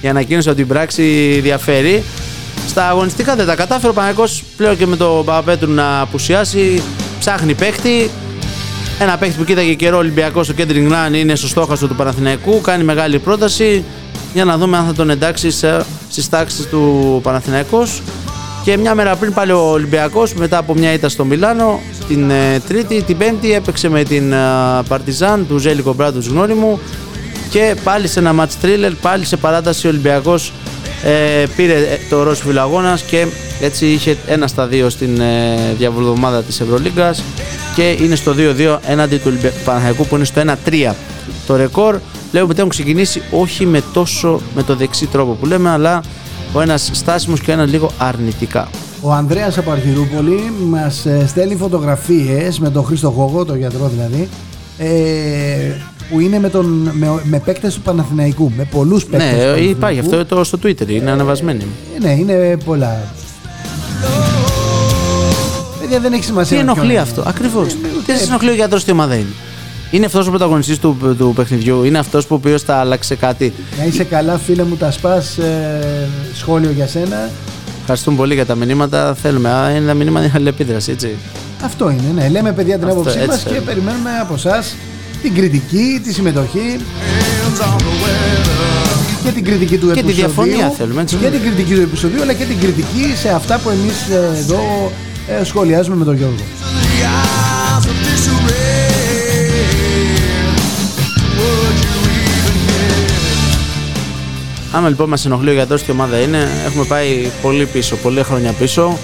Η 0.00 0.08
ανακοίνωση 0.08 0.48
ότι 0.48 0.60
η 0.60 0.64
πράξη 0.64 1.38
διαφέρει. 1.42 2.02
Στα 2.68 2.88
αγωνιστικά 2.88 3.36
δεν 3.36 3.46
τα 3.46 3.54
κατάφερε. 3.54 3.88
Ο 3.88 3.92
Παναγικός 3.94 4.42
πλέον 4.56 4.76
και 4.76 4.86
με 4.86 4.96
τον 4.96 5.24
Παπαπέτρου 5.24 5.70
να 5.70 6.00
απουσιάσει. 6.00 6.82
Ψάχνει 7.18 7.54
παίχτη. 7.54 8.10
Ένα 8.98 9.16
παίχτη 9.18 9.36
που 9.38 9.44
κοίταγε 9.44 9.74
καιρό 9.74 9.96
Ολυμπιακός 9.96 10.46
στο 10.46 10.54
Κέντρινγκ 10.54 10.90
Run 10.90 11.14
είναι 11.14 11.34
στο 11.34 11.48
στόχαστρο 11.48 11.88
του 11.88 11.94
Παναθηναϊκού. 11.94 12.60
Κάνει 12.60 12.84
μεγάλη 12.84 13.18
πρόταση 13.18 13.84
για 14.34 14.44
να 14.44 14.58
δούμε 14.58 14.76
αν 14.76 14.86
θα 14.86 14.94
τον 14.94 15.10
εντάξει 15.10 15.50
στις 16.08 16.28
τάξεις 16.28 16.66
του 16.66 17.20
Παναθηναϊκός. 17.22 18.02
Και 18.64 18.76
μια 18.76 18.94
μέρα 18.94 19.16
πριν 19.16 19.32
πάλι 19.32 19.52
ο 19.52 19.70
Ολυμπιακός 19.70 20.34
μετά 20.34 20.58
από 20.58 20.74
μια 20.74 20.92
ήττα 20.92 21.08
στο 21.08 21.24
Μιλάνο 21.24 21.80
την 22.08 22.30
ε, 22.30 22.60
Τρίτη, 22.68 23.02
την 23.02 23.16
Πέμπτη 23.16 23.52
έπαιξε 23.52 23.88
με 23.88 24.02
την 24.02 24.32
ε, 24.32 24.36
Παρτιζάν 24.88 25.46
του 25.48 25.58
Ζέλικο 25.58 25.92
Μπράτους 25.92 26.26
γνώριμου 26.26 26.80
και 27.50 27.76
πάλι 27.84 28.08
σε 28.08 28.18
ένα 28.18 28.34
match 28.40 28.64
thriller, 28.64 28.92
πάλι 29.00 29.24
σε 29.24 29.36
παράταση 29.36 29.86
ο 29.86 29.90
Ολυμπιακός 29.90 30.52
ε, 31.04 31.44
πήρε 31.56 31.74
ε, 31.74 31.98
το 32.08 32.22
ροζ 32.22 32.38
φιλαγώνας 32.38 33.02
και 33.02 33.26
έτσι 33.60 33.86
είχε 33.86 34.16
ένα 34.26 34.46
στα 34.46 34.66
δύο 34.66 34.88
στην 34.90 35.20
ε, 35.20 35.74
διαβολοδομάδα 35.78 36.42
της 36.42 36.60
Ευρωλίγκας 36.60 37.22
και 37.74 37.96
είναι 38.00 38.14
στο 38.14 38.34
2-2 38.36 38.78
έναντι 38.86 39.16
του 39.16 39.22
Ολυμπια- 39.26 39.52
Παναθηναϊκού 39.64 40.06
που 40.06 40.14
είναι 40.16 40.24
στο 40.24 40.40
1-3 40.40 40.94
το 41.46 41.56
ρεκόρ 41.56 41.98
βλέπουμε 42.30 42.50
ότι 42.50 42.58
έχουν 42.58 42.70
ξεκινήσει 42.70 43.22
όχι 43.30 43.66
με 43.66 43.82
τόσο 43.92 44.40
με 44.54 44.62
το 44.62 44.76
δεξί 44.76 45.06
τρόπο 45.06 45.32
που 45.32 45.46
λέμε 45.46 45.70
αλλά 45.70 46.02
ο 46.52 46.60
ένας 46.60 46.90
στάσιμος 46.92 47.40
και 47.40 47.50
ο 47.50 47.54
ένας 47.54 47.70
λίγο 47.70 47.90
αρνητικά 47.98 48.68
Ο 49.00 49.12
Ανδρέας 49.12 49.58
από 49.58 49.70
Αρχιρούπολη 49.70 50.52
μας 50.68 51.06
ε, 51.06 51.24
στέλνει 51.26 51.56
φωτογραφίες 51.56 52.58
με 52.58 52.70
τον 52.70 52.84
Χρήστο 52.84 53.08
Γόγο, 53.08 53.44
τον 53.44 53.58
γιατρό 53.58 53.90
δηλαδή, 53.94 54.28
ε, 54.78 55.72
που 56.10 56.20
είναι 56.20 56.38
με, 56.38 56.48
τον, 56.48 56.90
με, 56.92 57.20
με 57.22 57.38
παίκτες 57.38 57.74
του 57.74 57.80
Παναθηναϊκού, 57.80 58.52
με 58.56 58.64
πολλούς 58.70 59.04
παίκτες 59.04 59.28
του 59.28 59.34
ναι 59.36 59.42
Παναθηναϊκού. 59.42 59.70
υπάρχει 59.76 59.98
αυτό 59.98 60.24
το, 60.26 60.44
στο 60.44 60.58
Twitter 60.64 60.88
είναι 60.88 61.10
ανεβασμένη 61.10 61.66
Ε, 61.96 62.06
ναι, 62.06 62.12
είναι 62.12 62.56
πολλά. 62.64 63.00
Παιδιά 65.94 66.08
δεν 66.08 66.18
έχει 66.18 66.24
σημασία. 66.24 66.58
Τι 66.58 66.64
με 66.64 66.70
ενοχλεί 66.70 66.90
ποιον 66.90 67.02
αυτό, 67.02 67.20
είναι. 67.20 67.30
ακριβώς. 67.30 67.72
Ε, 67.72 67.76
Τι 68.06 68.12
ε, 68.12 68.16
σα 68.16 68.24
ενοχλεί 68.24 68.50
ο 68.50 68.54
γιατρός 68.54 68.84
τι 68.84 68.90
ομάδα 68.90 69.14
είναι. 69.14 69.32
Είναι 69.90 70.06
αυτός 70.06 70.26
ο 70.26 70.30
πρωταγωνιστής 70.30 70.78
του, 70.78 71.14
του 71.18 71.32
παιχνιδιού, 71.36 71.84
είναι 71.84 71.98
αυτός 71.98 72.26
που 72.26 72.34
ο 72.34 72.38
οποίος 72.38 72.62
θα 72.62 72.74
άλλαξε 72.76 73.14
κάτι. 73.14 73.52
Να 73.78 73.84
είσαι 73.84 74.04
καλά 74.04 74.38
φίλε 74.38 74.64
μου 74.64 74.76
τα 74.76 74.90
σπάς 74.90 75.38
ε, 75.38 76.08
σχόλιο 76.34 76.70
για 76.70 76.86
σένα. 76.86 77.30
Ευχαριστούμε 77.80 78.16
πολύ 78.16 78.34
για 78.34 78.46
τα 78.46 78.54
μηνύματα. 78.54 79.14
Θέλουμε. 79.22 79.48
Α, 79.50 79.70
είναι 79.70 79.86
τα 79.86 79.94
μηνύματα 79.94 80.24
είναι 80.24 80.32
αλληλεπίδραση, 80.34 80.90
έτσι. 80.90 81.16
Αυτό 81.64 81.90
είναι, 81.90 82.12
ναι. 82.14 82.28
Λέμε 82.28 82.52
παιδιά 82.52 82.78
την 82.78 82.86
Αυτό, 82.88 83.00
άποψή 83.00 83.18
έτσι 83.18 83.28
μας 83.30 83.42
και 83.42 83.48
θέλουμε. 83.48 83.64
περιμένουμε 83.66 84.10
από 84.20 84.34
εσά 84.34 84.64
την 85.22 85.34
κριτική, 85.34 86.00
τη 86.04 86.12
συμμετοχή 86.12 86.78
και 89.24 89.30
την 89.30 89.44
κριτική 89.44 89.76
του 89.78 89.86
Και 89.86 89.92
τη 89.92 89.98
επεισοδίου. 89.98 90.14
διαφωνία 90.26 90.68
θέλουμε, 90.70 91.00
έτσι. 91.02 91.16
Και 91.16 91.26
την 91.26 91.40
κριτική 91.40 91.74
του 91.74 91.80
επεισοδίου, 91.80 92.22
αλλά 92.22 92.32
και 92.32 92.44
την 92.44 92.58
κριτική 92.60 93.14
σε 93.16 93.28
αυτά 93.28 93.58
που 93.58 93.70
εμείς 93.70 94.08
ε, 94.10 94.38
εδώ 94.38 94.90
ε, 95.26 95.44
σχολιάζουμε 95.44 95.96
με 95.96 96.04
τον 96.04 96.16
Γιώργο. 96.16 96.36
The 96.36 97.04
eyes 97.04 97.84
of 97.90 97.96
disarray. 98.06 98.64
Would 101.38 101.78
you 101.84 101.96
even 102.36 102.56
care? 102.68 103.16
Άμα 104.72 104.88
λοιπόν 104.88 105.08
μας 105.08 105.26
ενοχλεί 105.26 105.50
ο 105.50 105.52
γιατρός 105.52 105.82
τι 105.82 105.90
ομάδα 105.90 106.18
είναι, 106.18 106.48
έχουμε 106.66 106.84
πάει 106.84 107.30
πολύ 107.42 107.66
πίσω, 107.66 107.96
πολύ 107.96 108.22
χρόνια 108.22 108.52
πίσω. 108.52 108.98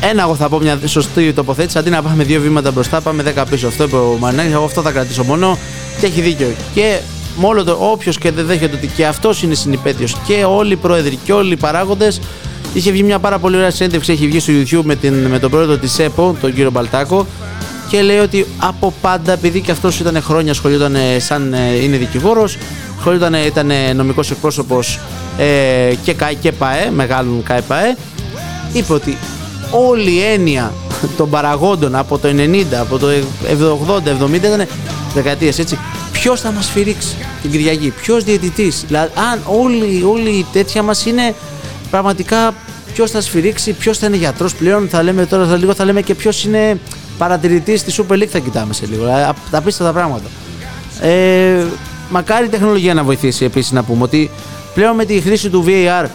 Ένα, 0.00 0.22
εγώ 0.22 0.34
θα 0.34 0.48
πω 0.48 0.58
μια 0.58 0.78
σωστή 0.84 1.32
τοποθέτηση. 1.32 1.78
Αντί 1.78 1.90
να 1.90 2.02
πάμε 2.02 2.24
δύο 2.24 2.40
βήματα 2.40 2.70
μπροστά, 2.70 3.00
πάμε 3.00 3.32
10 3.36 3.44
πίσω. 3.50 3.66
Αυτό 3.66 3.84
είπε 3.84 3.96
ο 3.96 4.16
Μανέκη. 4.18 4.52
Εγώ 4.52 4.64
αυτό 4.64 4.82
θα 4.82 4.90
κρατήσω 4.90 5.24
μόνο. 5.24 5.58
Και 6.00 6.06
έχει 6.06 6.20
δίκιο. 6.20 6.54
Και 6.74 6.98
με 7.36 7.46
όλο 7.46 7.64
το 7.64 7.76
όποιος 7.80 8.18
και 8.18 8.30
δεν 8.30 8.46
δέχεται 8.46 8.76
ότι 8.76 8.86
και 8.86 9.06
αυτός 9.06 9.42
είναι 9.42 9.54
συνυπέτειος 9.54 10.16
και 10.26 10.44
όλοι 10.44 10.72
οι 10.72 10.76
πρόεδροι 10.76 11.18
και 11.24 11.32
όλοι 11.32 11.52
οι 11.52 11.56
παράγοντες. 11.56 12.20
Είχε 12.72 12.90
βγει 12.90 13.02
μια 13.02 13.18
πάρα 13.18 13.38
πολύ 13.38 13.56
ωραία 13.56 13.70
συνέντευξη, 13.70 14.12
έχει 14.12 14.26
βγει 14.26 14.40
στο 14.40 14.52
YouTube 14.52 14.84
με, 14.84 14.94
την, 14.94 15.14
με 15.14 15.38
τον 15.38 15.50
πρόεδρο 15.50 15.76
της 15.76 15.98
ΕΠΟ, 15.98 16.36
τον 16.40 16.54
κύριο 16.54 16.70
Μπαλτάκο, 16.70 17.26
και 17.88 18.02
λέει 18.02 18.18
ότι 18.18 18.46
από 18.58 18.94
πάντα, 19.00 19.32
επειδή 19.32 19.60
και 19.60 19.70
αυτός 19.70 20.00
ήταν 20.00 20.22
χρόνια, 20.22 20.50
ασχολιόταν 20.50 20.94
ε, 20.94 21.18
σαν 21.18 21.52
ε, 21.52 21.82
είναι 21.82 21.96
δικηγόρος, 21.96 22.58
ασχολιόταν, 22.96 23.34
ήταν 23.34 23.72
νομικός 23.94 24.30
εκπρόσωπος 24.30 24.98
ε, 25.38 25.94
και 26.02 26.12
ΚΑΕ 26.14 26.34
και 26.34 26.52
ΠΑΕ, 26.52 26.90
μεγάλων 26.90 27.42
ΚΑΕ 27.42 27.60
ΠΑΕ, 27.60 27.96
είπε 28.72 28.92
ότι 28.92 29.16
όλη 29.70 30.10
η 30.10 30.22
έννοια 30.22 30.72
των 31.16 31.30
παραγόντων 31.30 31.94
από 31.94 32.18
το 32.18 32.28
90, 32.28 32.64
από 32.80 32.98
το 32.98 33.06
80, 33.86 34.24
70 34.24 34.34
ήταν 34.34 34.66
δεκαετίες 35.14 35.58
έτσι. 35.58 35.78
Ποιος 36.12 36.40
θα 36.40 36.50
μας 36.50 36.70
φυρίξει 36.70 37.16
την 37.42 37.50
Κυριακή, 37.50 37.92
ποιος 38.02 38.24
διαιτητής; 38.24 38.84
Δηλαδή, 38.86 39.12
αν 39.30 39.40
όλοι, 39.46 40.04
όλοι 40.04 40.30
οι 40.30 40.46
τέτοια 40.52 40.82
μας 40.82 41.06
είναι 41.06 41.34
πραγματικά 41.90 42.54
ποιος 42.94 43.10
θα 43.10 43.20
σφυρίξει, 43.20 43.72
ποιος 43.72 43.98
θα 43.98 44.06
είναι 44.06 44.16
γιατρός 44.16 44.54
πλέον. 44.54 44.88
Θα 44.88 45.02
λέμε 45.02 45.26
τώρα 45.26 45.46
θα 45.46 45.56
λίγο, 45.56 45.74
θα 45.74 45.84
λέμε 45.84 46.02
και 46.02 46.14
ποιος 46.14 46.44
είναι 46.44 46.78
παρατηρητής 47.18 47.80
στη 47.80 47.92
Super 47.96 48.12
League. 48.14 48.26
Θα 48.26 48.38
κοιτάμε 48.38 48.72
σε 48.72 48.86
λίγο. 48.86 49.04
Δηλαδή, 49.04 49.22
απ- 49.22 49.50
τα 49.50 49.58
απίστευτα 49.58 49.92
πράγματα. 49.92 50.28
Ε, 51.00 51.64
μακάρι 52.10 52.46
η 52.46 52.48
τεχνολογία 52.48 52.94
να 52.94 53.02
βοηθήσει 53.04 53.44
επίσης 53.44 53.72
να 53.72 53.82
πούμε 53.82 54.02
ότι 54.02 54.30
πλέον 54.74 54.94
με 54.94 55.04
τη 55.04 55.20
χρήση 55.20 55.48
του 55.50 55.64
VAR 55.66 56.06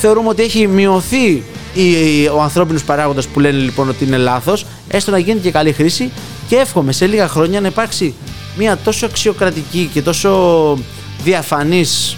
θεωρούμε 0.00 0.28
ότι 0.28 0.42
έχει 0.42 0.66
μειωθεί 0.66 1.26
η- 1.74 1.90
η- 2.22 2.28
ο 2.34 2.42
ανθρώπινος 2.42 2.84
παράγοντας 2.84 3.26
που 3.26 3.40
λένε 3.40 3.58
λοιπόν 3.58 3.88
ότι 3.88 4.04
είναι 4.04 4.16
λάθος, 4.16 4.66
έστω 4.88 5.10
να 5.10 5.18
γίνεται 5.18 5.42
και 5.42 5.50
καλή 5.50 5.72
χρήση 5.72 6.10
και 6.48 6.56
εύχομαι 6.56 6.92
σε 6.92 7.06
λίγα 7.06 7.28
χρόνια 7.28 7.60
να 7.60 7.68
υπάρξει 7.68 8.14
μια 8.56 8.76
τόσο 8.84 9.06
αξιοκρατική 9.06 9.90
και 9.92 10.02
τόσο 10.02 10.78
διαφανής 11.24 12.16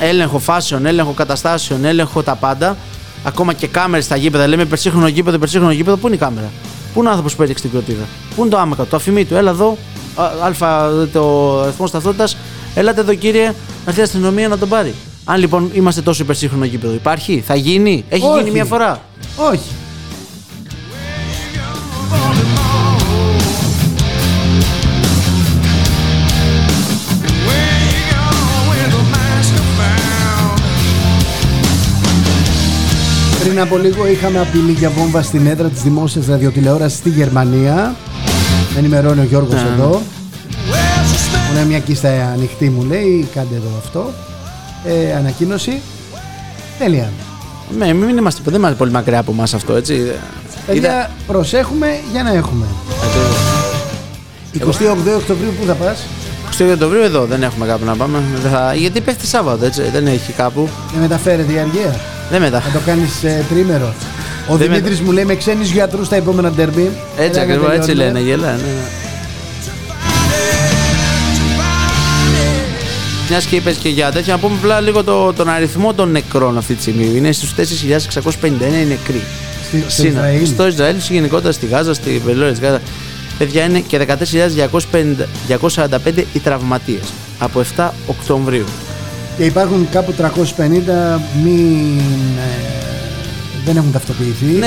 έλεγχο 0.00 0.38
φάσεων, 0.38 0.86
έλεγχο 0.86 1.12
καταστάσεων, 1.12 1.84
έλεγχο 1.84 2.22
τα 2.22 2.34
πάντα. 2.34 2.76
Ακόμα 3.24 3.52
και 3.52 3.66
κάμερες 3.66 4.04
στα 4.04 4.16
γήπεδα. 4.16 4.46
Λέμε 4.46 4.62
υπερσύγχρονο 4.62 5.08
γήπεδο, 5.08 5.36
υπερσύγχρονο 5.36 5.72
γήπεδο. 5.72 5.96
Πού 5.96 6.06
είναι 6.06 6.16
η 6.16 6.18
κάμερα, 6.18 6.50
Πού 6.92 6.98
είναι 6.98 7.06
ο 7.06 7.10
άνθρωπος 7.10 7.36
που 7.36 7.42
έριξε 7.42 7.62
την 7.62 7.70
κροτίδα, 7.72 8.04
Πού 8.34 8.40
είναι 8.40 8.50
το 8.50 8.58
άμακα, 8.58 8.84
το 8.84 8.96
αφημί 8.96 9.24
του. 9.24 9.34
Έλα 9.34 9.50
εδώ, 9.50 9.76
α, 10.14 10.30
αλφα 10.42 10.90
το 11.12 11.60
αριθμός 11.60 11.90
ταυτότητα. 11.90 12.28
Έλατε 12.74 13.00
εδώ 13.00 13.14
κύριε, 13.14 13.44
να 13.44 13.52
έρθει 13.86 14.00
η 14.00 14.02
αστυνομία 14.02 14.48
να 14.48 14.58
τον 14.58 14.68
πάρει. 14.68 14.94
Αν 15.24 15.38
λοιπόν 15.40 15.70
είμαστε 15.72 16.02
τόσο 16.02 16.22
υπερσύγχρονο 16.22 16.64
γήπεδο, 16.64 16.94
υπάρχει, 16.94 17.42
θα 17.46 17.54
γίνει, 17.54 18.04
έχει 18.08 18.24
Όχι. 18.26 18.38
γίνει 18.38 18.50
μια 18.50 18.64
φορά; 18.64 19.00
Όχι. 19.50 19.70
Πριν 33.40 33.60
από 33.60 33.76
λίγο 33.78 34.06
είχαμε 34.06 34.40
απειλή 34.40 34.72
για 34.72 34.90
βόμβα 34.90 35.22
στην 35.22 35.46
έδρα 35.46 35.68
της 35.68 35.82
δημόσιας 35.82 36.26
ραδιοτηλεόρασης 36.26 36.98
στη 36.98 37.08
Γερμανία. 37.08 37.94
Με 38.72 38.78
ενημερώνει 38.78 39.20
ο 39.20 39.24
Γιώργος 39.24 39.62
Ναι. 39.62 39.68
εδώ. 39.74 39.90
Where's 39.90 41.12
the 41.12 41.36
smell? 41.36 41.52
Μου 41.52 41.56
είναι 41.58 41.66
μια 41.66 41.78
κίστα 41.78 42.08
ανοιχτή 42.34 42.70
μου 42.70 42.82
λέει, 42.82 43.28
κάντε 43.34 43.54
εδώ 43.54 43.70
αυτό. 43.84 44.12
Ε, 44.84 45.14
ανακοίνωση. 45.16 45.80
Τέλεια. 46.78 47.10
Ναι, 47.78 47.92
μην 47.92 48.16
είμαστε, 48.16 48.40
δεν 48.44 48.54
είμαστε 48.54 48.76
πολύ 48.76 48.90
μακριά 48.90 49.18
από 49.18 49.32
εμάς 49.32 49.54
αυτό, 49.54 49.74
έτσι. 49.74 50.12
Παιδιά, 50.66 51.10
προσέχουμε 51.26 51.86
για 52.12 52.22
να 52.22 52.32
έχουμε. 52.32 52.64
28 54.58 54.64
Οκτωβρίου 55.16 55.52
που 55.60 55.66
θα 55.66 55.72
πας; 55.74 56.06
Στο 56.50 56.70
Οκτωβρίου 56.72 57.02
εδώ 57.02 57.24
δεν 57.24 57.42
έχουμε 57.42 57.66
κάπου 57.66 57.84
να 57.84 57.96
πάμε. 57.96 58.22
Δεν 58.42 58.50
θα... 58.50 58.74
Γιατί 58.74 59.00
πέφτει 59.00 59.26
Σάββατο, 59.26 59.64
έτσι. 59.64 59.82
Δεν 59.82 60.06
έχει 60.06 60.32
κάπου. 60.32 60.68
Με 60.94 61.00
μεταφέρεται 61.00 61.52
η 61.52 61.58
αργία. 61.58 62.00
Δεν 62.30 62.40
μετά. 62.40 62.60
Θα 62.60 62.70
το 62.78 62.84
κάνεις 62.86 63.22
ε, 63.24 63.44
τρίμερο. 63.48 63.94
Ο 64.48 64.56
Δεν 64.56 64.68
Δημήτρης 64.68 65.00
μου 65.00 65.12
λέει 65.12 65.24
με 65.24 65.34
ξένους 65.34 65.70
γιατρούς 65.70 66.06
στα 66.06 66.16
επόμενα 66.16 66.50
ντέρμπι. 66.50 66.90
Έτσι 67.18 67.40
Έλα, 67.40 67.52
ακριβώς, 67.52 67.74
έτσι 67.74 67.86
τελειώνουμε. 67.88 68.18
λένε, 68.18 68.28
γελά. 68.30 68.52
Ναι. 68.52 68.62
Μιας 73.28 73.44
και 73.44 73.56
είπες 73.56 73.76
και 73.76 73.88
για 73.88 74.10
τέτοια, 74.12 74.32
να 74.32 74.38
πούμε 74.38 74.54
απλά 74.58 74.80
λίγο 74.80 75.04
το, 75.04 75.32
τον 75.32 75.48
αριθμό 75.48 75.94
των 75.94 76.10
νεκρών 76.10 76.58
αυτή 76.58 76.74
τη 76.74 76.80
στιγμή. 76.80 77.12
Είναι 77.16 77.32
στους 77.32 77.54
4.651 77.54 77.60
οι 78.82 78.86
νεκροί. 78.88 79.22
Στη- 79.66 79.80
στο 79.80 79.90
Σύνα- 79.90 80.08
Ισραήλ. 80.08 80.46
Στο 80.46 80.66
Ισραήλ, 80.66 80.96
γενικότερα 81.08 81.52
στη 81.52 81.66
Γάζα, 81.66 81.94
στη 81.94 82.22
Βελόρια 82.24 82.54
τη 82.54 82.60
Γάζα. 82.60 82.80
Παιδιά 83.38 83.64
είναι 83.64 83.80
και 83.80 83.98
14.245 83.98 86.24
οι 86.32 86.38
τραυματίες 86.38 87.02
από 87.38 87.60
7 87.76 87.94
Οκτωβρίου. 88.06 88.64
Και 89.38 89.44
υπάρχουν 89.44 89.88
κάπου 89.90 90.12
350 90.12 90.20
μην, 91.44 91.98
ε, 92.38 92.42
δεν 93.64 93.76
έχουν 93.76 93.92
ταυτοποιηθεί. 93.92 94.44
Ναι, 94.44 94.66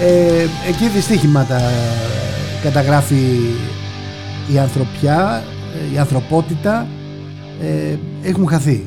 Ε, 0.00 0.42
εκεί 0.68 0.88
δυστύχηματα 0.94 1.60
καταγράφει 2.62 3.40
η 4.54 4.58
ανθρωπιά, 4.58 5.42
ε, 5.90 5.94
η 5.94 5.98
ανθρωπότητα. 5.98 6.86
Ε, 7.62 7.96
έχουμε 8.28 8.46
χαθεί. 8.50 8.86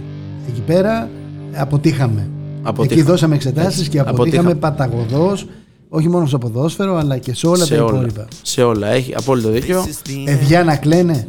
Εκεί 0.49 0.61
πέρα 0.65 1.09
αποτύχαμε. 1.55 2.29
Αποτύχαμε. 2.63 3.01
Εκεί 3.01 3.09
δώσαμε 3.09 3.35
εξετάσεις 3.35 3.77
Έτσι, 3.79 3.89
και 3.89 3.99
αποτύχαμε, 3.99 4.51
αποτύχαμε. 4.51 4.55
παταγωδός, 4.55 5.45
όχι 5.89 6.09
μόνο 6.09 6.25
στο 6.25 6.37
ποδόσφαιρο 6.37 6.95
αλλά 6.97 7.17
και 7.17 7.33
σε 7.33 7.47
όλα 7.47 7.63
σε 7.65 7.75
τα 7.75 7.83
όλα. 7.83 7.93
υπόλοιπα. 7.93 8.27
Σε 8.41 8.61
όλα, 8.63 8.87
έχει 8.87 9.13
απόλυτο 9.17 9.49
δίκιο. 9.49 9.85
Παιδιά 10.25 10.63
να 10.63 10.75
κλαίνε, 10.75 11.27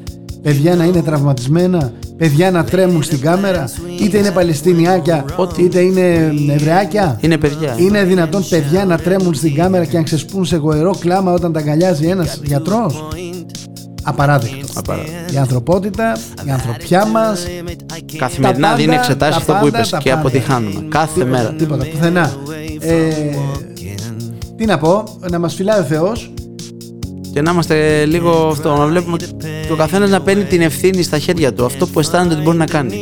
παιδιά 0.48 0.74
να 0.74 0.84
είναι 0.84 1.02
τραυματισμένα, 1.02 1.92
παιδιά 2.16 2.50
να 2.50 2.64
τρέμουν 2.64 3.02
στην 3.02 3.20
κάμερα, 3.20 3.64
είτε 4.00 4.18
είναι 4.18 4.30
Παλαιστινιάκια, 4.30 5.24
Ό,τι. 5.36 5.62
είτε 5.62 5.80
είναι 5.80 6.34
Εβραιάκια. 6.50 7.18
Είναι 7.20 7.36
παιδιά. 7.36 7.74
Είναι 7.78 8.04
δυνατόν 8.04 8.44
παιδιά 8.48 8.84
να 8.84 8.98
τρέμουν 8.98 9.34
στην 9.34 9.54
κάμερα 9.54 9.84
και 9.84 9.96
να 9.96 10.02
ξεσπούν 10.02 10.44
σε 10.44 10.56
γοερό 10.56 10.94
κλάμα 11.00 11.32
όταν 11.32 11.52
τα 11.52 11.58
αγκαλιάζει 11.58 12.06
ένας 12.06 12.40
γιατρός. 12.44 13.08
Απαράδεκτο. 14.02 14.82
Η 15.34 15.36
ανθρωπότητα, 15.36 16.16
η 16.46 16.50
ανθρωπιά 16.50 17.06
μας, 17.06 17.46
Καθημερινά 18.18 18.68
τα 18.68 18.74
δίνει 18.74 18.86
πάντα, 18.88 19.00
εξετάσεις 19.00 19.34
τα 19.34 19.40
αυτό 19.40 19.52
που 19.52 19.58
πάντα, 19.58 19.76
είπες 19.78 19.88
τα 19.88 19.98
και 19.98 20.08
πάντα. 20.10 20.20
αποτυχάνουμε. 20.20 20.84
Κάθε 20.88 21.12
Τίποτα, 21.14 21.30
μέρα. 21.30 21.52
Τίποτα, 21.52 21.84
πουθενά. 21.84 22.32
Ε, 22.80 23.08
τι 24.56 24.64
να 24.64 24.78
πω, 24.78 25.04
να 25.30 25.38
μας 25.38 25.54
φυλάει 25.54 25.80
ο 25.80 25.84
Θεός 25.84 26.32
Και 27.32 27.42
να 27.42 27.50
είμαστε 27.50 28.04
λίγο 28.04 28.48
αυτό, 28.52 28.76
να 28.76 28.86
βλέπουμε 28.86 29.16
και 29.66 29.72
ο 29.72 29.76
καθένας 29.76 30.10
να 30.10 30.20
παίρνει 30.20 30.44
την 30.44 30.60
ευθύνη 30.60 31.02
στα 31.02 31.18
χέρια 31.18 31.52
του. 31.52 31.64
Αυτό 31.64 31.86
που 31.86 31.98
αισθάνεται 32.00 32.34
ότι 32.34 32.42
μπορεί 32.42 32.56
να 32.56 32.64
κάνει. 32.66 32.96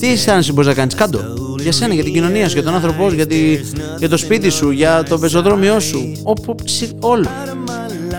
Τι 0.00 0.12
αισθάνεσαι 0.12 0.52
μπορείς 0.52 0.68
να 0.68 0.74
κάνεις, 0.74 0.94
κάντο. 0.94 1.20
Για 1.60 1.72
σένα, 1.72 1.94
για 1.94 2.04
την 2.04 2.12
κοινωνία 2.12 2.48
σου, 2.48 2.54
για 2.54 2.62
τον 2.62 2.74
άνθρωπό 2.74 3.08
σου, 3.08 3.14
για, 3.14 3.26
τη- 3.26 3.58
για 3.98 4.08
το 4.08 4.16
σπίτι 4.16 4.50
σου, 4.50 4.70
για 4.70 5.02
το 5.08 5.18
πεζοδρόμιό 5.18 5.80
σου. 5.80 6.12
Όπου, 6.22 6.54
ψι- 6.64 6.92
όλο. 7.00 7.26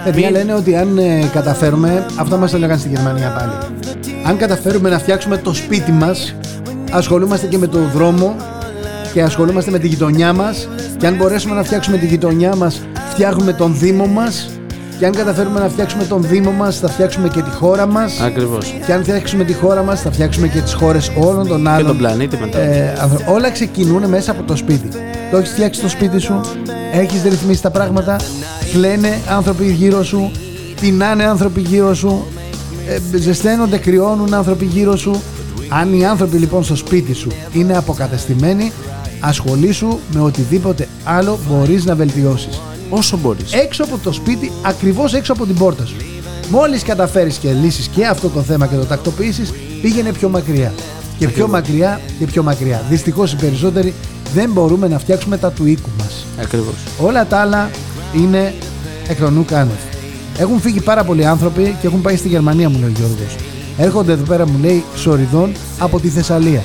Παιδιά 0.04 0.32
λένε 0.32 0.54
ότι 0.54 0.76
αν 0.76 0.98
ε, 0.98 1.30
καταφέρουμε, 1.34 2.06
αυτό 2.16 2.38
μας 2.38 2.54
έλεγαν 2.54 2.80
στη 2.80 2.90
Γερμανία 2.90 3.30
πάλι. 3.40 3.52
Αν 4.24 4.38
καταφέρουμε 4.38 4.90
να 4.90 5.00
φτιάξουμε 5.00 5.38
το 5.38 5.54
σπίτι 5.54 5.92
μας, 5.92 6.36
ασχολούμαστε 6.92 7.48
και 7.48 7.58
με 7.58 7.68
το 7.68 7.80
δρόμο 7.94 8.36
και 9.14 9.22
ασχολούμαστε 9.22 9.72
με 9.72 9.80
τη 9.80 9.88
γειτονιά 9.88 10.34
μας 10.34 10.68
και 10.98 11.08
αν 11.08 11.16
μπορέσουμε 11.16 11.56
να 11.56 11.64
φτιάξουμε 11.64 11.98
τη 11.98 12.06
γειτονιά 12.06 12.56
μας, 12.56 12.82
φτιάχνουμε 13.14 13.54
τον 13.54 13.76
Δήμο 13.80 14.06
μας 14.06 14.50
και 15.00 15.06
αν 15.06 15.12
καταφέρουμε 15.12 15.60
να 15.60 15.70
φτιάξουμε 15.70 16.04
τον 16.04 16.22
Δήμο 16.24 16.52
μας, 16.52 16.80
θα 16.80 16.88
φτιάξουμε 16.90 17.28
και 17.30 17.42
τη 17.42 17.50
χώρα 17.50 17.86
μας 17.86 18.20
Ακριβώς. 18.22 18.74
και 18.86 18.94
αν 18.94 19.02
φτιάξουμε 19.04 19.44
τη 19.44 19.54
χώρα 19.54 19.84
μας, 19.84 20.02
θα 20.02 20.12
φτιάξουμε 20.12 20.48
και 20.48 20.60
τις 20.60 20.74
χώρες 20.74 21.12
όλων 21.18 21.48
των 21.48 21.68
άλλων. 21.68 21.82
Και 21.82 21.88
τον 21.88 21.98
πλανήτη 21.98 22.38
μετά. 22.42 22.60
Ε, 22.60 22.98
ανθρω- 23.02 23.30
όλα 23.30 23.52
ξεκινούν 23.52 24.10
μέσα 24.10 24.32
από 24.32 24.44
το 24.44 24.56
σπίτι. 24.56 24.88
Το 25.32 25.38
έχεις 25.38 25.50
φτιάξει 25.52 25.82
το 25.82 25.90
σπίτι 25.90 26.20
σου, 26.20 26.42
έχεις 26.94 27.24
ρυθμίσει 27.24 27.62
τα 27.62 27.70
πράγματα, 27.72 28.16
κλαίνε 28.72 29.18
άνθρωποι 29.30 29.72
γύρω 29.72 30.04
σου, 30.04 30.32
πεινάνε 30.82 31.24
άνθρωποι 31.24 31.62
γύρω 31.62 31.94
σου, 31.94 32.26
ε, 33.14 33.18
ζεσταίνονται, 33.18 33.78
κρυώνουν 33.78 34.34
άνθρωποι 34.34 34.66
γύρω 34.66 34.96
σου. 34.98 35.22
Αν 35.70 35.94
οι 35.94 36.06
άνθρωποι 36.06 36.38
λοιπόν 36.38 36.64
στο 36.64 36.76
σπίτι 36.76 37.14
σου 37.14 37.32
είναι 37.54 37.78
αποκατεστημένοι, 37.78 38.72
ασχολήσου 39.20 39.98
με 40.14 40.20
οτιδήποτε 40.22 40.88
άλλο 41.04 41.40
μπορείς 41.50 41.86
να 41.86 41.96
βελτιώσεις. 41.96 42.62
Όσο 42.90 43.18
μπορείς. 43.18 43.54
Έξω 43.54 43.84
από 43.84 43.98
το 44.04 44.12
σπίτι, 44.12 44.52
ακριβώς 44.62 45.14
έξω 45.14 45.34
από 45.34 45.46
την 45.46 45.56
πόρτα 45.56 45.86
σου. 45.86 45.96
Μόλις 46.50 46.84
καταφέρεις 46.84 47.38
και 47.38 47.52
λύσεις 47.52 47.88
και 47.88 48.06
αυτό 48.06 48.30
το 48.30 48.42
θέμα 48.42 48.68
και 48.68 48.76
το 48.76 48.86
τακτοποιήσεις, 48.86 49.54
πήγαινε 49.82 50.12
πιο 50.12 50.30
μακριά. 50.30 50.74
Και 51.18 51.28
πιο 51.28 51.48
μακριά 51.48 52.02
και 52.20 52.26
πιο 52.26 52.44
μακριά. 52.44 52.84
Δυστυχώς 52.90 53.32
οι 53.34 53.36
περισσότεροι 53.36 53.94
δεν 54.34 54.52
μπορούμε 54.52 54.88
να 54.88 55.00
φτιάξουμε 55.00 55.38
τα 55.38 55.52
του 55.52 55.66
οίκου 55.66 55.90
μας. 55.98 56.26
Ακριβώς. 56.42 56.74
Όλα 57.02 57.26
τα 57.26 57.38
άλλα 57.38 57.70
είναι 58.16 58.54
εκ 59.08 59.20
των 59.20 59.34
νου 59.34 59.46
κάνευ. 59.46 59.78
Έχουν 60.38 60.60
φύγει 60.60 60.82
πάρα 60.82 61.04
πολλοί 61.04 61.26
άνθρωποι 61.26 61.76
και 61.82 61.88
έχουν 61.88 62.02
πάει 62.02 62.16
στη 62.16 62.28
Γερμανία, 62.28 62.70
μου 62.70 62.80
λέει 62.80 62.90
ο 62.90 62.94
Γιώργος. 62.98 63.36
Έρχονται 63.78 64.12
εδώ 64.12 64.24
πέρα, 64.24 64.48
μου 64.48 64.58
λέει, 64.62 64.84
σοριδών 64.96 65.52
από 65.80 66.00
τη 66.00 66.08
Θεσσαλία. 66.08 66.62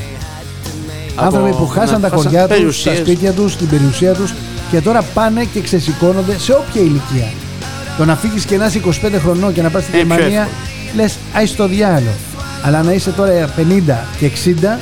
Άνθρωποι 1.14 1.50
που 1.50 1.66
χάσαν 1.66 2.00
τα 2.00 2.08
χωριά 2.08 2.40
τους, 2.40 2.48
τα 2.48 2.54
περιουσίες. 2.54 2.98
σπίτια 2.98 3.32
τους, 3.32 3.56
την 3.56 3.68
περιουσία 3.68 4.12
τους 4.12 4.34
και 4.74 4.80
τώρα 4.80 5.02
πάνε 5.02 5.44
και 5.44 5.60
ξεσηκώνονται 5.60 6.38
σε 6.38 6.52
όποια 6.52 6.82
ηλικία. 6.82 7.32
Το 7.98 8.04
να 8.04 8.16
φύγεις 8.16 8.44
και 8.44 8.56
να 8.56 8.66
είσαι 8.66 8.80
25 8.86 8.90
χρονών 9.18 9.52
και 9.52 9.62
να 9.62 9.70
πας 9.70 9.82
στη 9.82 9.98
Είναι 9.98 10.04
πιο 10.04 10.14
Γερμανία, 10.14 10.40
εύκολο. 10.40 11.02
λες, 11.02 11.18
άι 11.32 11.46
στο 11.46 11.68
διάλο. 11.68 12.10
Αλλά 12.62 12.82
να 12.82 12.92
είσαι 12.92 13.10
τώρα 13.10 13.54
50 13.56 14.06
και 14.18 14.30
60, 14.76 14.80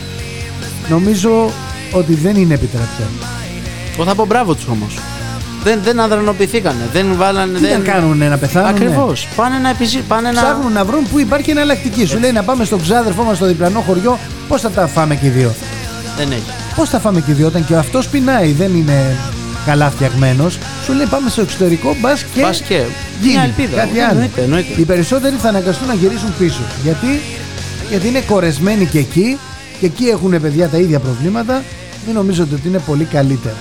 νομίζω 0.88 1.50
ότι 1.92 2.14
δεν 2.14 2.36
είναι 2.36 2.54
επιτρεπτό. 2.54 3.02
Εγώ 3.94 4.04
θα 4.04 4.14
πω 4.14 4.24
μπράβο 4.24 4.54
τους 4.54 4.66
όμως. 4.66 4.98
Δεν, 5.62 5.80
δεν 5.82 6.00
αδρανοποιηθήκανε. 6.00 6.88
Δεν 6.92 7.14
βάλανε. 7.16 7.58
Τι 7.58 7.66
δεν... 7.66 7.78
να 7.80 7.92
κάνουνε, 7.92 8.28
να 8.28 8.38
πεθάνουνε; 8.38 8.72
Ακριβώς. 8.72 9.28
Πάνε 9.36 9.58
να 9.58 9.68
επιζη... 9.68 9.98
Πάνε 9.98 10.30
να. 10.30 10.42
Ψάχνουν 10.42 10.72
να 10.72 10.84
βρουν 10.84 11.08
που 11.10 11.18
υπάρχει 11.18 11.50
εναλλακτική. 11.50 12.06
Σου 12.06 12.18
λέει 12.18 12.32
να 12.32 12.42
πάμε 12.42 12.64
στον 12.64 12.80
ξάδερφό 12.82 13.22
μας 13.22 13.36
στο 13.36 13.46
διπλανό 13.46 13.80
χωριό, 13.80 14.18
πώς 14.48 14.60
θα 14.60 14.70
τα 14.70 14.86
φάμε 14.86 15.14
και 15.14 15.26
οι 15.26 15.30
δύο; 15.30 15.54
Δεν 16.16 16.30
έχει. 16.30 16.50
Πώς 16.76 16.88
θα 16.88 16.98
φάμε 16.98 17.20
και 17.20 17.30
οι 17.30 17.34
δύο 17.34 17.46
όταν 17.46 17.66
και 17.66 17.76
αυτός 17.76 18.08
πεινάει, 18.08 18.52
δεν 18.52 18.74
είναι 18.74 19.16
καλά 19.66 19.90
φτιαγμένος. 19.90 20.58
Σου 20.84 20.92
λέει 20.92 21.06
πάμε 21.06 21.30
στο 21.30 21.40
εξωτερικό, 21.40 21.96
μπας 22.00 22.22
και. 22.34 22.40
Πας 22.40 22.60
και. 22.60 22.82
γίνει 23.20 23.32
Μια 23.32 23.42
ελπίδα. 23.42 23.76
Κάτι 23.76 23.98
άλλο. 23.98 24.10
Εννοείται, 24.10 24.42
εννοείται. 24.42 24.80
Οι 24.80 24.84
περισσότεροι 24.84 25.36
θα 25.36 25.48
αναγκαστούν 25.48 25.86
να 25.88 25.94
γυρίσουν 25.94 26.34
πίσω. 26.38 26.60
Γιατί, 26.82 27.06
Γιατί 27.90 28.08
είναι 28.08 28.20
κορεσμένοι 28.20 28.86
και 28.86 28.98
εκεί 28.98 29.38
και 29.80 29.86
εκεί 29.86 30.04
έχουν 30.04 30.40
παιδιά 30.40 30.68
τα 30.68 30.76
ίδια 30.78 30.98
προβλήματα. 30.98 31.62
Μην 32.06 32.14
νομίζετε 32.14 32.54
ότι 32.54 32.68
είναι 32.68 32.78
πολύ 32.86 33.04
καλύτερα. 33.04 33.56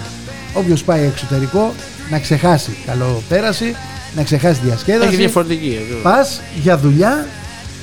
Όποιος 0.54 0.84
πάει 0.84 1.04
εξωτερικό 1.06 1.74
να 2.12 2.20
ξεχάσει 2.20 2.72
καλό 2.86 3.22
πέραση, 3.30 3.76
να 4.16 4.24
ξεχάσει 4.24 4.60
διασκέδαση. 4.64 5.08
Έχει 5.08 5.16
διαφορετική. 5.16 5.78
ε, 5.82 5.94
βέβαια. 5.94 6.12
Πας 6.16 6.42
για 6.62 6.78
δουλειά, 6.78 7.28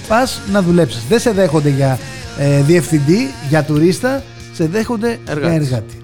πας 0.09 0.41
να 0.53 0.63
δουλέψεις. 0.63 1.03
Δεν 1.09 1.19
σε 1.21 1.31
δέχονται 1.33 1.69
για 1.69 1.99
ε, 2.39 2.63
διευθυντή, 2.63 3.31
για 3.49 3.63
τουρίστα, 3.63 4.23
σε 4.53 4.67
δέχονται 4.67 5.09
για 5.09 5.33
Εργάτης. 5.35 5.67
εργάτη. 5.67 5.95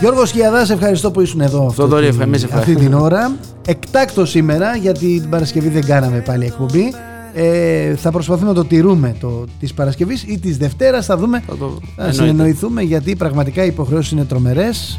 Γιώργος 0.00 0.28
Σκιαδά, 0.28 0.60
ευχαριστώ 0.72 1.10
που 1.10 1.20
ήσουν 1.20 1.40
εδώ 1.40 1.66
αυτό 1.66 1.82
Θοδωρή, 1.82 2.10
την- 2.10 2.20
εμείς 2.20 2.44
αυτή 2.44 2.56
ευχαριστούμε. 2.56 2.88
την 2.88 2.98
ώρα. 2.98 3.32
Εκτάκτος 3.66 4.30
σήμερα, 4.30 4.76
γιατί 4.76 5.20
την 5.20 5.30
Παρασκευή 5.30 5.68
δεν 5.68 5.84
κάναμε 5.84 6.18
πάλι 6.18 6.44
εκπομπή. 6.44 6.92
Ε, 7.34 7.94
θα 7.96 8.10
προσπαθούμε 8.10 8.48
να 8.48 8.54
το 8.54 8.64
τηρούμε 8.64 9.14
το, 9.20 9.44
της 9.60 9.74
Παρασκευής 9.74 10.22
ή 10.22 10.38
της 10.38 10.56
Δευτέρας 10.56 11.06
θα 11.06 11.16
δούμε 11.16 11.42
Θα 11.46 11.56
το- 11.56 11.78
θα 11.96 12.02
εννοείται. 12.02 12.12
συνεννοηθούμε 12.22 12.82
γιατί 12.82 13.16
πραγματικά 13.16 13.64
οι 13.64 13.66
υποχρεώσεις 13.66 14.12
είναι 14.12 14.24
τρομερές 14.24 14.98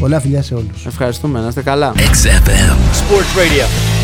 πολλά 0.00 0.20
φιλιά 0.20 0.42
σε 0.42 0.54
όλους 0.54 0.86
Ευχαριστούμε, 0.86 1.40
να 1.40 1.48
είστε 1.48 1.62
καλά. 1.62 1.92
XFM. 1.96 2.76
Sports 2.76 3.38
Radio. 3.38 3.95